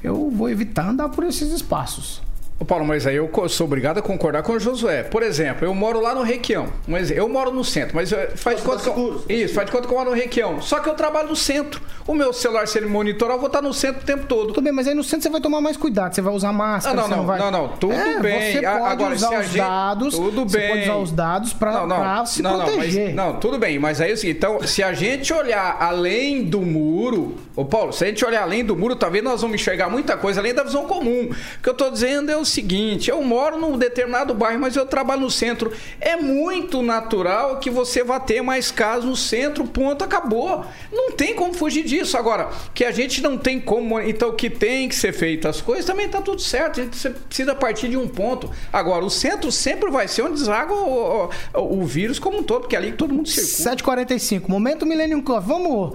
eu 0.02 0.30
vou 0.30 0.50
evitar 0.50 0.88
andar 0.88 1.08
por 1.08 1.24
esses 1.24 1.52
espaços. 1.52 2.22
Ô 2.58 2.64
Paulo, 2.64 2.86
mas 2.86 3.06
aí 3.06 3.16
eu 3.16 3.30
sou 3.48 3.66
obrigado 3.66 3.98
a 3.98 4.02
concordar 4.02 4.42
com 4.42 4.52
o 4.52 4.58
Josué. 4.58 5.02
Por 5.02 5.22
exemplo, 5.22 5.66
eu 5.66 5.74
moro 5.74 6.00
lá 6.00 6.14
no 6.14 6.22
Requião. 6.22 6.68
Eu 7.14 7.28
moro 7.28 7.52
no 7.52 7.62
centro, 7.62 7.94
mas 7.94 8.10
faz 8.34 8.58
de 8.58 8.62
conta 8.62 8.82
que 8.82 8.88
eu... 8.88 9.24
Isso, 9.28 9.54
faz 9.54 9.66
de 9.66 9.72
conta 9.72 9.86
que 9.86 9.92
eu 9.92 9.98
moro 9.98 10.10
no 10.10 10.16
Requião. 10.16 10.62
Só 10.62 10.80
que 10.80 10.88
eu 10.88 10.94
trabalho 10.94 11.28
no 11.28 11.36
centro. 11.36 11.82
O 12.06 12.14
meu 12.14 12.32
celular, 12.32 12.66
se 12.66 12.78
ele 12.78 12.86
monitorar, 12.86 13.36
eu 13.36 13.40
vou 13.40 13.48
estar 13.48 13.60
no 13.60 13.74
centro 13.74 14.00
o 14.00 14.04
tempo 14.04 14.26
todo. 14.26 14.54
Tudo 14.54 14.62
bem, 14.62 14.72
mas 14.72 14.88
aí 14.88 14.94
no 14.94 15.04
centro 15.04 15.24
você 15.24 15.28
vai 15.28 15.40
tomar 15.40 15.60
mais 15.60 15.76
cuidado. 15.76 16.14
Você 16.14 16.22
vai 16.22 16.32
usar 16.32 16.52
máscara, 16.52 16.96
não, 16.96 17.02
não, 17.02 17.10
não, 17.10 17.16
não, 17.18 17.26
vai... 17.26 17.38
não, 17.38 17.50
não, 17.50 17.68
tudo 17.76 17.92
é, 17.92 18.20
bem. 18.20 18.52
Você 18.52 18.62
pode 18.62 18.66
Agora, 18.66 19.14
usar 19.14 19.38
os 19.38 19.46
gente... 19.46 19.58
dados. 19.58 20.14
Tudo 20.14 20.48
você 20.48 20.58
bem. 20.58 20.68
pode 20.68 20.82
usar 20.82 20.96
os 20.96 21.12
dados 21.12 21.52
para 21.52 21.72
não, 21.72 21.86
não, 21.86 22.26
se 22.26 22.42
não, 22.42 22.56
proteger. 22.56 23.14
Não, 23.14 23.24
mas, 23.24 23.34
não, 23.34 23.40
tudo 23.40 23.58
bem, 23.58 23.78
mas 23.78 24.00
aí 24.00 24.12
é 24.12 24.16
então, 24.24 24.66
se 24.66 24.82
a 24.82 24.94
gente 24.94 25.32
olhar 25.34 25.76
além 25.78 26.44
do 26.44 26.62
muro, 26.62 27.36
ô 27.54 27.64
Paulo, 27.64 27.92
se 27.92 28.04
a 28.04 28.06
gente 28.06 28.24
olhar 28.24 28.42
além 28.42 28.64
do 28.64 28.74
muro, 28.74 28.96
talvez 28.96 29.22
nós 29.22 29.42
vamos 29.42 29.56
enxergar 29.56 29.90
muita 29.90 30.16
coisa 30.16 30.40
além 30.40 30.54
da 30.54 30.62
visão 30.62 30.86
comum. 30.86 31.28
O 31.58 31.62
que 31.62 31.68
eu 31.68 31.74
tô 31.74 31.90
dizendo 31.90 32.30
é 32.30 32.36
o 32.36 32.45
seguinte, 32.46 33.10
eu 33.10 33.22
moro 33.22 33.58
num 33.58 33.76
determinado 33.76 34.34
bairro, 34.34 34.60
mas 34.60 34.76
eu 34.76 34.86
trabalho 34.86 35.22
no 35.22 35.30
centro. 35.30 35.72
É 36.00 36.16
muito 36.16 36.82
natural 36.82 37.58
que 37.58 37.70
você 37.70 38.02
vá 38.02 38.18
ter 38.18 38.42
mais 38.42 38.70
casos 38.70 39.04
no 39.04 39.16
centro, 39.16 39.66
ponto, 39.66 40.04
acabou. 40.04 40.64
Não 40.92 41.12
tem 41.12 41.34
como 41.34 41.52
fugir 41.52 41.84
disso. 41.84 42.16
Agora, 42.16 42.50
que 42.74 42.84
a 42.84 42.90
gente 42.90 43.22
não 43.22 43.36
tem 43.36 43.60
como, 43.60 44.00
então 44.00 44.34
que 44.34 44.48
tem 44.48 44.88
que 44.88 44.94
ser 44.94 45.12
feito 45.12 45.48
as 45.48 45.60
coisas, 45.60 45.84
também 45.84 46.08
tá 46.08 46.20
tudo 46.20 46.40
certo. 46.40 46.80
A 46.80 46.84
gente 46.84 47.10
precisa 47.10 47.54
partir 47.54 47.88
de 47.88 47.96
um 47.96 48.08
ponto. 48.08 48.50
Agora, 48.72 49.04
o 49.04 49.10
centro 49.10 49.50
sempre 49.52 49.90
vai 49.90 50.08
ser 50.08 50.22
onde 50.22 50.38
deságua 50.38 50.76
o, 50.76 51.30
o, 51.54 51.80
o 51.80 51.84
vírus 51.84 52.18
como 52.18 52.38
um 52.38 52.42
todo, 52.42 52.62
porque 52.62 52.76
é 52.76 52.78
ali 52.78 52.92
que 52.92 52.98
todo 52.98 53.12
mundo 53.12 53.28
circula. 53.28 53.76
7h45, 53.76 54.48
momento 54.48 54.86
Millennium 54.86 55.20
Coffee. 55.20 55.48
Vamos 55.48 55.92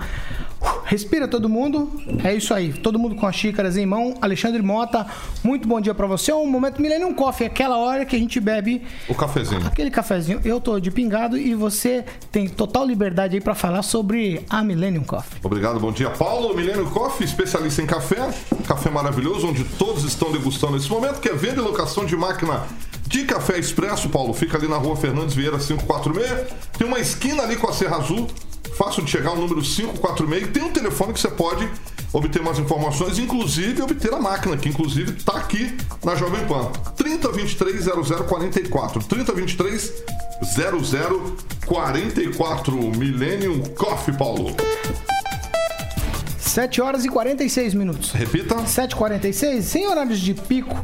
Respira 0.85 1.27
todo 1.27 1.47
mundo. 1.47 1.89
É 2.23 2.33
isso 2.33 2.53
aí. 2.53 2.73
Todo 2.73 2.99
mundo 2.99 3.15
com 3.15 3.25
as 3.25 3.35
xícaras 3.35 3.77
em 3.77 3.85
mão. 3.85 4.13
Alexandre 4.21 4.61
Mota, 4.61 5.05
muito 5.43 5.67
bom 5.67 5.79
dia 5.79 5.93
para 5.93 6.05
você. 6.05 6.31
É 6.31 6.35
um 6.35 6.45
momento 6.45 6.81
Millennium 6.81 7.13
Coffee, 7.13 7.47
aquela 7.47 7.77
hora 7.77 8.05
que 8.05 8.15
a 8.15 8.19
gente 8.19 8.39
bebe 8.39 8.83
o 9.07 9.15
cafezinho. 9.15 9.65
Aquele 9.65 9.89
cafezinho. 9.89 10.41
Eu 10.43 10.59
tô 10.59 10.79
de 10.79 10.91
pingado 10.91 11.37
e 11.37 11.55
você 11.55 12.03
tem 12.31 12.47
total 12.47 12.85
liberdade 12.85 13.35
aí 13.35 13.41
para 13.41 13.55
falar 13.55 13.83
sobre 13.83 14.45
a 14.49 14.63
Millennium 14.63 15.03
Coffee. 15.03 15.39
Obrigado, 15.43 15.79
bom 15.79 15.91
dia, 15.91 16.09
Paulo. 16.09 16.53
Millennium 16.55 16.89
Coffee, 16.89 17.25
especialista 17.25 17.81
em 17.81 17.85
café. 17.85 18.29
Café 18.67 18.89
maravilhoso, 18.89 19.47
onde 19.47 19.63
todos 19.63 20.03
estão 20.03 20.31
degustando 20.31 20.73
nesse 20.73 20.89
momento, 20.89 21.19
que 21.21 21.29
é 21.29 21.33
venda 21.33 21.61
e 21.61 21.63
locação 21.63 22.05
de 22.05 22.15
máquina 22.17 22.63
de 23.11 23.25
café 23.25 23.59
expresso, 23.59 24.09
Paulo. 24.09 24.33
Fica 24.33 24.57
ali 24.57 24.69
na 24.69 24.77
rua 24.77 24.95
Fernandes 24.95 25.35
Vieira 25.35 25.59
546. 25.59 26.47
Tem 26.77 26.87
uma 26.87 26.97
esquina 26.97 27.43
ali 27.43 27.57
com 27.57 27.69
a 27.69 27.73
Serra 27.73 27.97
Azul 27.97 28.27
fácil 28.77 29.03
de 29.03 29.11
chegar, 29.11 29.33
o 29.33 29.35
número 29.35 29.61
546. 29.61 30.51
Tem 30.51 30.63
um 30.63 30.71
telefone 30.71 31.13
que 31.13 31.19
você 31.19 31.27
pode 31.27 31.69
obter 32.13 32.41
mais 32.41 32.57
informações, 32.57 33.19
inclusive 33.19 33.81
obter 33.81 34.13
a 34.13 34.19
máquina, 34.19 34.55
que 34.55 34.69
inclusive 34.69 35.11
está 35.11 35.33
aqui 35.33 35.75
na 36.03 36.15
Jovem 36.15 36.45
Pan. 36.47 36.71
3023 36.95 37.85
0044. 38.25 39.03
3023 39.03 40.03
0044. 41.65 42.77
Millennium 42.97 43.61
Coffee, 43.75 44.17
Paulo. 44.17 44.55
7 46.39 46.81
horas 46.81 47.05
e 47.05 47.09
46 47.09 47.73
minutos. 47.73 48.11
Repita. 48.11 48.55
7h46, 48.55 49.61
sem 49.61 49.87
horários 49.87 50.19
de 50.19 50.33
pico. 50.33 50.75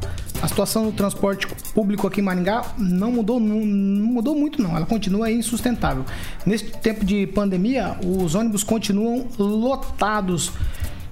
A 0.41 0.47
situação 0.47 0.85
do 0.85 0.91
transporte 0.91 1.47
público 1.73 2.05
aqui 2.07 2.21
em 2.21 2.23
Maringá 2.23 2.63
não 2.77 3.11
mudou, 3.11 3.39
não, 3.39 3.59
mudou 3.59 4.35
muito, 4.35 4.61
não. 4.61 4.75
Ela 4.75 4.85
continua 4.85 5.31
insustentável. 5.31 6.05
Nesse 6.45 6.65
tempo 6.65 7.03
de 7.03 7.25
pandemia, 7.27 7.97
os 8.05 8.35
ônibus 8.35 8.63
continuam 8.63 9.27
lotados. 9.37 10.51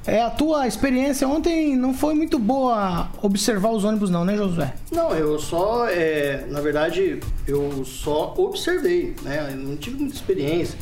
É, 0.07 0.21
a 0.21 0.29
tua 0.29 0.67
experiência 0.67 1.27
ontem 1.27 1.75
não 1.75 1.91
foi 1.91 2.13
muito 2.13 2.37
boa 2.37 3.09
observar 3.23 3.71
os 3.71 3.83
ônibus, 3.83 4.11
não, 4.11 4.23
né, 4.23 4.37
Josué? 4.37 4.75
Não, 4.91 5.11
eu 5.15 5.39
só, 5.39 5.87
é, 5.87 6.45
na 6.47 6.61
verdade, 6.61 7.19
eu 7.47 7.83
só 7.83 8.35
observei, 8.37 9.15
né? 9.23 9.49
Eu 9.51 9.57
não 9.57 9.75
tive 9.75 9.97
muita 9.97 10.13
experiência. 10.13 10.77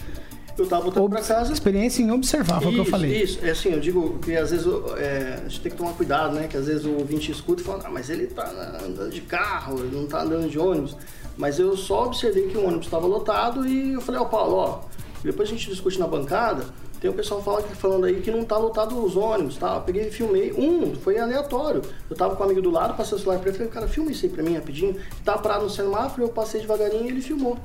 Eu 0.58 0.68
tava 0.68 0.84
voltando 0.84 1.10
pra 1.10 1.22
casa. 1.22 1.51
Experiência 1.51 2.01
em 2.01 2.12
observar, 2.12 2.62
foi 2.62 2.72
o 2.72 2.74
que 2.74 2.80
eu 2.80 2.86
falei. 2.86 3.24
Isso, 3.24 3.39
é 3.43 3.51
assim, 3.51 3.70
eu 3.70 3.80
digo 3.80 4.20
que 4.20 4.36
às 4.36 4.51
vezes 4.51 4.66
é, 4.97 5.39
a 5.45 5.49
gente 5.49 5.62
tem 5.62 5.72
que 5.72 5.78
tomar 5.78 5.93
cuidado, 5.93 6.36
né? 6.36 6.47
Que 6.47 6.58
às 6.58 6.68
vezes 6.68 6.86
o 6.86 6.91
ouvinte 6.91 7.32
escuta 7.32 7.62
e 7.62 7.66
fala, 7.66 7.84
ah, 7.86 7.89
mas 7.89 8.10
ele 8.10 8.28
tá 8.28 8.49
andando 8.86 9.10
de 9.10 9.22
carro, 9.22 9.80
ele 9.80 9.95
não 9.95 10.08
tá 10.08 10.22
andando 10.22 10.49
de 10.49 10.60
ônibus. 10.60 10.95
Mas 11.38 11.60
eu 11.60 11.76
só 11.76 12.06
observei 12.06 12.47
que 12.47 12.58
o 12.58 12.66
ônibus 12.66 12.86
estava 12.86 13.08
lotado 13.08 13.66
e 13.68 13.93
eu 13.93 14.01
falei, 14.01 14.22
ó, 14.22 14.26
Paulo, 14.26 14.56
ó, 14.56 14.80
depois 15.24 15.49
a 15.49 15.51
gente 15.51 15.70
discute 15.70 15.99
na 15.99 16.06
bancada, 16.08 16.66
tem 17.04 17.10
o 17.12 17.14
pessoal 17.14 17.41
fala, 17.41 17.62
falando 17.62 18.06
aí 18.06 18.22
que 18.22 18.32
não 18.32 18.45
tá 18.45 18.58
lotado 18.58 19.04
os 19.04 19.18
ônibus, 19.18 19.58
tá? 19.58 19.76
Eu 19.76 19.82
peguei 19.82 20.08
e 20.08 20.12
filmei. 20.12 20.54
Um, 20.54 20.95
foi 20.95 21.18
aleatório. 21.18 21.82
Eu 22.10 22.16
tava 22.16 22.34
com 22.34 22.43
um 22.43 22.45
amigo 22.45 22.62
do 22.62 22.72
lado, 22.72 22.95
passei 22.95 23.18
o 23.18 23.20
celular 23.20 23.39
pra 23.39 23.49
ele, 23.49 23.58
falei, 23.58 23.74
cara, 23.74 23.88
filma 23.89 24.10
isso 24.10 24.26
aí 24.26 24.32
pra 24.32 24.41
mim 24.41 24.54
rapidinho. 24.54 24.95
Tá 25.26 25.38
parado 25.38 25.66
no 25.66 25.70
semáforo, 25.70 26.24
eu 26.24 26.30
passei 26.30 26.62
devagarinho 26.62 27.04
e 27.04 27.08
ele 27.10 27.22
filmou. 27.22 27.58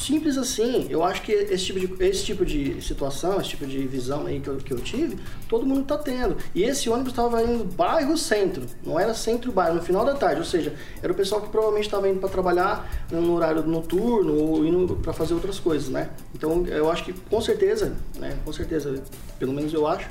Simples 0.00 0.38
assim, 0.38 0.86
eu 0.88 1.04
acho 1.04 1.20
que 1.20 1.30
esse 1.30 1.66
tipo 1.66 1.78
de, 1.78 2.04
esse 2.04 2.24
tipo 2.24 2.42
de 2.42 2.80
situação, 2.80 3.38
esse 3.38 3.50
tipo 3.50 3.66
de 3.66 3.86
visão 3.86 4.24
aí 4.24 4.40
que 4.40 4.48
eu, 4.48 4.56
que 4.56 4.72
eu 4.72 4.78
tive, 4.78 5.18
todo 5.46 5.66
mundo 5.66 5.84
tá 5.84 5.98
tendo. 5.98 6.38
E 6.54 6.62
esse 6.62 6.88
ônibus 6.88 7.12
estava 7.12 7.42
indo 7.42 7.64
bairro 7.64 8.16
centro, 8.16 8.64
não 8.82 8.98
era 8.98 9.12
centro-bairro, 9.12 9.74
no 9.74 9.82
final 9.82 10.02
da 10.02 10.14
tarde, 10.14 10.40
ou 10.40 10.46
seja, 10.46 10.74
era 11.02 11.12
o 11.12 11.14
pessoal 11.14 11.42
que 11.42 11.50
provavelmente 11.50 11.84
estava 11.84 12.08
indo 12.08 12.18
para 12.18 12.30
trabalhar 12.30 12.90
no 13.12 13.34
horário 13.34 13.62
noturno 13.66 14.38
ou 14.38 14.64
indo 14.64 14.96
para 14.96 15.12
fazer 15.12 15.34
outras 15.34 15.60
coisas, 15.60 15.90
né? 15.90 16.08
Então 16.34 16.66
eu 16.66 16.90
acho 16.90 17.04
que 17.04 17.12
com 17.12 17.40
certeza, 17.42 17.94
né? 18.18 18.38
Com 18.42 18.54
certeza, 18.54 19.02
pelo 19.38 19.52
menos 19.52 19.74
eu 19.74 19.86
acho, 19.86 20.08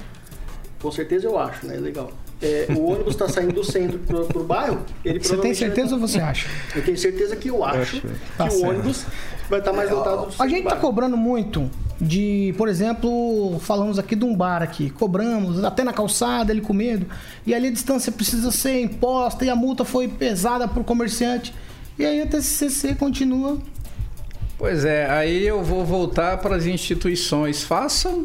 com 0.79 0.91
certeza 0.91 1.25
eu 1.25 1.39
acho, 1.39 1.65
né? 1.65 1.77
Legal. 1.77 2.11
É, 2.41 2.67
o 2.73 2.85
ônibus 2.91 3.15
está 3.15 3.27
saindo 3.27 3.51
do 3.51 3.63
centro 3.65 3.99
pro, 3.99 4.25
pro 4.25 4.43
bairro, 4.45 4.79
ele 5.03 5.19
Você 5.19 5.35
tem 5.37 5.53
certeza 5.53 5.93
ou 5.95 5.99
você 5.99 6.19
acha? 6.21 6.47
Eu 6.73 6.81
tenho 6.83 6.97
certeza 6.97 7.35
que 7.35 7.49
eu 7.49 7.65
acho 7.65 7.99
que 7.99 8.07
Tá 8.37 8.45
o 8.45 8.51
certo. 8.51 8.65
ônibus 8.65 9.05
vai 9.49 9.59
estar 9.59 9.73
mais 9.73 9.91
lotado 9.91 10.21
do 10.21 10.27
A 10.27 10.31
centro 10.31 10.49
gente 10.49 10.63
tá 10.63 10.69
bairro. 10.69 10.81
cobrando 10.81 11.17
muito 11.17 11.69
de, 11.99 12.53
por 12.57 12.69
exemplo, 12.69 13.59
falamos 13.59 13.99
aqui 13.99 14.15
de 14.15 14.23
um 14.23 14.33
bar 14.33 14.63
aqui, 14.63 14.89
cobramos 14.89 15.61
até 15.65 15.83
na 15.83 15.91
calçada, 15.91 16.53
ele 16.53 16.61
com 16.61 16.73
medo, 16.73 17.05
e 17.45 17.53
ali 17.53 17.67
a 17.67 17.71
distância 17.71 18.09
precisa 18.09 18.51
ser 18.51 18.79
imposta 18.79 19.43
e 19.43 19.49
a 19.49 19.55
multa 19.55 19.83
foi 19.83 20.07
pesada 20.07 20.65
pro 20.65 20.81
comerciante. 20.81 21.53
E 21.97 22.05
aí 22.05 22.21
a 22.21 22.25
TCC 22.25 22.95
continua. 22.95 23.57
Pois 24.57 24.85
é, 24.85 25.09
aí 25.09 25.45
eu 25.45 25.61
vou 25.61 25.83
voltar 25.85 26.37
para 26.37 26.55
as 26.55 26.65
instituições. 26.65 27.63
Façam 27.63 28.23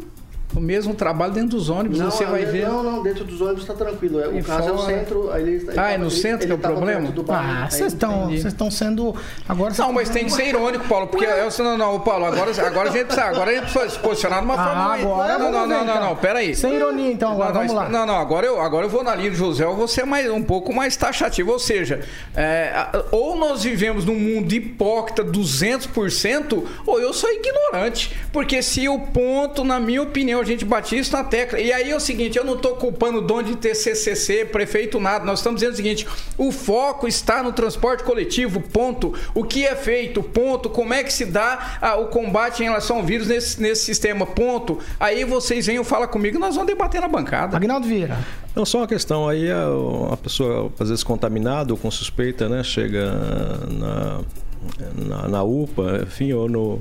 o 0.53 0.59
mesmo 0.59 0.93
trabalho 0.93 1.33
dentro 1.33 1.49
dos 1.49 1.69
ônibus, 1.69 1.99
Não, 1.99 2.09
você 2.11 2.23
vai 2.25 2.45
não, 2.45 2.51
ver. 2.51 2.67
Não, 2.67 2.83
não, 2.83 3.03
dentro 3.03 3.23
dos 3.25 3.41
ônibus 3.41 3.61
está 3.63 3.73
tranquilo. 3.73 4.21
É, 4.21 4.27
O 4.27 4.37
E 4.39 4.43
caso 4.43 4.69
é 4.69 4.71
o 4.71 4.77
fora? 4.77 4.87
centro. 4.93 5.31
aí 5.31 5.41
Ele, 5.41 5.51
ele 5.55 5.65
Ah, 5.69 5.71
é 5.71 5.75
tava- 5.75 5.97
no 5.97 6.03
ele- 6.05 6.11
centro 6.11 6.37
que 6.39 6.43
ele 6.45 6.51
é 6.51 6.55
o 6.55 6.59
problema? 6.59 7.11
bairro, 7.11 7.23
Ah, 7.63 7.67
vocês 7.69 7.93
estão 7.93 8.23
entendi. 8.25 8.41
vocês 8.41 8.53
estão 8.53 8.71
sendo 8.71 9.13
agora 9.49 9.73
Não, 9.77 9.91
mas 9.91 10.09
tem 10.09 10.25
que 10.25 10.31
ser 10.31 10.47
irônico, 10.47 10.87
Paulo, 10.87 11.07
porque 11.07 11.25
eu, 11.25 11.49
não, 11.63 11.77
não, 11.77 11.99
Paulo, 11.99 12.25
agora, 12.25 12.51
agora 12.67 12.89
a 12.89 12.91
gente 12.93 13.05
precisa, 13.05 13.25
agora 13.27 13.51
a 13.51 13.53
gente 13.55 13.63
precisa 13.71 13.89
se 13.89 13.99
posicionar 13.99 14.39
de 14.39 14.45
uma 14.45 14.53
Ah, 14.53 14.65
forma. 14.65 14.93
agora 14.95 15.37
não, 15.39 15.51
não, 15.51 15.61
ver, 15.61 15.67
não, 15.67 15.85
não, 15.85 15.93
então. 15.95 16.05
não, 16.09 16.15
pera 16.15 16.39
aí. 16.39 16.55
Sem 16.55 16.73
ironia, 16.75 17.11
então, 17.11 17.31
agora, 17.33 17.47
não, 17.53 17.53
não, 17.61 17.67
vamos 17.67 17.73
lá. 17.83 17.89
Não, 17.89 18.05
não, 18.05 18.15
agora 18.15 18.45
eu, 18.45 18.61
agora 18.61 18.85
eu 18.85 18.89
vou 18.89 19.03
na 19.03 19.13
linha 19.15 19.31
do 19.31 19.35
José, 19.35 19.63
eu 19.65 19.75
vou 19.75 19.87
ser 19.87 20.05
mais, 20.05 20.29
um 20.29 20.43
pouco 20.43 20.73
mais 20.73 20.95
taxativo. 20.95 21.51
Ou 21.51 21.59
seja, 21.59 22.01
é, 22.35 22.71
ou 23.11 23.35
nós 23.35 23.63
vivemos 23.63 24.05
num 24.05 24.17
mundo 24.17 24.53
hipócrita 24.53 25.23
200%, 25.23 26.63
ou 26.85 26.99
eu 26.99 27.13
sou 27.13 27.29
ignorante. 27.29 28.15
Porque 28.31 28.61
se 28.61 28.87
o 28.87 28.99
ponto, 28.99 29.63
na 29.63 29.79
minha 29.79 30.01
opinião, 30.01 30.34
a 30.39 30.43
gente 30.43 30.65
bate 30.65 30.97
isso 30.97 31.11
na 31.11 31.23
tecla. 31.23 31.59
E 31.59 31.71
aí 31.71 31.91
é 31.91 31.95
o 31.95 31.99
seguinte, 31.99 32.37
eu 32.37 32.43
não 32.43 32.55
estou 32.55 32.75
culpando 32.75 33.19
o 33.19 33.21
dono 33.21 33.43
de 33.43 33.55
TCCC, 33.55 34.45
prefeito, 34.45 34.99
nada. 34.99 35.25
Nós 35.25 35.39
estamos 35.39 35.59
dizendo 35.59 35.73
o 35.73 35.77
seguinte, 35.77 36.07
o 36.37 36.51
foco 36.51 37.07
está 37.07 37.41
no 37.43 37.51
transporte 37.53 38.03
coletivo, 38.03 38.61
ponto. 38.61 39.13
O 39.33 39.43
que 39.43 39.65
é 39.65 39.75
feito, 39.75 40.21
ponto. 40.21 40.69
Como 40.69 40.93
é 40.93 41.03
que 41.03 41.13
se 41.13 41.25
dá 41.25 41.77
ah, 41.81 41.95
o 41.95 42.07
combate 42.07 42.61
em 42.61 42.65
relação 42.65 42.97
ao 42.97 43.03
vírus 43.03 43.27
nesse, 43.27 43.61
nesse 43.61 43.85
sistema, 43.85 44.25
ponto. 44.25 44.79
Aí 44.99 45.23
vocês 45.23 45.65
venham 45.65 45.83
falar 45.83 46.07
comigo, 46.07 46.39
nós 46.39 46.55
vamos 46.55 46.69
debater 46.69 47.01
na 47.01 47.07
bancada. 47.07 47.57
Agnaldo 47.57 47.87
Vieira. 47.87 48.17
Não, 48.55 48.65
só 48.65 48.79
uma 48.79 48.87
questão. 48.87 49.27
Aí 49.27 49.51
a, 49.51 49.65
a 50.13 50.17
pessoa, 50.17 50.71
às 50.79 50.89
vezes 50.89 51.03
contaminada 51.03 51.73
ou 51.73 51.77
com 51.77 51.91
suspeita, 51.91 52.47
né? 52.47 52.63
Chega 52.63 53.11
na, 53.69 54.21
na, 54.95 55.27
na 55.27 55.43
UPA, 55.43 56.01
enfim, 56.03 56.31
ou 56.33 56.47
no, 56.47 56.79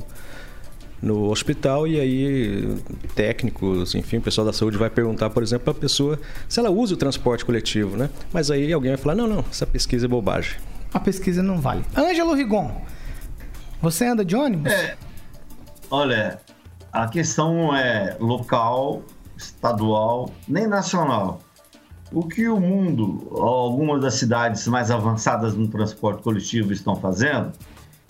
no 1.05 1.31
hospital 1.31 1.87
e 1.87 2.01
aí 2.01 2.77
técnicos, 3.15 3.95
enfim, 3.95 4.17
o 4.17 4.23
pessoal 4.23 4.47
da 4.47 4.53
saúde 4.53 4.79
vai 4.79 4.89
perguntar, 4.89 5.29
por 5.31 5.43
exemplo, 5.43 5.65
para 5.65 5.73
a 5.73 5.81
pessoa 5.81 6.19
se 6.49 6.59
ela 6.59 6.71
usa 6.71 6.95
o 6.95 6.97
transporte 6.97 7.45
coletivo, 7.45 7.97
né? 7.97 8.09
Mas 8.33 8.51
aí 8.51 8.73
alguém 8.73 8.93
vai 8.93 8.99
falar, 8.99 9.15
não, 9.15 9.27
não, 9.27 9.45
essa 9.51 9.67
pesquisa 9.67 10.07
é 10.07 10.09
bobagem. 10.09 10.57
A 10.93 10.99
pesquisa 10.99 11.43
não 11.43 11.61
vale. 11.61 11.85
Ângelo 11.97 12.35
Rigon. 12.35 12.83
Você 13.83 14.07
anda 14.07 14.25
de 14.25 14.35
ônibus? 14.35 14.73
É. 14.73 14.97
Olha, 15.91 16.41
a 16.91 17.07
questão 17.07 17.77
é 17.77 18.17
local, 18.19 19.03
estadual, 19.37 20.31
nem 20.49 20.67
nacional. 20.67 21.43
O 22.11 22.27
que 22.27 22.49
o 22.49 22.59
mundo, 22.59 23.29
algumas 23.33 24.01
das 24.01 24.15
cidades 24.15 24.67
mais 24.69 24.91
avançadas 24.91 25.55
no 25.55 25.69
transporte 25.69 26.23
coletivo 26.23 26.73
estão 26.73 26.97
fazendo, 26.97 27.53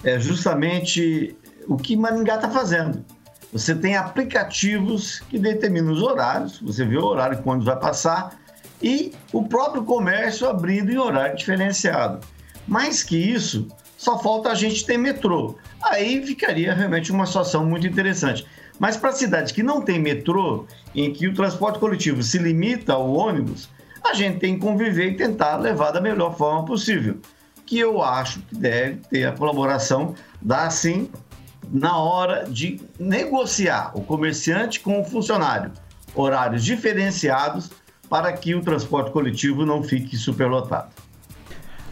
é 0.04 0.20
justamente 0.20 1.34
o 1.68 1.76
que 1.76 1.96
Maringá 1.96 2.36
está 2.36 2.50
fazendo. 2.50 3.04
Você 3.52 3.74
tem 3.74 3.96
aplicativos 3.96 5.20
que 5.20 5.38
determinam 5.38 5.92
os 5.92 6.02
horários, 6.02 6.60
você 6.60 6.84
vê 6.84 6.96
o 6.96 7.04
horário 7.04 7.40
que 7.40 7.46
o 7.46 7.50
ônibus 7.50 7.66
vai 7.66 7.78
passar, 7.78 8.36
e 8.82 9.12
o 9.32 9.44
próprio 9.44 9.84
comércio 9.84 10.48
abrindo 10.48 10.90
em 10.90 10.98
horário 10.98 11.36
diferenciado. 11.36 12.20
Mais 12.66 13.02
que 13.02 13.16
isso, 13.16 13.68
só 13.96 14.18
falta 14.18 14.50
a 14.50 14.54
gente 14.54 14.84
ter 14.84 14.98
metrô. 14.98 15.56
Aí 15.82 16.24
ficaria 16.26 16.74
realmente 16.74 17.12
uma 17.12 17.26
situação 17.26 17.64
muito 17.64 17.86
interessante. 17.86 18.46
Mas 18.78 18.96
para 18.96 19.12
cidades 19.12 19.52
que 19.52 19.62
não 19.62 19.80
tem 19.80 20.00
metrô, 20.00 20.66
em 20.94 21.12
que 21.12 21.28
o 21.28 21.34
transporte 21.34 21.78
coletivo 21.78 22.22
se 22.22 22.38
limita 22.38 22.92
ao 22.92 23.12
ônibus, 23.12 23.68
a 24.04 24.12
gente 24.14 24.38
tem 24.38 24.54
que 24.54 24.60
conviver 24.60 25.12
e 25.12 25.16
tentar 25.16 25.56
levar 25.56 25.92
da 25.92 26.00
melhor 26.00 26.36
forma 26.36 26.64
possível. 26.64 27.18
Que 27.64 27.78
eu 27.78 28.02
acho 28.02 28.40
que 28.40 28.56
deve 28.56 28.96
ter 29.08 29.24
a 29.24 29.32
colaboração 29.32 30.14
da 30.42 30.68
sim 30.68 31.08
na 31.72 31.98
hora 31.98 32.44
de 32.48 32.80
negociar 32.98 33.92
o 33.94 34.02
comerciante 34.02 34.80
com 34.80 35.00
o 35.00 35.04
funcionário 35.04 35.72
horários 36.14 36.64
diferenciados 36.64 37.70
para 38.08 38.32
que 38.32 38.54
o 38.54 38.60
transporte 38.60 39.10
coletivo 39.10 39.66
não 39.66 39.82
fique 39.82 40.16
superlotado. 40.16 40.92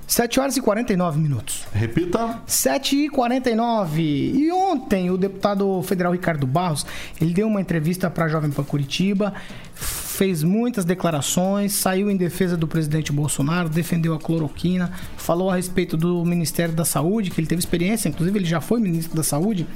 7 0.06 0.40
horas 0.40 0.56
e 0.58 0.60
49 0.60 1.18
minutos. 1.18 1.64
Repita. 1.72 2.42
7 2.46 3.06
e 3.06 3.08
49 3.08 4.02
E 4.02 4.52
ontem 4.52 5.10
o 5.10 5.16
deputado 5.16 5.82
federal 5.82 6.12
Ricardo 6.12 6.46
Barros, 6.46 6.84
ele 7.18 7.32
deu 7.32 7.48
uma 7.48 7.60
entrevista 7.62 8.10
para 8.10 8.26
a 8.26 8.28
Jovem 8.28 8.50
Pan 8.50 8.62
Curitiba, 8.62 9.32
fez 10.22 10.44
muitas 10.44 10.84
declarações, 10.84 11.72
saiu 11.72 12.08
em 12.08 12.16
defesa 12.16 12.56
do 12.56 12.68
presidente 12.68 13.10
Bolsonaro, 13.10 13.68
defendeu 13.68 14.14
a 14.14 14.20
cloroquina, 14.20 14.92
falou 15.16 15.50
a 15.50 15.56
respeito 15.56 15.96
do 15.96 16.24
Ministério 16.24 16.72
da 16.72 16.84
Saúde, 16.84 17.28
que 17.28 17.40
ele 17.40 17.48
teve 17.48 17.58
experiência, 17.58 18.08
inclusive 18.08 18.38
ele 18.38 18.46
já 18.46 18.60
foi 18.60 18.78
ministro 18.78 19.16
da 19.16 19.24
Saúde, 19.24 19.66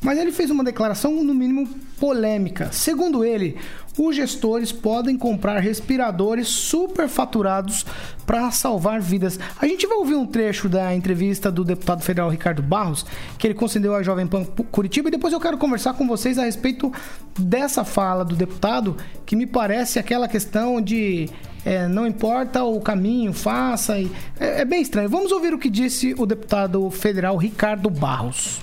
mas 0.00 0.18
ele 0.18 0.32
fez 0.32 0.50
uma 0.50 0.64
declaração 0.64 1.22
no 1.22 1.34
mínimo 1.34 1.68
polêmica. 1.98 2.72
Segundo 2.72 3.22
ele, 3.22 3.58
os 3.98 4.16
gestores 4.16 4.72
podem 4.72 5.16
comprar 5.16 5.58
respiradores 5.58 6.48
superfaturados 6.48 7.84
para 8.24 8.50
salvar 8.50 9.00
vidas. 9.00 9.38
A 9.60 9.66
gente 9.66 9.86
vai 9.86 9.98
ouvir 9.98 10.14
um 10.14 10.26
trecho 10.26 10.68
da 10.68 10.94
entrevista 10.94 11.50
do 11.50 11.64
deputado 11.64 12.02
federal 12.02 12.30
Ricardo 12.30 12.62
Barros, 12.62 13.04
que 13.38 13.46
ele 13.46 13.54
concedeu 13.54 13.94
à 13.94 14.02
Jovem 14.02 14.26
Pan 14.26 14.44
Curitiba, 14.70 15.08
e 15.08 15.12
depois 15.12 15.32
eu 15.32 15.40
quero 15.40 15.58
conversar 15.58 15.94
com 15.94 16.06
vocês 16.06 16.38
a 16.38 16.44
respeito 16.44 16.92
dessa 17.38 17.84
fala 17.84 18.24
do 18.24 18.36
deputado, 18.36 18.96
que 19.26 19.34
me 19.34 19.46
parece 19.46 19.98
aquela 19.98 20.28
questão 20.28 20.80
de 20.80 21.28
é, 21.64 21.86
não 21.86 22.06
importa 22.06 22.64
o 22.64 22.80
caminho, 22.80 23.32
faça. 23.32 23.98
E, 23.98 24.10
é, 24.38 24.62
é 24.62 24.64
bem 24.64 24.80
estranho. 24.80 25.08
Vamos 25.08 25.32
ouvir 25.32 25.52
o 25.52 25.58
que 25.58 25.68
disse 25.68 26.14
o 26.16 26.26
deputado 26.26 26.90
federal 26.90 27.36
Ricardo 27.36 27.90
Barros. 27.90 28.60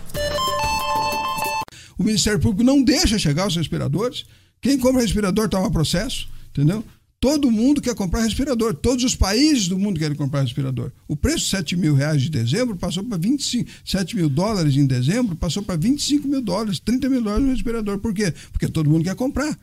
O 1.98 2.04
Ministério 2.04 2.40
Público 2.40 2.64
não 2.64 2.84
deixa 2.84 3.18
chegar 3.18 3.48
os 3.48 3.56
respiradores. 3.56 4.26
Quem 4.68 4.78
compra 4.78 5.02
respirador 5.02 5.48
toma 5.48 5.72
processo, 5.72 6.28
entendeu? 6.50 6.84
Todo 7.22 7.50
mundo 7.50 7.80
quer 7.80 7.96
comprar 7.96 8.22
respirador. 8.24 8.74
Todos 8.74 9.06
os 9.06 9.16
países 9.16 9.70
do 9.70 9.80
mundo 9.80 9.98
querem 9.98 10.18
comprar 10.18 10.42
respirador. 10.42 10.92
O 11.08 11.16
preço 11.16 11.46
de 11.46 11.52
7 11.52 11.78
mil 11.78 11.96
reais 11.96 12.22
de 12.22 12.30
dezembro 12.30 12.76
passou 12.76 13.02
para 13.02 13.18
25, 13.18 13.72
7 13.86 14.18
mil 14.18 14.28
dólares 14.28 14.76
em 14.76 14.86
dezembro, 14.86 15.38
passou 15.38 15.64
para 15.64 15.78
25 15.78 16.28
mil 16.28 16.42
dólares, 16.42 16.80
30 16.82 17.08
mil 17.08 17.22
dólares 17.22 17.46
no 17.46 17.52
respirador. 17.54 17.98
Por 18.00 18.14
quê? 18.14 18.34
Porque 18.52 18.68
todo 18.68 18.90
mundo 18.90 19.06
quer 19.06 19.16
comprar. 19.16 19.58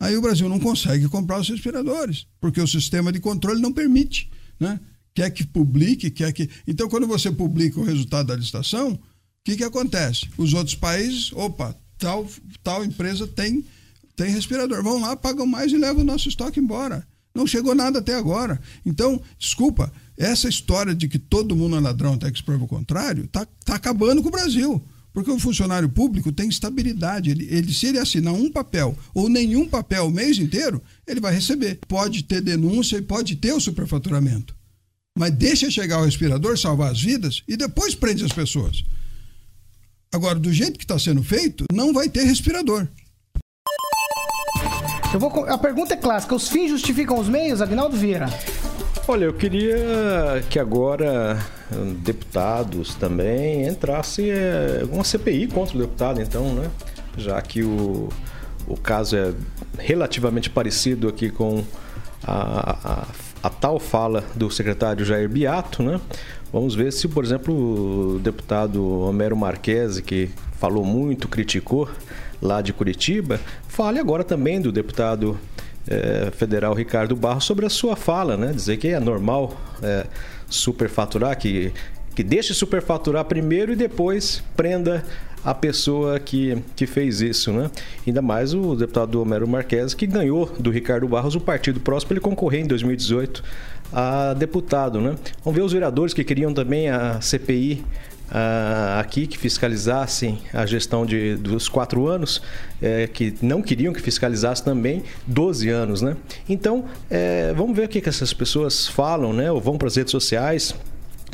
Aí 0.00 0.16
o 0.16 0.20
Brasil 0.20 0.48
não 0.48 0.58
consegue 0.58 1.08
comprar 1.08 1.38
os 1.38 1.48
respiradores, 1.48 2.26
porque 2.40 2.60
o 2.60 2.66
sistema 2.66 3.12
de 3.12 3.20
controle 3.20 3.60
não 3.60 3.72
permite. 3.72 4.28
Né? 4.58 4.80
Quer 5.14 5.30
que 5.30 5.46
publique, 5.46 6.10
quer 6.10 6.32
que. 6.32 6.50
Então, 6.66 6.88
quando 6.88 7.06
você 7.06 7.30
publica 7.30 7.78
o 7.78 7.84
resultado 7.84 8.26
da 8.26 8.34
licitação, 8.34 8.94
o 8.94 9.00
que, 9.44 9.54
que 9.54 9.62
acontece? 9.62 10.28
Os 10.36 10.54
outros 10.54 10.74
países, 10.74 11.32
opa, 11.34 11.72
tal, 11.96 12.28
tal 12.64 12.84
empresa 12.84 13.28
tem, 13.28 13.64
tem 14.16 14.30
respirador. 14.30 14.82
Vão 14.82 15.00
lá, 15.00 15.16
pagam 15.16 15.46
mais 15.46 15.72
e 15.72 15.76
levam 15.76 16.02
o 16.02 16.06
nosso 16.06 16.28
estoque 16.28 16.60
embora. 16.60 17.06
Não 17.34 17.46
chegou 17.46 17.74
nada 17.74 18.00
até 18.00 18.14
agora. 18.14 18.60
Então, 18.84 19.20
desculpa, 19.38 19.92
essa 20.16 20.48
história 20.48 20.94
de 20.94 21.08
que 21.08 21.18
todo 21.18 21.56
mundo 21.56 21.76
é 21.76 21.80
ladrão 21.80 22.14
até 22.14 22.30
que 22.30 22.38
se 22.38 22.44
prove 22.44 22.64
o 22.64 22.68
contrário, 22.68 23.28
tá, 23.28 23.46
tá 23.64 23.74
acabando 23.74 24.22
com 24.22 24.28
o 24.28 24.32
Brasil. 24.32 24.82
Porque 25.12 25.30
o 25.30 25.38
funcionário 25.38 25.88
público 25.88 26.32
tem 26.32 26.48
estabilidade. 26.48 27.30
Ele, 27.30 27.46
ele, 27.50 27.72
se 27.72 27.86
ele 27.86 27.98
assinar 27.98 28.32
um 28.32 28.50
papel 28.50 28.96
ou 29.12 29.28
nenhum 29.28 29.66
papel 29.68 30.06
o 30.06 30.10
mês 30.10 30.38
inteiro, 30.38 30.82
ele 31.06 31.20
vai 31.20 31.34
receber. 31.34 31.78
Pode 31.88 32.24
ter 32.24 32.40
denúncia 32.40 32.96
e 32.96 33.02
pode 33.02 33.36
ter 33.36 33.52
o 33.52 33.60
superfaturamento. 33.60 34.54
Mas 35.18 35.32
deixa 35.32 35.70
chegar 35.70 36.00
o 36.00 36.04
respirador, 36.04 36.56
salvar 36.58 36.92
as 36.92 37.02
vidas 37.02 37.42
e 37.48 37.56
depois 37.56 37.94
prende 37.94 38.24
as 38.24 38.32
pessoas. 38.32 38.84
Agora, 40.12 40.38
do 40.38 40.52
jeito 40.52 40.78
que 40.78 40.84
está 40.84 40.98
sendo 40.98 41.22
feito, 41.22 41.64
não 41.72 41.92
vai 41.92 42.08
ter 42.08 42.24
respirador. 42.24 42.86
Eu 45.12 45.18
vou, 45.18 45.44
a 45.46 45.58
pergunta 45.58 45.94
é 45.94 45.96
clássica: 45.96 46.34
os 46.34 46.48
fins 46.48 46.70
justificam 46.70 47.18
os 47.18 47.28
meios, 47.28 47.60
Agnaldo 47.60 47.96
Vieira? 47.96 48.28
Olha, 49.08 49.24
eu 49.24 49.32
queria 49.32 49.76
que 50.48 50.56
agora 50.56 51.36
hum, 51.72 51.94
deputados 51.94 52.94
também 52.94 53.66
entrassem 53.66 54.30
é, 54.30 54.82
uma 54.90 55.02
CPI 55.02 55.48
contra 55.48 55.76
o 55.76 55.80
deputado, 55.80 56.20
então, 56.20 56.54
né? 56.54 56.70
Já 57.16 57.42
que 57.42 57.64
o, 57.64 58.08
o 58.68 58.76
caso 58.76 59.16
é 59.16 59.34
relativamente 59.78 60.48
parecido 60.48 61.08
aqui 61.08 61.28
com 61.28 61.64
a, 62.22 63.02
a, 63.02 63.06
a 63.42 63.50
tal 63.50 63.80
fala 63.80 64.22
do 64.36 64.48
secretário 64.48 65.04
Jair 65.04 65.28
Beato, 65.28 65.82
né? 65.82 66.00
Vamos 66.52 66.76
ver 66.76 66.92
se, 66.92 67.08
por 67.08 67.24
exemplo, 67.24 68.14
o 68.14 68.18
deputado 68.20 69.00
Homero 69.00 69.36
Marques, 69.36 69.98
que 69.98 70.30
falou 70.60 70.84
muito, 70.84 71.26
criticou 71.26 71.88
lá 72.40 72.60
de 72.60 72.72
Curitiba, 72.72 73.40
fale 73.68 73.98
agora 73.98 74.24
também 74.24 74.60
do 74.60 74.72
deputado 74.72 75.38
é, 75.88 76.30
federal 76.30 76.74
Ricardo 76.74 77.16
Barros 77.16 77.44
sobre 77.44 77.66
a 77.66 77.70
sua 77.70 77.96
fala, 77.96 78.36
né? 78.36 78.52
Dizer 78.52 78.76
que 78.76 78.88
é 78.88 79.00
normal 79.00 79.56
é, 79.82 80.06
superfaturar, 80.48 81.36
que, 81.36 81.72
que 82.14 82.22
deixe 82.22 82.54
superfaturar 82.54 83.24
primeiro 83.24 83.72
e 83.72 83.76
depois 83.76 84.42
prenda 84.56 85.04
a 85.44 85.54
pessoa 85.54 86.20
que, 86.20 86.62
que 86.76 86.86
fez 86.86 87.20
isso, 87.20 87.50
né? 87.52 87.70
Ainda 88.06 88.20
mais 88.20 88.52
o 88.52 88.74
deputado 88.74 89.20
Homero 89.20 89.48
Marques, 89.48 89.94
que 89.94 90.06
ganhou 90.06 90.46
do 90.58 90.70
Ricardo 90.70 91.08
Barros 91.08 91.34
o 91.34 91.40
partido 91.40 91.80
próximo 91.80 92.12
ele 92.12 92.20
concorrer 92.20 92.60
em 92.60 92.66
2018 92.66 93.42
a 93.92 94.34
deputado, 94.34 95.00
né? 95.00 95.16
Vamos 95.42 95.56
ver 95.56 95.64
os 95.64 95.72
vereadores 95.72 96.14
que 96.14 96.22
queriam 96.22 96.52
também 96.52 96.90
a 96.90 97.20
CPI 97.20 97.84
Uh, 98.30 99.00
aqui 99.00 99.26
que 99.26 99.36
fiscalizassem 99.36 100.38
a 100.54 100.64
gestão 100.64 101.04
de, 101.04 101.34
dos 101.34 101.68
quatro 101.68 102.06
anos, 102.06 102.40
é, 102.80 103.08
que 103.08 103.34
não 103.42 103.60
queriam 103.60 103.92
que 103.92 104.00
fiscalizasse 104.00 104.62
também 104.62 105.02
12 105.26 105.68
anos, 105.68 106.00
né? 106.00 106.16
Então, 106.48 106.84
é, 107.10 107.52
vamos 107.56 107.76
ver 107.76 107.86
o 107.86 107.88
que, 107.88 108.00
que 108.00 108.08
essas 108.08 108.32
pessoas 108.32 108.86
falam, 108.86 109.32
né? 109.32 109.50
Ou 109.50 109.60
vão 109.60 109.76
para 109.76 109.88
as 109.88 109.96
redes 109.96 110.12
sociais. 110.12 110.74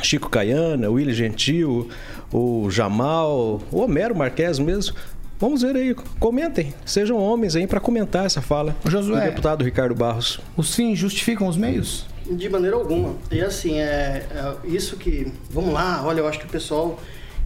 Chico 0.01 0.29
Caiana, 0.29 0.89
Willy 0.89 1.13
Gentil, 1.13 1.89
o 2.31 2.69
Jamal, 2.69 3.61
o 3.71 3.79
Homero 3.79 4.15
Marques 4.15 4.59
mesmo. 4.59 4.95
Vamos 5.39 5.61
ver 5.61 5.75
aí, 5.75 5.95
comentem, 6.19 6.73
sejam 6.83 7.17
homens 7.17 7.55
aí 7.55 7.67
para 7.67 7.79
comentar 7.79 8.25
essa 8.25 8.41
fala 8.41 8.75
Josué, 8.83 9.19
do 9.19 9.25
deputado 9.29 9.63
Ricardo 9.63 9.93
Barros. 9.93 10.39
Os 10.55 10.73
fins 10.73 10.97
justificam 10.97 11.47
os 11.47 11.55
meios? 11.55 12.07
De 12.29 12.49
maneira 12.49 12.75
alguma. 12.75 13.15
E 13.31 13.41
assim, 13.41 13.79
é, 13.79 14.25
é, 14.31 14.55
isso 14.67 14.97
que. 14.97 15.31
Vamos 15.49 15.73
lá, 15.73 16.03
olha, 16.05 16.19
eu 16.19 16.27
acho 16.27 16.39
que 16.39 16.45
o 16.45 16.49
pessoal 16.49 16.99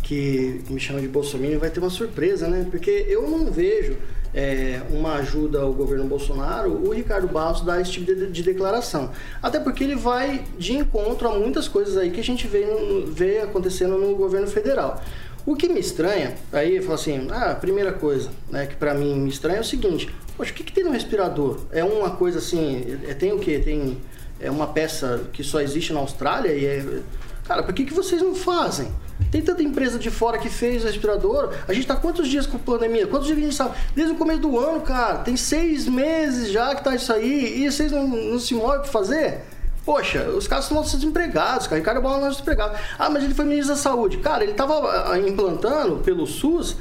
que 0.03 0.61
me 0.69 0.79
chama 0.79 0.99
de 0.99 1.07
Bolsonaro 1.07 1.59
vai 1.59 1.69
ter 1.69 1.79
uma 1.79 1.89
surpresa, 1.89 2.47
né? 2.47 2.67
Porque 2.69 3.05
eu 3.07 3.29
não 3.29 3.51
vejo 3.51 3.97
é, 4.34 4.82
uma 4.89 5.15
ajuda 5.15 5.61
ao 5.61 5.73
governo 5.73 6.05
Bolsonaro 6.05 6.71
o 6.86 6.91
Ricardo 6.91 7.27
Barros 7.27 7.61
dar 7.61 7.82
esse 7.82 7.91
tipo 7.91 8.05
de, 8.05 8.27
de, 8.27 8.43
declaração. 8.43 9.11
Até 9.41 9.59
porque 9.59 9.84
ele 9.84 9.95
vai 9.95 10.43
de 10.57 10.73
encontro 10.73 11.27
a 11.27 11.38
muitas 11.38 11.67
coisas 11.67 11.97
aí 11.97 12.11
que 12.11 12.19
a 12.19 12.23
gente 12.23 12.47
vê, 12.47 12.65
vê 13.07 13.39
acontecendo 13.39 13.97
no 13.97 14.15
governo 14.15 14.47
federal. 14.47 15.01
O 15.45 15.55
que 15.55 15.67
me 15.67 15.79
estranha, 15.79 16.36
aí 16.51 16.77
eu 16.77 16.84
falo 16.84 16.95
assim, 16.95 17.27
ah, 17.32 17.51
a 17.51 17.55
primeira 17.55 17.91
coisa 17.91 18.29
né, 18.49 18.67
que 18.67 18.75
para 18.75 18.93
mim 18.93 19.15
me 19.15 19.29
estranha 19.29 19.57
é 19.57 19.61
o 19.61 19.65
seguinte, 19.65 20.07
poxa, 20.38 20.51
o 20.51 20.53
que, 20.53 20.63
que 20.63 20.71
tem 20.71 20.84
no 20.84 20.91
respirador? 20.91 21.61
É 21.71 21.84
uma 21.84 22.11
coisa 22.11 22.38
assim, 22.38 22.99
é, 23.07 23.13
tem 23.15 23.32
o 23.32 23.39
quê? 23.39 23.57
Tem 23.57 23.97
é 24.42 24.50
uma 24.50 24.68
peça 24.68 25.22
que 25.32 25.44
só 25.44 25.62
existe 25.62 25.94
na 25.94 26.00
Austrália 26.00 26.54
e 26.54 26.66
é... 26.66 27.02
Cara, 27.46 27.64
por 27.64 27.74
que, 27.74 27.86
que 27.86 27.94
vocês 27.94 28.22
não 28.22 28.34
fazem? 28.34 28.92
Tem 29.30 29.42
tanta 29.42 29.62
empresa 29.62 30.00
de 30.00 30.10
fora 30.10 30.38
que 30.38 30.50
fez 30.50 30.84
respirador. 30.84 31.54
A 31.68 31.74
gente 31.74 31.86
tá 31.86 31.96
quantos 31.96 32.28
dias 32.28 32.46
com 32.46 32.58
pandemia? 32.58 33.08
Quantos 33.08 33.28
dias 33.28 33.38
a 33.38 33.42
gente 33.42 33.56
sabe? 33.56 33.76
Desde 33.94 34.14
o 34.14 34.18
começo 34.18 34.39
do 34.39 34.58
ano, 34.58 34.82
cara. 34.82 35.20
Tem 35.20 35.36
seis 35.36 35.88
meses 35.88 36.50
já 36.50 36.74
que 36.74 36.84
tá 36.84 36.96
isso 36.96 37.12
aí. 37.12 37.64
E 37.64 37.72
vocês 37.72 37.92
não, 37.92 38.08
não 38.08 38.39
se 38.39 38.54
movem 38.54 38.82
pra 38.82 38.89
fazer? 38.89 39.42
Poxa, 39.86 40.30
os 40.30 40.48
caras 40.48 40.66
estão 40.66 40.82
desempregados, 40.82 41.68
cara. 41.68 41.80
Ricardo 41.80 42.02
Bola 42.02 42.28
é 42.28 42.30
desempregado. 42.30 42.78
Ah, 42.98 43.10
mas 43.10 43.24
ele 43.24 43.34
foi 43.34 43.46
ministro 43.46 43.76
da 43.76 43.82
saúde. 43.82 44.18
Cara, 44.18 44.44
ele 44.44 44.54
tava 44.54 45.12
ah, 45.12 45.18
implantando 45.20 45.98
pelo 45.98 46.26
SUS 46.26 46.78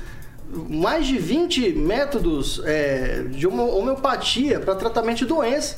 mais 0.68 1.06
de 1.06 1.16
20 1.16 1.72
métodos 1.74 2.60
é, 2.64 3.24
de 3.30 3.46
homeopatia 3.46 4.58
para 4.60 4.74
tratamento 4.74 5.18
de 5.18 5.26
doença. 5.26 5.76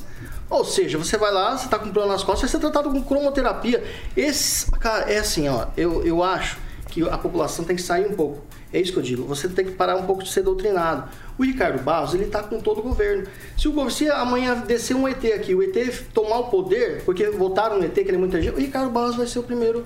Ou 0.53 0.63
seja, 0.63 0.99
você 0.99 1.17
vai 1.17 1.31
lá, 1.31 1.57
você 1.57 1.65
está 1.65 1.79
com 1.79 1.85
problema 1.85 2.13
nas 2.13 2.23
costas, 2.23 2.41
vai 2.41 2.49
ser 2.51 2.59
tratado 2.59 2.91
com 2.91 3.01
cromoterapia. 3.01 3.83
Esse, 4.15 4.69
cara, 4.69 5.11
é 5.11 5.17
assim, 5.17 5.49
ó, 5.49 5.65
eu, 5.75 6.05
eu 6.05 6.21
acho 6.21 6.59
que 6.91 7.01
a 7.09 7.17
população 7.17 7.65
tem 7.65 7.75
que 7.75 7.81
sair 7.81 8.05
um 8.05 8.13
pouco. 8.13 8.39
É 8.71 8.79
isso 8.79 8.93
que 8.93 8.99
eu 8.99 9.03
digo. 9.03 9.23
Você 9.25 9.49
tem 9.49 9.65
que 9.65 9.71
parar 9.71 9.95
um 9.95 10.05
pouco 10.05 10.21
de 10.21 10.31
ser 10.31 10.43
doutrinado. 10.43 11.09
O 11.39 11.43
Ricardo 11.43 11.81
Barros, 11.81 12.13
ele 12.13 12.25
está 12.25 12.43
com 12.43 12.59
todo 12.59 12.81
o 12.81 12.83
governo. 12.83 13.25
Se, 13.57 13.67
o, 13.67 13.89
se 13.89 14.07
amanhã 14.11 14.55
descer 14.59 14.95
um 14.95 15.07
ET 15.07 15.25
aqui, 15.33 15.55
o 15.55 15.63
ET 15.63 15.75
tomar 16.13 16.37
o 16.37 16.43
poder, 16.51 17.01
porque 17.03 17.31
votaram 17.31 17.79
no 17.79 17.85
ET, 17.85 17.93
que 17.95 18.01
ele 18.01 18.15
é 18.15 18.19
muita 18.19 18.39
gente, 18.39 18.53
o 18.53 18.59
Ricardo 18.59 18.91
Barros 18.91 19.15
vai 19.15 19.25
ser 19.25 19.39
o 19.39 19.43
primeiro 19.43 19.83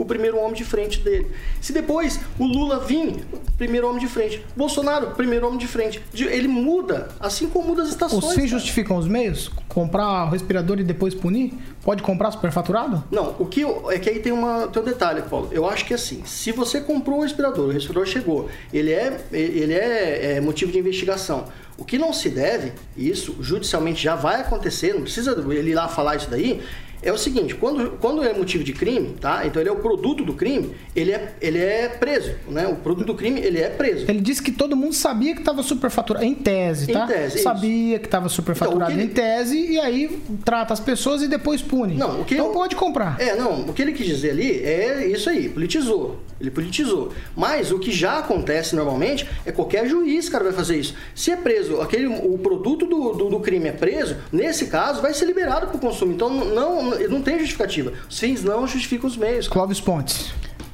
o 0.00 0.04
primeiro 0.06 0.38
homem 0.38 0.54
de 0.54 0.64
frente 0.64 1.00
dele. 1.00 1.30
Se 1.60 1.72
depois 1.72 2.18
o 2.38 2.46
Lula 2.46 2.78
vir, 2.78 3.22
primeiro 3.58 3.86
homem 3.86 4.00
de 4.00 4.06
frente. 4.06 4.42
Bolsonaro, 4.56 5.08
primeiro 5.08 5.46
homem 5.46 5.58
de 5.58 5.66
frente. 5.66 6.02
Ele 6.14 6.48
muda, 6.48 7.10
assim 7.20 7.48
como 7.48 7.68
muda 7.68 7.82
as 7.82 7.90
estações. 7.90 8.24
Os 8.24 8.34
fins 8.34 8.48
justificam 8.48 8.96
os 8.96 9.06
meios? 9.06 9.50
Comprar 9.68 10.24
o 10.24 10.30
respirador 10.30 10.80
e 10.80 10.84
depois 10.84 11.14
punir? 11.14 11.52
Pode 11.82 12.02
comprar 12.02 12.30
superfaturado? 12.30 13.04
Não, 13.10 13.36
o 13.38 13.44
que 13.44 13.60
eu, 13.60 13.90
é 13.90 13.98
que 13.98 14.08
aí 14.08 14.20
tem, 14.20 14.32
uma, 14.32 14.68
tem 14.68 14.80
um 14.80 14.84
detalhe, 14.84 15.20
Paulo. 15.22 15.50
Eu 15.52 15.68
acho 15.68 15.84
que 15.84 15.92
assim, 15.92 16.22
se 16.24 16.50
você 16.50 16.80
comprou 16.80 17.18
o 17.18 17.22
respirador, 17.22 17.68
o 17.68 17.70
respirador 17.70 18.06
chegou, 18.06 18.48
ele 18.72 18.92
é, 18.92 19.20
ele 19.30 19.74
é, 19.74 20.36
é 20.36 20.40
motivo 20.40 20.72
de 20.72 20.78
investigação. 20.78 21.44
O 21.76 21.84
que 21.84 21.98
não 21.98 22.12
se 22.12 22.28
deve, 22.28 22.72
isso 22.96 23.36
judicialmente 23.40 24.02
já 24.02 24.14
vai 24.14 24.40
acontecer, 24.40 24.92
não 24.92 25.02
precisa 25.02 25.32
ele 25.50 25.70
ir 25.70 25.74
lá 25.74 25.88
falar 25.88 26.16
isso 26.16 26.28
daí, 26.28 26.60
é 27.02 27.12
o 27.12 27.18
seguinte, 27.18 27.54
quando, 27.54 27.92
quando 27.98 28.22
é 28.22 28.32
motivo 28.32 28.62
de 28.62 28.72
crime, 28.72 29.14
tá? 29.20 29.46
Então 29.46 29.60
ele 29.60 29.68
é 29.68 29.72
o 29.72 29.76
produto 29.76 30.24
do 30.24 30.34
crime, 30.34 30.74
ele 30.94 31.12
é, 31.12 31.34
ele 31.40 31.58
é 31.58 31.88
preso, 31.88 32.34
né? 32.48 32.66
O 32.66 32.76
produto 32.76 33.06
do 33.06 33.14
crime, 33.14 33.40
ele 33.40 33.58
é 33.58 33.70
preso. 33.70 34.04
Ele 34.08 34.20
disse 34.20 34.42
que 34.42 34.52
todo 34.52 34.76
mundo 34.76 34.94
sabia 34.94 35.34
que 35.34 35.40
estava 35.40 35.62
superfaturado, 35.62 36.24
em 36.24 36.34
tese, 36.34 36.92
tá? 36.92 37.04
Em 37.04 37.08
tese, 37.08 37.38
Sabia 37.38 37.92
isso. 37.92 38.00
que 38.00 38.06
estava 38.06 38.28
superfaturado 38.28 38.92
então, 38.92 39.02
ele... 39.02 39.10
em 39.10 39.14
tese 39.14 39.58
e 39.72 39.78
aí 39.78 40.20
trata 40.44 40.74
as 40.74 40.80
pessoas 40.80 41.22
e 41.22 41.28
depois 41.28 41.62
pune. 41.62 41.94
Não, 41.94 42.20
o 42.20 42.24
que 42.24 42.34
então 42.34 42.52
pode 42.52 42.76
comprar. 42.76 43.20
É, 43.20 43.34
não, 43.34 43.62
o 43.62 43.72
que 43.72 43.82
ele 43.82 43.92
quis 43.92 44.06
dizer 44.06 44.30
ali 44.30 44.62
é 44.62 45.06
isso 45.06 45.30
aí, 45.30 45.48
politizou. 45.48 46.20
Ele 46.40 46.50
politizou. 46.50 47.12
Mas 47.36 47.70
o 47.70 47.78
que 47.78 47.92
já 47.92 48.18
acontece 48.18 48.74
normalmente 48.74 49.28
é 49.44 49.52
qualquer 49.52 49.86
juiz, 49.86 50.28
cara, 50.28 50.44
vai 50.44 50.52
fazer 50.52 50.78
isso. 50.78 50.94
Se 51.14 51.30
é 51.30 51.36
preso, 51.36 51.80
aquele, 51.80 52.06
o 52.06 52.38
produto 52.38 52.86
do, 52.86 53.12
do, 53.12 53.28
do 53.28 53.40
crime 53.40 53.68
é 53.68 53.72
preso, 53.72 54.16
nesse 54.32 54.66
caso 54.66 55.02
vai 55.02 55.12
ser 55.12 55.26
liberado 55.26 55.66
para 55.66 55.76
o 55.76 55.80
consumo. 55.80 56.12
Então 56.12 56.30
não, 56.30 56.89
não 57.08 57.22
tem 57.22 57.38
justificativa. 57.38 57.92
Os 58.08 58.18
fins 58.18 58.42
não 58.42 58.66
justificam 58.66 59.08
os 59.08 59.16
meios. 59.16 59.48
Clóvis 59.48 59.80
Pontes. 59.80 60.32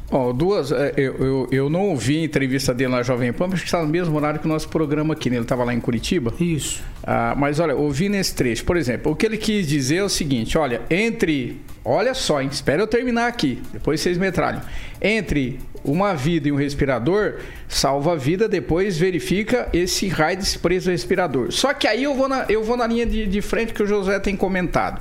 Ó, 0.09 0.29
oh, 0.29 0.33
duas, 0.33 0.71
é, 0.71 0.95
eu, 0.97 1.15
eu, 1.17 1.49
eu, 1.51 1.71
não 1.71 1.89
ouvi 1.89 2.19
a 2.19 2.25
entrevista 2.25 2.73
dele 2.73 2.93
na 2.93 3.03
Jovem 3.03 3.33
Pan, 3.33 3.47
acho 3.47 3.57
que 3.57 3.65
está 3.65 3.83
no 3.83 3.89
mesmo 3.89 4.17
horário 4.17 4.39
que 4.39 4.47
o 4.47 4.49
nosso 4.49 4.69
programa 4.69 5.15
aqui, 5.15 5.29
né? 5.29 5.37
Ele 5.37 5.43
estava 5.43 5.65
lá 5.65 5.75
em 5.75 5.81
Curitiba. 5.81 6.33
Isso. 6.39 6.81
Ah, 7.03 7.35
mas 7.37 7.59
olha, 7.59 7.75
ouvi 7.75 8.09
nesse 8.09 8.33
trecho, 8.33 8.65
por 8.65 8.77
exemplo, 8.77 9.11
o 9.11 9.17
que 9.17 9.27
ele 9.27 9.37
quis 9.37 9.67
dizer 9.67 9.97
é 9.97 10.05
o 10.05 10.09
seguinte: 10.09 10.57
olha, 10.57 10.83
entre. 10.89 11.61
Olha 11.85 12.15
só, 12.15 12.43
hein, 12.43 12.49
espera 12.51 12.83
eu 12.83 12.87
terminar 12.87 13.29
aqui, 13.29 13.63
depois 13.73 14.01
vocês 14.01 14.19
metralham. 14.19 14.61
Entre 15.01 15.61
uma 15.85 16.15
vida 16.15 16.49
e 16.49 16.53
um 16.53 16.57
respirador, 16.57 17.35
salva 17.69 18.13
a 18.13 18.17
vida, 18.17 18.49
depois 18.49 18.99
verifica 18.99 19.69
esse 19.73 20.09
raio 20.09 20.37
desse 20.37 20.59
preço 20.59 20.87
do 20.87 20.91
respirador. 20.91 21.53
Só 21.53 21.73
que 21.73 21.87
aí 21.87 22.03
eu 22.03 22.15
vou 22.15 22.29
na, 22.29 22.45
eu 22.49 22.65
vou 22.65 22.77
na 22.77 22.89
linha 22.89 23.07
de, 23.07 23.27
de 23.27 23.41
frente 23.41 23.73
que 23.73 23.83
o 23.83 23.87
José 23.87 24.19
tem 24.19 24.37
comentado. 24.37 25.01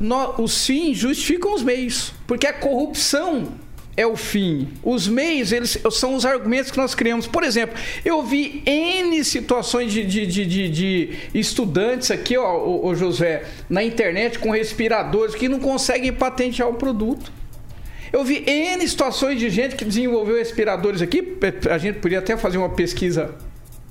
No, 0.00 0.40
os 0.40 0.66
fins 0.66 0.96
justificam 0.96 1.54
os 1.54 1.62
meios, 1.62 2.14
porque 2.26 2.46
a 2.46 2.52
corrupção 2.54 3.52
é 3.96 4.06
o 4.06 4.16
fim. 4.16 4.68
Os 4.82 5.06
meios, 5.06 5.52
eles 5.52 5.78
são 5.90 6.14
os 6.14 6.24
argumentos 6.24 6.70
que 6.70 6.78
nós 6.78 6.94
criamos. 6.94 7.26
Por 7.26 7.44
exemplo, 7.44 7.78
eu 8.02 8.22
vi 8.22 8.62
N 8.64 9.22
situações 9.22 9.92
de, 9.92 10.04
de, 10.06 10.26
de, 10.26 10.68
de 10.70 11.18
estudantes 11.34 12.10
aqui, 12.10 12.36
ó, 12.38 12.56
o, 12.56 12.86
o 12.86 12.94
José, 12.94 13.44
na 13.68 13.84
internet 13.84 14.38
com 14.38 14.50
respiradores 14.50 15.34
que 15.34 15.48
não 15.48 15.60
conseguem 15.60 16.12
patentear 16.12 16.68
o 16.68 16.74
produto. 16.74 17.30
Eu 18.10 18.24
vi 18.24 18.42
N 18.46 18.88
situações 18.88 19.38
de 19.38 19.50
gente 19.50 19.76
que 19.76 19.84
desenvolveu 19.84 20.36
respiradores 20.36 21.02
aqui. 21.02 21.36
A 21.70 21.76
gente 21.76 21.98
podia 21.98 22.20
até 22.20 22.36
fazer 22.38 22.56
uma 22.56 22.70
pesquisa 22.70 23.34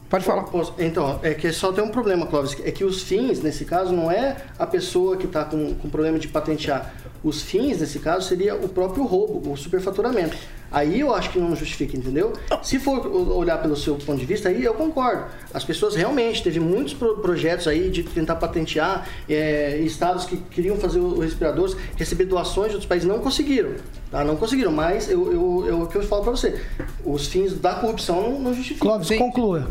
Pode 0.10 0.26
falar. 0.26 0.46
Então, 0.80 1.20
é 1.22 1.36
que 1.36 1.52
só 1.52 1.72
tem 1.72 1.84
um 1.84 1.90
problema, 1.90 2.26
Clóvis. 2.26 2.58
É 2.64 2.72
que 2.72 2.84
os 2.84 3.04
fins, 3.04 3.42
nesse 3.42 3.64
caso, 3.64 3.94
não 3.94 4.10
é 4.12 4.38
a 4.58 4.66
pessoa 4.66 5.16
que 5.16 5.28
está 5.28 5.46
com, 5.46 5.76
com 5.76 5.88
problema 5.90 6.18
de 6.18 6.28
patentear. 6.28 6.92
Os 7.24 7.44
fins, 7.44 7.80
nesse 7.80 8.00
caso, 8.00 8.28
seria 8.28 8.56
o 8.56 8.68
próprio 8.68 9.04
roubo, 9.04 9.52
o 9.52 9.56
superfaturamento. 9.58 10.36
Aí 10.72 11.00
eu 11.00 11.14
acho 11.14 11.32
que 11.32 11.40
não 11.40 11.56
justifica, 11.56 11.98
entendeu? 11.98 12.34
Se 12.64 12.80
for 12.80 13.06
olhar 13.08 13.60
pelo 13.62 13.76
seu 13.76 13.96
ponto 13.96 14.20
de 14.20 14.26
vista, 14.26 14.50
aí 14.50 14.64
eu 14.64 14.74
concordo. 14.74 15.26
As 15.54 15.64
pessoas 15.64 15.96
realmente, 15.96 16.42
teve 16.44 16.60
muitos 16.60 16.94
pro- 16.94 17.18
projetos 17.18 17.68
aí 17.68 17.90
de 17.90 18.04
tentar 18.04 18.36
patentear, 18.36 19.08
é, 19.28 19.78
estados 19.80 20.26
que 20.26 20.38
queriam 20.38 20.78
fazer 20.78 21.00
os 21.00 21.20
respiradores, 21.24 21.76
receber 21.98 22.26
doações 22.26 22.70
de 22.70 22.76
outros 22.76 22.88
países, 22.88 23.08
não 23.08 23.20
conseguiram. 23.20 23.72
Tá? 24.12 24.24
Não 24.24 24.36
conseguiram, 24.36 24.72
mas 24.72 25.10
eu, 25.10 25.32
eu, 25.32 25.66
eu, 25.68 25.82
o 25.84 25.88
que 25.88 25.96
eu 25.96 26.04
falo 26.04 26.24
pra 26.24 26.32
você, 26.32 26.60
os 27.06 27.28
fins 27.28 27.54
da 27.54 27.76
corrupção 27.76 28.22
não, 28.22 28.40
não 28.40 28.54
justificam. 28.54 29.04
Sim. 29.04 29.18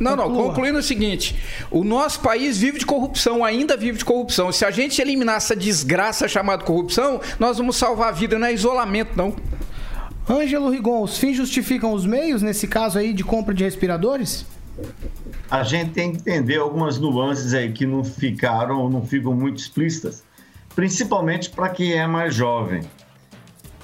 Não, 0.01 0.15
não, 0.15 0.33
concluindo 0.33 0.79
o 0.79 0.83
seguinte: 0.83 1.37
o 1.71 1.83
nosso 1.83 2.21
país 2.21 2.59
vive 2.59 2.79
de 2.79 2.87
corrupção, 2.87 3.45
ainda 3.45 3.77
vive 3.77 3.99
de 3.99 4.05
corrupção. 4.05 4.53
Se 4.53 4.65
a 4.65 4.71
gente 4.71 5.01
eliminar 5.03 5.37
essa 5.37 5.57
desgraça 5.57 6.29
chamada 6.29 6.63
corrupção, 6.63 7.21
nós 7.39 7.59
vamos 7.59 7.77
salvar 7.77 8.09
a 8.11 8.13
vida, 8.13 8.39
não 8.39 8.47
é 8.47 8.55
isolamento, 8.55 9.17
não. 9.17 9.35
Ângelo 10.31 10.71
Rigon, 10.71 11.03
os 11.03 11.19
fins 11.19 11.37
justificam 11.37 11.93
os 11.93 12.07
meios, 12.07 12.43
nesse 12.43 12.69
caso 12.69 12.99
aí 12.99 13.13
de 13.13 13.25
compra 13.25 13.55
de 13.55 13.65
respiradores? 13.65 14.45
a 15.51 15.63
gente 15.63 15.93
tem 15.93 16.13
que 16.13 16.19
entender 16.19 16.59
algumas 16.59 16.99
nuances 16.99 17.55
aí 17.55 17.73
que 17.73 17.87
não 17.87 18.05
ficaram 18.05 18.83
ou 18.83 18.91
não 18.91 19.05
ficam 19.05 19.35
muito 19.35 19.59
explícitas, 19.59 20.23
principalmente 20.75 21.51
para 21.51 21.71
quem 21.71 21.93
é 21.93 22.07
mais 22.07 22.35
jovem. 22.35 22.83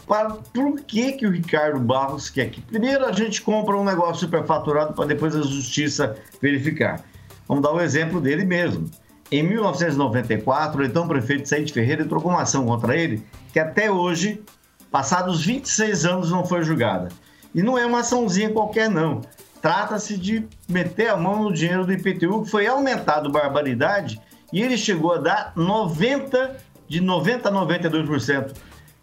Para, 0.07 0.31
por 0.31 0.81
que, 0.81 1.13
que 1.13 1.27
o 1.27 1.31
Ricardo 1.31 1.81
Barros 1.81 2.29
quer 2.29 2.51
que 2.51 2.61
primeiro 2.61 3.07
a 3.07 3.13
gente 3.13 3.41
compra 3.41 3.77
um 3.77 3.85
negócio 3.85 4.17
superfaturado 4.17 4.93
para 4.93 5.07
depois 5.07 5.35
a 5.35 5.43
justiça 5.43 6.17
verificar? 6.41 7.03
Vamos 7.49 7.63
dar 7.63 7.73
o 7.73 7.81
exemplo 7.81 8.21
dele 8.21 8.45
mesmo. 8.45 8.91
Em 9.31 9.43
1994, 9.43 10.83
o 10.83 10.85
então 10.85 11.09
prefeito 11.09 11.49
Said 11.49 11.73
Ferreira 11.73 12.03
entrou 12.03 12.21
com 12.21 12.29
uma 12.29 12.43
ação 12.43 12.67
contra 12.67 12.97
ele 12.97 13.25
que 13.53 13.59
até 13.59 13.91
hoje, 13.91 14.43
passados 14.91 15.45
26 15.45 16.05
anos, 16.05 16.31
não 16.31 16.45
foi 16.45 16.63
julgada. 16.63 17.09
E 17.55 17.63
não 17.63 17.79
é 17.79 17.87
uma 17.87 18.01
açãozinha 18.01 18.51
qualquer, 18.51 18.91
não. 18.91 19.23
Trata-se 19.63 20.19
de 20.19 20.47
meter 20.69 21.09
a 21.09 21.17
mão 21.17 21.45
no 21.45 21.53
dinheiro 21.53 21.87
do 21.87 21.93
IPTU, 21.93 22.43
que 22.43 22.51
foi 22.51 22.67
aumentado 22.67 23.31
barbaridade, 23.31 24.21
e 24.53 24.61
ele 24.61 24.77
chegou 24.77 25.15
a 25.15 25.19
dar 25.19 25.53
90, 25.57 26.57
de 26.87 27.01
90 27.01 27.49
a 27.49 27.53
92% 27.53 28.53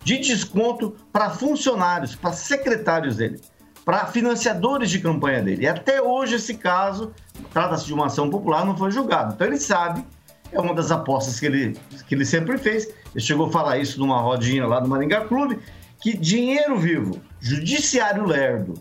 de 0.04 0.18
desconto 0.18 0.96
para 1.12 1.30
funcionários, 1.30 2.16
para 2.16 2.34
secretários 2.34 3.18
dele, 3.18 3.40
para 3.86 4.06
financiadores 4.08 4.90
de 4.90 5.00
campanha 5.00 5.42
dele. 5.42 5.64
E 5.64 5.68
até 5.68 6.02
hoje 6.02 6.36
esse 6.36 6.56
caso, 6.56 7.14
trata-se 7.52 7.86
de 7.86 7.94
uma 7.94 8.08
ação 8.08 8.30
popular, 8.30 8.66
não 8.66 8.78
foi 8.78 8.92
julgado. 8.92 9.34
Então 9.34 9.48
ele 9.48 9.58
sabe, 9.58 10.04
é 10.52 10.60
uma 10.60 10.74
das 10.74 10.92
apostas 10.92 11.40
que 11.40 11.46
ele, 11.46 11.78
que 12.08 12.16
ele 12.16 12.26
sempre 12.26 12.58
fez. 12.58 12.86
Ele 12.86 13.24
chegou 13.24 13.48
a 13.48 13.52
falar 13.52 13.78
isso 13.78 14.00
numa 14.00 14.20
rodinha 14.20 14.66
lá 14.66 14.80
do 14.80 14.90
Maringá 14.90 15.26
Clube, 15.26 15.60
que 16.02 16.18
dinheiro 16.18 16.78
vivo, 16.78 17.22
judiciário 17.40 18.26
lerdo 18.26 18.74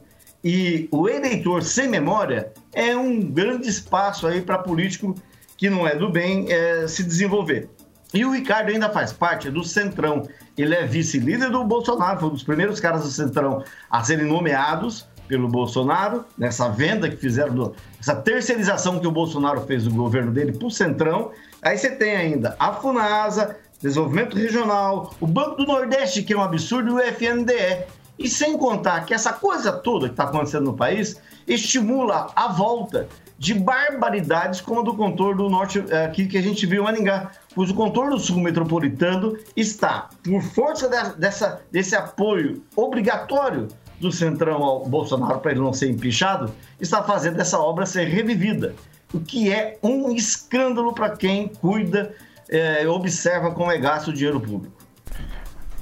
e 0.43 0.89
o 0.91 1.09
eleitor 1.09 1.63
sem 1.63 1.89
memória 1.89 2.53
é 2.73 2.97
um 2.97 3.21
grande 3.21 3.69
espaço 3.69 4.27
aí 4.27 4.41
para 4.41 4.59
político 4.59 5.15
que 5.57 5.69
não 5.69 5.87
é 5.87 5.95
do 5.95 6.11
bem 6.11 6.47
eh, 6.51 6.87
se 6.89 7.05
desenvolver. 7.05 7.69
E 8.13 8.25
o 8.25 8.33
Ricardo 8.33 8.71
ainda 8.71 8.91
faz 8.91 9.13
parte 9.13 9.51
do 9.51 9.63
Centrão. 9.63 10.29
Ele 10.59 10.75
é 10.75 10.85
vice-líder 10.85 11.51
do 11.51 11.65
Bolsonaro, 11.65 12.21
foi 12.21 12.29
um 12.29 12.33
dos 12.33 12.43
primeiros 12.43 12.81
caras 12.81 13.03
do 13.03 13.11
Centrão 13.11 13.63
a 13.91 14.03
serem 14.03 14.27
nomeados 14.27 15.07
pelo 15.29 15.47
Bolsonaro, 15.47 16.25
nessa 16.37 16.69
venda 16.69 17.09
que 17.09 17.17
fizeram, 17.17 17.55
do, 17.55 17.75
essa 18.01 18.17
terceirização 18.17 18.99
que 18.99 19.07
o 19.07 19.13
Bolsonaro 19.13 19.61
fez 19.61 19.85
do 19.85 19.95
governo 19.95 20.33
dele 20.33 20.51
para 20.51 20.67
o 20.67 20.71
Centrão. 20.71 21.31
Aí 21.63 21.79
você 21.79 21.89
tem 21.89 22.17
ainda 22.17 22.57
a 22.59 22.73
FUNASA, 22.73 23.57
Desenvolvimento 23.81 24.37
Regional, 24.37 25.15
o 25.21 25.27
Banco 25.29 25.59
do 25.59 25.67
Nordeste, 25.67 26.25
que 26.25 26.33
é 26.33 26.37
um 26.37 26.43
absurdo, 26.43 26.91
e 26.91 26.93
o 26.95 26.99
FNDE. 26.99 27.85
E 28.19 28.29
sem 28.29 28.59
contar 28.59 29.07
que 29.07 29.15
essa 29.15 29.33
coisa 29.33 29.73
toda 29.73 30.09
que 30.09 30.15
está 30.15 30.25
acontecendo 30.25 30.65
no 30.65 30.75
país 30.75 31.17
estimula 31.47 32.27
a 32.35 32.49
volta 32.49 33.09
de 33.41 33.55
barbaridades 33.55 34.61
como 34.61 34.81
a 34.81 34.85
do 34.85 34.93
contorno 34.95 35.45
do 35.45 35.49
norte 35.49 35.83
eh, 35.89 36.05
aqui 36.05 36.27
que 36.27 36.37
a 36.37 36.43
gente 36.43 36.67
viu 36.67 36.83
em 36.83 36.85
Maningá. 36.85 37.31
Pois 37.55 37.71
o 37.71 37.75
contorno 37.75 38.19
sul 38.19 38.39
metropolitano 38.39 39.35
está, 39.57 40.11
por 40.23 40.43
força 40.43 40.87
de- 40.91 41.19
dessa, 41.19 41.63
desse 41.73 41.97
apoio 41.97 42.63
obrigatório 42.77 43.69
do 43.99 44.13
Centrão 44.13 44.63
ao 44.63 44.85
Bolsonaro 44.87 45.41
para 45.41 45.53
ele 45.53 45.61
não 45.61 45.73
ser 45.73 45.89
empichado, 45.91 46.53
está 46.79 47.03
fazendo 47.03 47.41
essa 47.41 47.59
obra 47.59 47.87
ser 47.87 48.05
revivida. 48.09 48.75
O 49.15 49.19
que 49.21 49.51
é 49.51 49.79
um 49.83 50.13
escândalo 50.15 50.93
para 50.93 51.17
quem 51.17 51.49
cuida, 51.49 52.15
eh, 52.51 52.87
observa 52.87 53.53
como 53.53 53.73
é 53.73 53.79
gasto 53.79 54.09
o 54.09 54.13
dinheiro 54.13 54.39
público. 54.39 54.77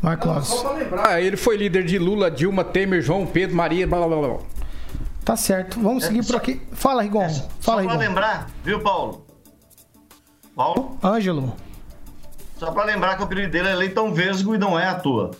Vai, 0.00 0.16
Cláudio. 0.16 0.48
Ah, 1.04 1.20
ele 1.20 1.36
foi 1.36 1.56
líder 1.56 1.84
de 1.84 1.98
Lula, 1.98 2.30
Dilma, 2.30 2.62
Temer, 2.62 3.02
João 3.02 3.26
Pedro, 3.26 3.56
Maria, 3.56 3.84
blá 3.84 4.06
blá 4.06 4.16
blá. 4.16 4.38
Tá 5.28 5.36
certo. 5.36 5.78
Vamos 5.78 6.04
seguir 6.04 6.24
por 6.24 6.36
aqui. 6.36 6.58
Fala, 6.72 7.02
Rigon. 7.02 7.28
Fala, 7.28 7.50
Só 7.60 7.76
Rigon. 7.76 7.98
lembrar, 7.98 8.46
viu, 8.64 8.80
Paulo? 8.80 9.26
Paulo? 10.56 10.96
Ângelo. 11.04 11.54
Só 12.56 12.72
para 12.72 12.84
lembrar 12.84 13.14
que 13.14 13.20
o 13.20 13.26
apelido 13.26 13.52
dele 13.52 13.68
é 13.68 13.74
Leitão 13.74 14.14
Vesgo 14.14 14.54
e 14.54 14.58
não 14.58 14.78
é 14.80 14.86
à 14.86 14.94
toa. 14.94 15.32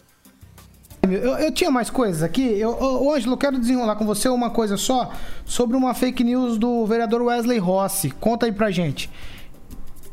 Eu, 1.02 1.38
eu 1.38 1.50
tinha 1.50 1.70
mais 1.70 1.88
coisas 1.88 2.22
aqui. 2.22 2.60
Eu, 2.60 2.76
ô, 2.78 3.14
Ângelo, 3.14 3.32
eu 3.32 3.38
quero 3.38 3.58
desenrolar 3.58 3.96
com 3.96 4.04
você 4.04 4.28
uma 4.28 4.50
coisa 4.50 4.76
só 4.76 5.10
sobre 5.46 5.74
uma 5.74 5.94
fake 5.94 6.22
news 6.22 6.58
do 6.58 6.84
vereador 6.84 7.22
Wesley 7.22 7.58
Rossi. 7.58 8.10
Conta 8.10 8.44
aí 8.44 8.52
pra 8.52 8.70
gente. 8.70 9.10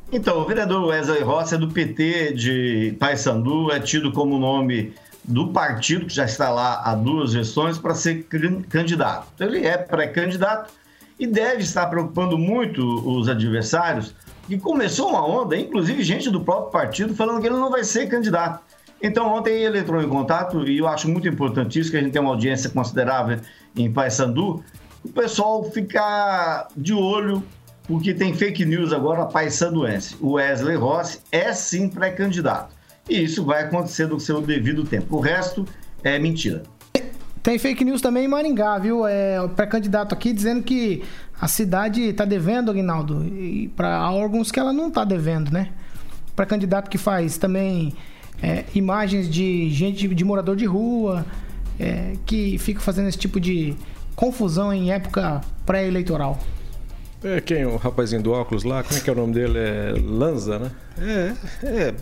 Então, 0.09 0.39
o 0.39 0.45
vereador 0.45 0.85
Wesley 0.85 1.21
Rossi 1.21 1.55
é 1.55 1.57
do 1.57 1.67
PT 1.67 2.31
de 2.31 2.95
Paysandu, 2.97 3.69
é 3.73 3.81
tido 3.81 4.13
como 4.13 4.39
nome 4.39 4.93
do 5.27 5.49
partido, 5.49 6.05
que 6.05 6.13
já 6.13 6.25
está 6.25 6.49
lá 6.49 6.81
há 6.83 6.95
duas 6.95 7.31
gestões, 7.31 7.77
para 7.77 7.95
ser 7.95 8.23
can- 8.23 8.61
candidato. 8.63 9.27
Então, 9.35 9.47
ele 9.47 9.65
é 9.65 9.77
pré-candidato 9.77 10.71
e 11.19 11.25
deve 11.25 11.61
estar 11.63 11.87
preocupando 11.87 12.37
muito 12.37 12.81
os 13.07 13.27
adversários, 13.27 14.13
e 14.47 14.57
começou 14.57 15.09
uma 15.09 15.25
onda, 15.25 15.57
inclusive 15.57 16.03
gente 16.03 16.29
do 16.29 16.41
próprio 16.41 16.71
partido, 16.71 17.15
falando 17.15 17.41
que 17.41 17.47
ele 17.47 17.55
não 17.55 17.71
vai 17.71 17.83
ser 17.83 18.07
candidato. 18.07 18.61
Então, 19.01 19.33
ontem 19.33 19.63
ele 19.63 19.79
entrou 19.79 20.01
em 20.01 20.07
contato, 20.07 20.67
e 20.67 20.77
eu 20.77 20.87
acho 20.87 21.09
muito 21.09 21.27
importante 21.27 21.79
isso, 21.79 21.89
que 21.89 21.97
a 21.97 22.01
gente 22.01 22.11
tem 22.11 22.21
uma 22.21 22.31
audiência 22.31 22.69
considerável 22.69 23.39
em 23.75 23.91
Paysandu, 23.91 24.63
o 25.03 25.09
pessoal 25.09 25.63
ficar 25.63 26.67
de 26.75 26.93
olho 26.93 27.43
porque 27.87 28.13
tem 28.13 28.33
fake 28.33 28.65
news 28.65 28.91
agora 28.91 29.25
paysanduense. 29.25 30.17
O 30.19 30.33
Wesley 30.33 30.75
Rossi 30.75 31.19
é 31.31 31.53
sim 31.53 31.87
pré-candidato. 31.87 32.74
E 33.09 33.23
isso 33.23 33.43
vai 33.45 33.63
acontecer 33.63 34.07
no 34.07 34.19
seu 34.19 34.41
devido 34.41 34.83
tempo. 34.83 35.17
O 35.17 35.19
resto 35.19 35.65
é 36.03 36.17
mentira. 36.17 36.63
Tem 37.43 37.59
fake 37.59 37.85
news 37.85 38.01
também 38.01 38.25
em 38.25 38.27
Maringá, 38.27 38.79
viu? 38.79 39.05
É 39.05 39.39
o 39.39 39.49
pré-candidato 39.49 40.13
aqui 40.13 40.33
dizendo 40.33 40.63
que 40.63 41.03
a 41.39 41.47
cidade 41.47 42.11
tá 42.13 42.25
devendo, 42.25 42.71
Aguinaldo, 42.71 43.23
e 43.23 43.67
para 43.75 44.09
órgãos 44.11 44.51
que 44.51 44.59
ela 44.59 44.73
não 44.73 44.89
tá 44.89 45.05
devendo, 45.05 45.51
né? 45.51 45.69
Pré-candidato 46.35 46.89
que 46.89 46.97
faz 46.97 47.37
também 47.37 47.93
é, 48.41 48.65
imagens 48.73 49.29
de 49.29 49.69
gente, 49.69 50.07
de 50.07 50.25
morador 50.25 50.55
de 50.55 50.65
rua, 50.65 51.23
é, 51.79 52.13
que 52.25 52.57
fica 52.57 52.79
fazendo 52.79 53.09
esse 53.09 53.17
tipo 53.17 53.39
de 53.39 53.75
confusão 54.15 54.73
em 54.73 54.91
época 54.91 55.41
pré-eleitoral. 55.65 56.39
É 57.23 57.41
quem? 57.41 57.65
O 57.65 57.75
rapazinho 57.75 58.21
do 58.21 58.31
óculos 58.31 58.63
lá? 58.63 58.83
Como 58.83 58.97
é 58.97 59.01
que 59.01 59.09
é 59.09 59.13
o 59.13 59.15
nome 59.15 59.33
dele? 59.33 59.57
É 59.57 59.93
Lanza, 60.03 60.59
né? 60.59 60.71
É, 60.99 61.33
é. 61.63 61.95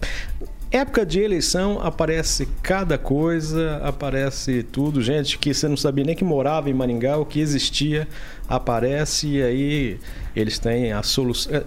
Época 0.73 1.05
de 1.05 1.19
eleição 1.19 1.79
aparece 1.83 2.47
cada 2.63 2.97
coisa, 2.97 3.79
aparece 3.83 4.63
tudo. 4.63 5.03
Gente 5.03 5.37
que 5.37 5.53
você 5.53 5.67
não 5.67 5.77
sabia 5.77 6.03
nem 6.03 6.15
que 6.15 6.23
morava 6.23 6.67
em 6.67 6.73
Maringá, 6.73 7.15
o 7.15 7.27
que 7.27 7.39
existia, 7.39 8.07
aparece 8.49 9.27
e 9.27 9.43
aí 9.43 9.99
eles 10.35 10.57
têm 10.59 10.91
a 10.91 11.03
solução. 11.03 11.53
é, 11.53 11.63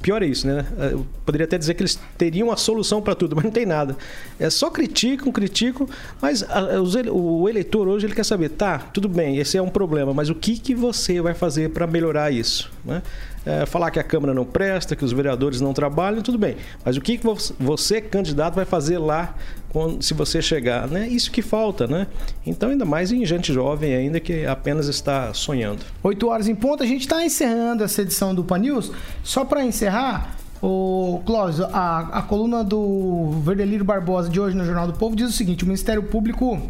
Pior 0.00 0.22
é 0.22 0.26
isso, 0.26 0.46
né? 0.46 0.64
Eu 0.92 1.06
poderia 1.26 1.44
até 1.44 1.58
dizer 1.58 1.74
que 1.74 1.82
eles 1.82 1.98
teriam 2.16 2.50
a 2.52 2.56
solução 2.56 3.02
para 3.02 3.14
tudo, 3.14 3.34
mas 3.36 3.44
não 3.44 3.50
tem 3.50 3.66
nada. 3.66 3.96
É 4.38 4.48
só 4.50 4.70
criticam, 4.70 5.32
criticam, 5.32 5.88
mas 6.22 6.44
o 7.12 7.48
eleitor 7.48 7.88
hoje 7.88 8.06
ele 8.06 8.14
quer 8.14 8.24
saber, 8.24 8.50
tá, 8.50 8.78
tudo 8.78 9.08
bem, 9.08 9.38
esse 9.38 9.56
é 9.56 9.62
um 9.62 9.68
problema, 9.68 10.14
mas 10.14 10.30
o 10.30 10.34
que, 10.34 10.58
que 10.58 10.74
você 10.74 11.20
vai 11.20 11.34
fazer 11.34 11.70
para 11.70 11.86
melhorar 11.86 12.30
isso? 12.32 12.70
Né? 12.84 13.02
É, 13.44 13.64
falar 13.66 13.90
que 13.90 13.98
a 13.98 14.02
Câmara 14.04 14.34
não 14.34 14.44
presta, 14.44 14.94
que 14.94 15.04
os 15.04 15.12
vereadores 15.12 15.60
não 15.60 15.72
trabalham, 15.72 16.20
tudo 16.22 16.36
bem. 16.38 16.56
Mas 16.84 16.96
o 16.96 17.00
que, 17.00 17.16
que 17.16 17.24
vo- 17.24 17.36
você, 17.58 18.00
candidato, 18.00 18.54
vai 18.54 18.64
fazer 18.64 18.98
lá 18.98 19.34
quando, 19.70 20.02
se 20.02 20.14
você 20.14 20.40
chegar? 20.40 20.88
Né? 20.88 21.08
Isso 21.08 21.30
que 21.30 21.42
falta, 21.42 21.86
né? 21.86 22.06
Então, 22.46 22.70
ainda 22.70 22.84
mais 22.84 23.12
em 23.12 23.24
gente 23.24 23.52
jovem 23.52 23.94
ainda 23.94 24.18
que 24.18 24.46
apenas 24.46 24.88
está 24.88 25.32
sonhando. 25.34 25.84
8 26.02 26.26
horas 26.26 26.48
em 26.48 26.54
ponto, 26.54 26.82
a 26.82 26.86
gente 26.86 27.02
está 27.02 27.24
encerrando 27.24 27.84
essa 27.84 28.02
edição 28.02 28.34
do 28.34 28.42
Pan 28.42 28.58
News. 28.58 28.90
Só 29.22 29.44
para 29.44 29.64
encerrar, 29.64 30.36
o 30.62 31.20
Clóvis, 31.24 31.60
a, 31.60 32.00
a 32.12 32.22
coluna 32.22 32.64
do 32.64 33.30
Verdelírio 33.44 33.84
Barbosa 33.84 34.28
de 34.28 34.40
hoje 34.40 34.56
no 34.56 34.64
Jornal 34.64 34.86
do 34.86 34.94
Povo 34.94 35.14
diz 35.14 35.28
o 35.28 35.32
seguinte: 35.32 35.62
o 35.62 35.66
Ministério 35.66 36.02
Público 36.02 36.60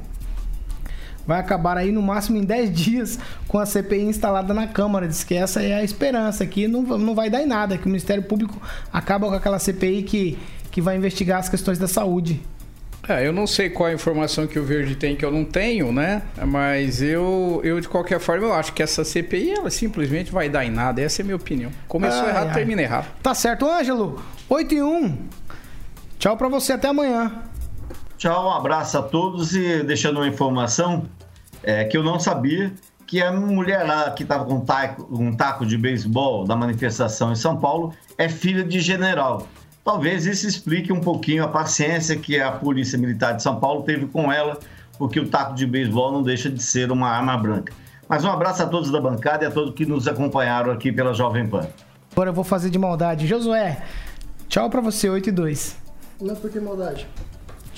vai 1.26 1.40
acabar 1.40 1.76
aí 1.76 1.92
no 1.92 2.02
máximo 2.02 2.36
em 2.36 2.44
10 2.44 2.72
dias 2.74 3.18
com 3.46 3.58
a 3.58 3.66
CPI 3.66 4.02
instalada 4.02 4.52
na 4.52 4.66
Câmara. 4.66 5.06
Diz 5.06 5.24
que 5.24 5.34
essa 5.34 5.62
é 5.62 5.74
a 5.74 5.84
esperança, 5.84 6.44
que 6.46 6.66
não, 6.68 6.82
não 6.82 7.14
vai 7.14 7.30
dar 7.30 7.42
em 7.42 7.46
nada, 7.46 7.78
que 7.78 7.84
o 7.84 7.88
Ministério 7.88 8.22
Público 8.22 8.60
acaba 8.92 9.28
com 9.28 9.34
aquela 9.34 9.58
CPI 9.58 10.02
que, 10.02 10.38
que 10.70 10.80
vai 10.80 10.96
investigar 10.96 11.38
as 11.38 11.48
questões 11.48 11.78
da 11.78 11.88
saúde. 11.88 12.42
É, 13.08 13.26
eu 13.26 13.32
não 13.32 13.46
sei 13.46 13.70
qual 13.70 13.88
a 13.88 13.92
informação 13.92 14.46
que 14.46 14.58
o 14.58 14.64
Verde 14.64 14.94
tem 14.94 15.16
que 15.16 15.24
eu 15.24 15.30
não 15.30 15.42
tenho, 15.44 15.90
né? 15.90 16.22
Mas 16.46 17.00
eu, 17.00 17.60
eu 17.64 17.80
de 17.80 17.88
qualquer 17.88 18.20
forma, 18.20 18.46
eu 18.46 18.52
acho 18.52 18.72
que 18.74 18.82
essa 18.82 19.02
CPI, 19.02 19.52
ela 19.52 19.70
simplesmente 19.70 20.30
vai 20.30 20.50
dar 20.50 20.64
em 20.64 20.70
nada. 20.70 21.00
Essa 21.00 21.20
é 21.20 21.24
a 21.24 21.24
minha 21.24 21.36
opinião. 21.36 21.70
Começou 21.88 22.24
Ai, 22.24 22.30
errado, 22.30 22.48
ai. 22.48 22.54
termina 22.54 22.82
errado. 22.82 23.06
Tá 23.22 23.34
certo, 23.34 23.66
Ângelo. 23.66 24.22
8 24.48 24.74
e 24.74 24.82
1. 24.82 25.18
Tchau 26.18 26.36
pra 26.36 26.48
você, 26.48 26.74
até 26.74 26.88
amanhã. 26.88 27.32
Tchau, 28.18 28.48
um 28.48 28.52
abraço 28.52 28.98
a 28.98 29.02
todos 29.02 29.54
e 29.54 29.82
deixando 29.84 30.16
uma 30.16 30.28
informação 30.28 31.06
é, 31.62 31.84
que 31.84 31.96
eu 31.96 32.02
não 32.02 32.18
sabia 32.20 32.72
que 33.06 33.22
a 33.22 33.32
mulher 33.32 33.84
lá 33.86 34.10
que 34.10 34.22
estava 34.22 34.44
com 34.44 34.54
um 34.54 34.60
taco, 34.60 35.08
um 35.10 35.34
taco 35.34 35.64
de 35.64 35.78
beisebol 35.78 36.44
da 36.44 36.54
manifestação 36.54 37.32
em 37.32 37.36
São 37.36 37.56
Paulo 37.56 37.94
é 38.18 38.28
filha 38.28 38.62
de 38.62 38.80
general. 38.80 39.46
Talvez 39.88 40.26
isso 40.26 40.46
explique 40.46 40.92
um 40.92 41.00
pouquinho 41.00 41.42
a 41.42 41.48
paciência 41.48 42.14
que 42.14 42.38
a 42.38 42.52
Polícia 42.52 42.98
Militar 42.98 43.32
de 43.32 43.42
São 43.42 43.58
Paulo 43.58 43.84
teve 43.84 44.04
com 44.04 44.30
ela, 44.30 44.58
porque 44.98 45.18
o 45.18 45.26
taco 45.26 45.54
de 45.54 45.66
beisebol 45.66 46.12
não 46.12 46.22
deixa 46.22 46.50
de 46.50 46.62
ser 46.62 46.92
uma 46.92 47.08
arma 47.08 47.34
branca. 47.38 47.72
Mas 48.06 48.22
um 48.22 48.28
abraço 48.30 48.62
a 48.62 48.66
todos 48.66 48.90
da 48.90 49.00
bancada 49.00 49.44
e 49.44 49.48
a 49.48 49.50
todos 49.50 49.74
que 49.74 49.86
nos 49.86 50.06
acompanharam 50.06 50.72
aqui 50.72 50.92
pela 50.92 51.14
Jovem 51.14 51.48
Pan. 51.48 51.66
Agora 52.12 52.28
eu 52.28 52.34
vou 52.34 52.44
fazer 52.44 52.68
de 52.68 52.78
maldade. 52.78 53.26
Josué, 53.26 53.82
tchau 54.46 54.68
pra 54.68 54.82
você, 54.82 55.08
8 55.08 55.30
e 55.30 55.32
2. 55.32 55.76
Não, 56.20 56.36
por 56.36 56.50
que 56.50 56.60
maldade? 56.60 57.08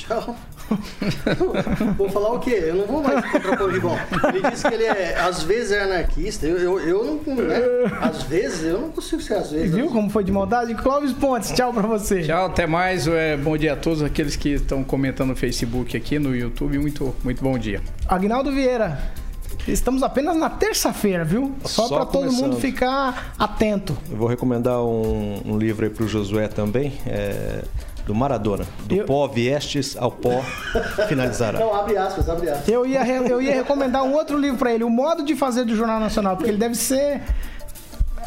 Tchau. 0.01 0.37
vou 1.97 2.09
falar 2.09 2.33
o 2.33 2.39
quê? 2.39 2.65
Eu 2.69 2.75
não 2.77 2.87
vou 2.87 3.03
mais 3.03 3.25
contrapor 3.31 3.69
o 3.69 3.71
Ribon. 3.71 3.99
Ele 4.33 4.51
disse 4.51 4.67
que 4.67 4.75
ele 4.75 4.85
é, 4.85 5.19
às 5.21 5.43
vezes 5.43 5.73
é 5.73 5.83
anarquista. 5.83 6.47
Eu, 6.47 6.59
eu, 6.59 6.81
eu 6.81 7.05
não, 7.05 7.35
né? 7.35 7.61
Às 8.01 8.23
vezes, 8.23 8.65
eu 8.65 8.81
não 8.81 8.91
consigo 8.91 9.21
ser 9.21 9.35
às 9.35 9.51
vezes. 9.51 9.75
Viu 9.75 9.89
como 9.89 10.09
foi 10.09 10.25
de 10.25 10.33
maldade? 10.33 10.75
Clóvis 10.75 11.13
Pontes, 11.13 11.53
tchau 11.53 11.73
pra 11.73 11.87
você. 11.87 12.23
Tchau, 12.23 12.47
até 12.47 12.67
mais. 12.67 13.07
É, 13.07 13.37
bom 13.37 13.57
dia 13.57 13.75
a 13.75 13.77
todos 13.77 14.03
aqueles 14.03 14.37
que 14.37 14.51
estão 14.51 14.83
comentando 14.83 15.29
no 15.31 15.37
Facebook 15.37 15.97
aqui, 15.97 16.19
no 16.19 16.35
YouTube. 16.35 16.79
Muito, 16.79 17.15
muito 17.23 17.43
bom 17.43 17.59
dia. 17.59 17.81
Agnaldo 18.09 18.51
Vieira. 18.51 18.99
Estamos 19.69 20.03
apenas 20.03 20.37
na 20.37 20.49
terça-feira, 20.49 21.25
viu? 21.25 21.55
Só, 21.65 21.87
Só 21.87 21.97
pra 21.97 22.07
todo 22.07 22.33
mundo 22.33 22.57
ficar 22.57 23.35
atento. 23.39 23.97
Eu 24.11 24.17
vou 24.17 24.27
recomendar 24.27 24.83
um, 24.83 25.43
um 25.45 25.59
livro 25.59 25.85
aí 25.85 25.91
pro 25.91 26.09
Josué 26.09 26.49
também, 26.49 26.95
é, 27.07 27.63
do 28.11 28.15
Maradona. 28.15 28.65
Do 28.87 29.05
pó 29.05 29.29
viestes 29.29 29.97
ao 29.97 30.11
pó 30.11 30.43
finalizará. 31.07 31.61
Não, 31.61 31.73
abre 31.73 31.97
aspas, 31.97 32.29
abre 32.29 32.51
aspas. 32.51 32.67
Eu 32.69 32.85
ia, 32.85 33.05
re- 33.05 33.31
eu 33.33 33.41
ia 33.41 33.55
recomendar 33.55 34.03
um 34.03 34.13
outro 34.15 34.37
livro 34.37 34.59
pra 34.59 34.73
ele, 34.73 34.83
O 34.83 34.91
Modo 34.91 35.25
de 35.25 35.37
Fazer 35.37 35.65
do 35.65 35.77
Jornal 35.77 36.01
Nacional, 36.01 36.37
porque 36.37 36.51
ele 36.51 36.59
deve 36.59 36.75
ser 36.75 37.23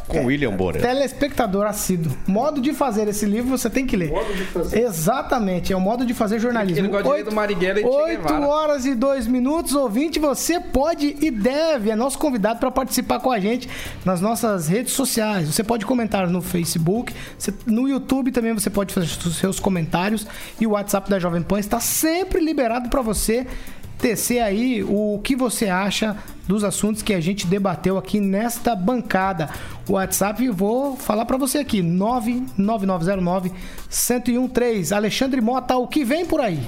Com 0.08 0.26
William 0.26 0.52
Bonner. 0.56 0.82
telespectador 0.82 1.66
assíduo. 1.66 2.12
Modo 2.28 2.60
de 2.62 2.74
fazer 2.74 3.08
esse 3.08 3.26
livro 3.26 3.50
você 3.50 3.70
tem 3.70 3.86
que 3.86 3.96
ler. 3.96 4.10
Modo 4.10 4.34
de 4.34 4.44
fazer. 4.46 4.80
Exatamente, 4.82 5.72
é 5.72 5.76
o 5.76 5.82
modo 5.82 6.06
de 6.06 6.14
fazer 6.14 6.40
jornalismo. 6.40 6.80
Ele 6.80 6.88
gosta 6.90 7.10
de 7.10 7.16
ler 7.16 7.24
do 7.24 7.34
Marighella 7.34 7.80
e 7.80 7.84
Che 7.84 7.88
8 7.90 8.22
Guevara. 8.22 8.48
horas 8.48 8.86
e 8.86 8.96
2 8.96 9.28
minutos, 9.28 9.74
ouvinte, 9.74 10.20
você 10.20 10.60
pode 10.60 11.16
e 11.22 11.32
deve, 11.32 11.90
é 11.90 11.96
nosso 11.96 12.18
convidado 12.18 12.60
para 12.60 12.72
participar 12.72 13.20
com 13.20 13.32
a 13.32 13.40
gente 13.40 13.70
nas 14.04 14.20
nossas 14.22 14.68
redes 14.68 14.94
sociais. 14.94 15.48
Você 15.48 15.64
pode 15.64 15.86
comentar 15.86 16.28
no 16.28 16.42
Facebook, 16.42 17.14
no 17.66 17.88
YouTube 17.88 18.32
também 18.32 18.54
você 18.54 18.70
pode 18.70 18.94
fazer 18.94 19.08
os 19.26 19.38
seus 19.38 19.60
comentários 19.60 20.28
e 20.60 20.68
o 20.68 20.72
WhatsApp 20.72 21.10
da 21.10 21.20
Jovem 21.20 21.42
Pan 21.42 21.60
está 21.60 21.80
sempre 21.80 22.40
liberado 22.42 22.90
para 22.90 23.02
você 23.02 23.48
tecer 24.04 24.44
aí 24.44 24.84
o 24.84 25.18
que 25.24 25.34
você 25.34 25.70
acha 25.70 26.18
dos 26.46 26.66
assuntos 26.66 27.02
que 27.02 27.14
a 27.14 27.22
gente 27.22 27.48
debateu 27.48 27.98
aqui 27.98 28.20
nesta 28.20 28.76
bancada. 28.76 29.50
O 29.88 29.94
WhatsApp 29.94 30.46
vou 30.50 30.98
falar 30.98 31.24
para 31.24 31.38
você 31.38 31.60
aqui, 31.60 31.82
99909 31.82 33.54
1013. 33.90 34.94
Alexandre 34.94 35.40
Mota, 35.40 35.78
o 35.78 35.88
que 35.88 36.04
vem 36.04 36.26
por 36.26 36.42
aí? 36.42 36.60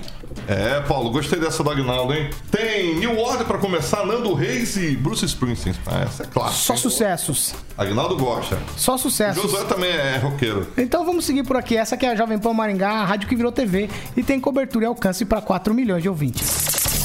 É, 0.47 0.79
Paulo, 0.87 1.11
gostei 1.11 1.37
dessa 1.37 1.61
do 1.61 1.69
Agnaldo, 1.69 2.13
hein? 2.13 2.29
Tem 2.49 2.95
New 2.99 3.19
Order 3.19 3.45
pra 3.45 3.57
começar, 3.57 4.05
Nando 4.05 4.33
Reis 4.33 4.77
e 4.77 4.95
Bruce 4.95 5.25
Springsteen. 5.25 5.75
Ah, 5.85 6.03
Essa 6.03 6.23
é 6.23 6.27
clássica. 6.27 6.63
Só 6.63 6.77
sucessos. 6.77 7.53
Agnaldo 7.77 8.15
gosta. 8.15 8.57
Só 8.77 8.97
sucessos. 8.97 9.43
Josué 9.43 9.65
também 9.65 9.91
é 9.91 10.17
roqueiro. 10.19 10.69
Então 10.77 11.03
vamos 11.05 11.25
seguir 11.25 11.43
por 11.43 11.57
aqui. 11.57 11.75
Essa 11.75 11.95
aqui 11.95 12.05
é 12.05 12.11
a 12.11 12.15
Jovem 12.15 12.39
Pan 12.39 12.53
Maringá, 12.53 12.91
a 12.91 13.05
rádio 13.05 13.27
que 13.27 13.35
virou 13.35 13.51
TV 13.51 13.89
e 14.15 14.23
tem 14.23 14.39
cobertura 14.39 14.85
e 14.85 14.87
alcance 14.87 15.25
para 15.25 15.41
4 15.41 15.73
milhões 15.73 16.01
de 16.01 16.07
ouvintes. 16.07 17.04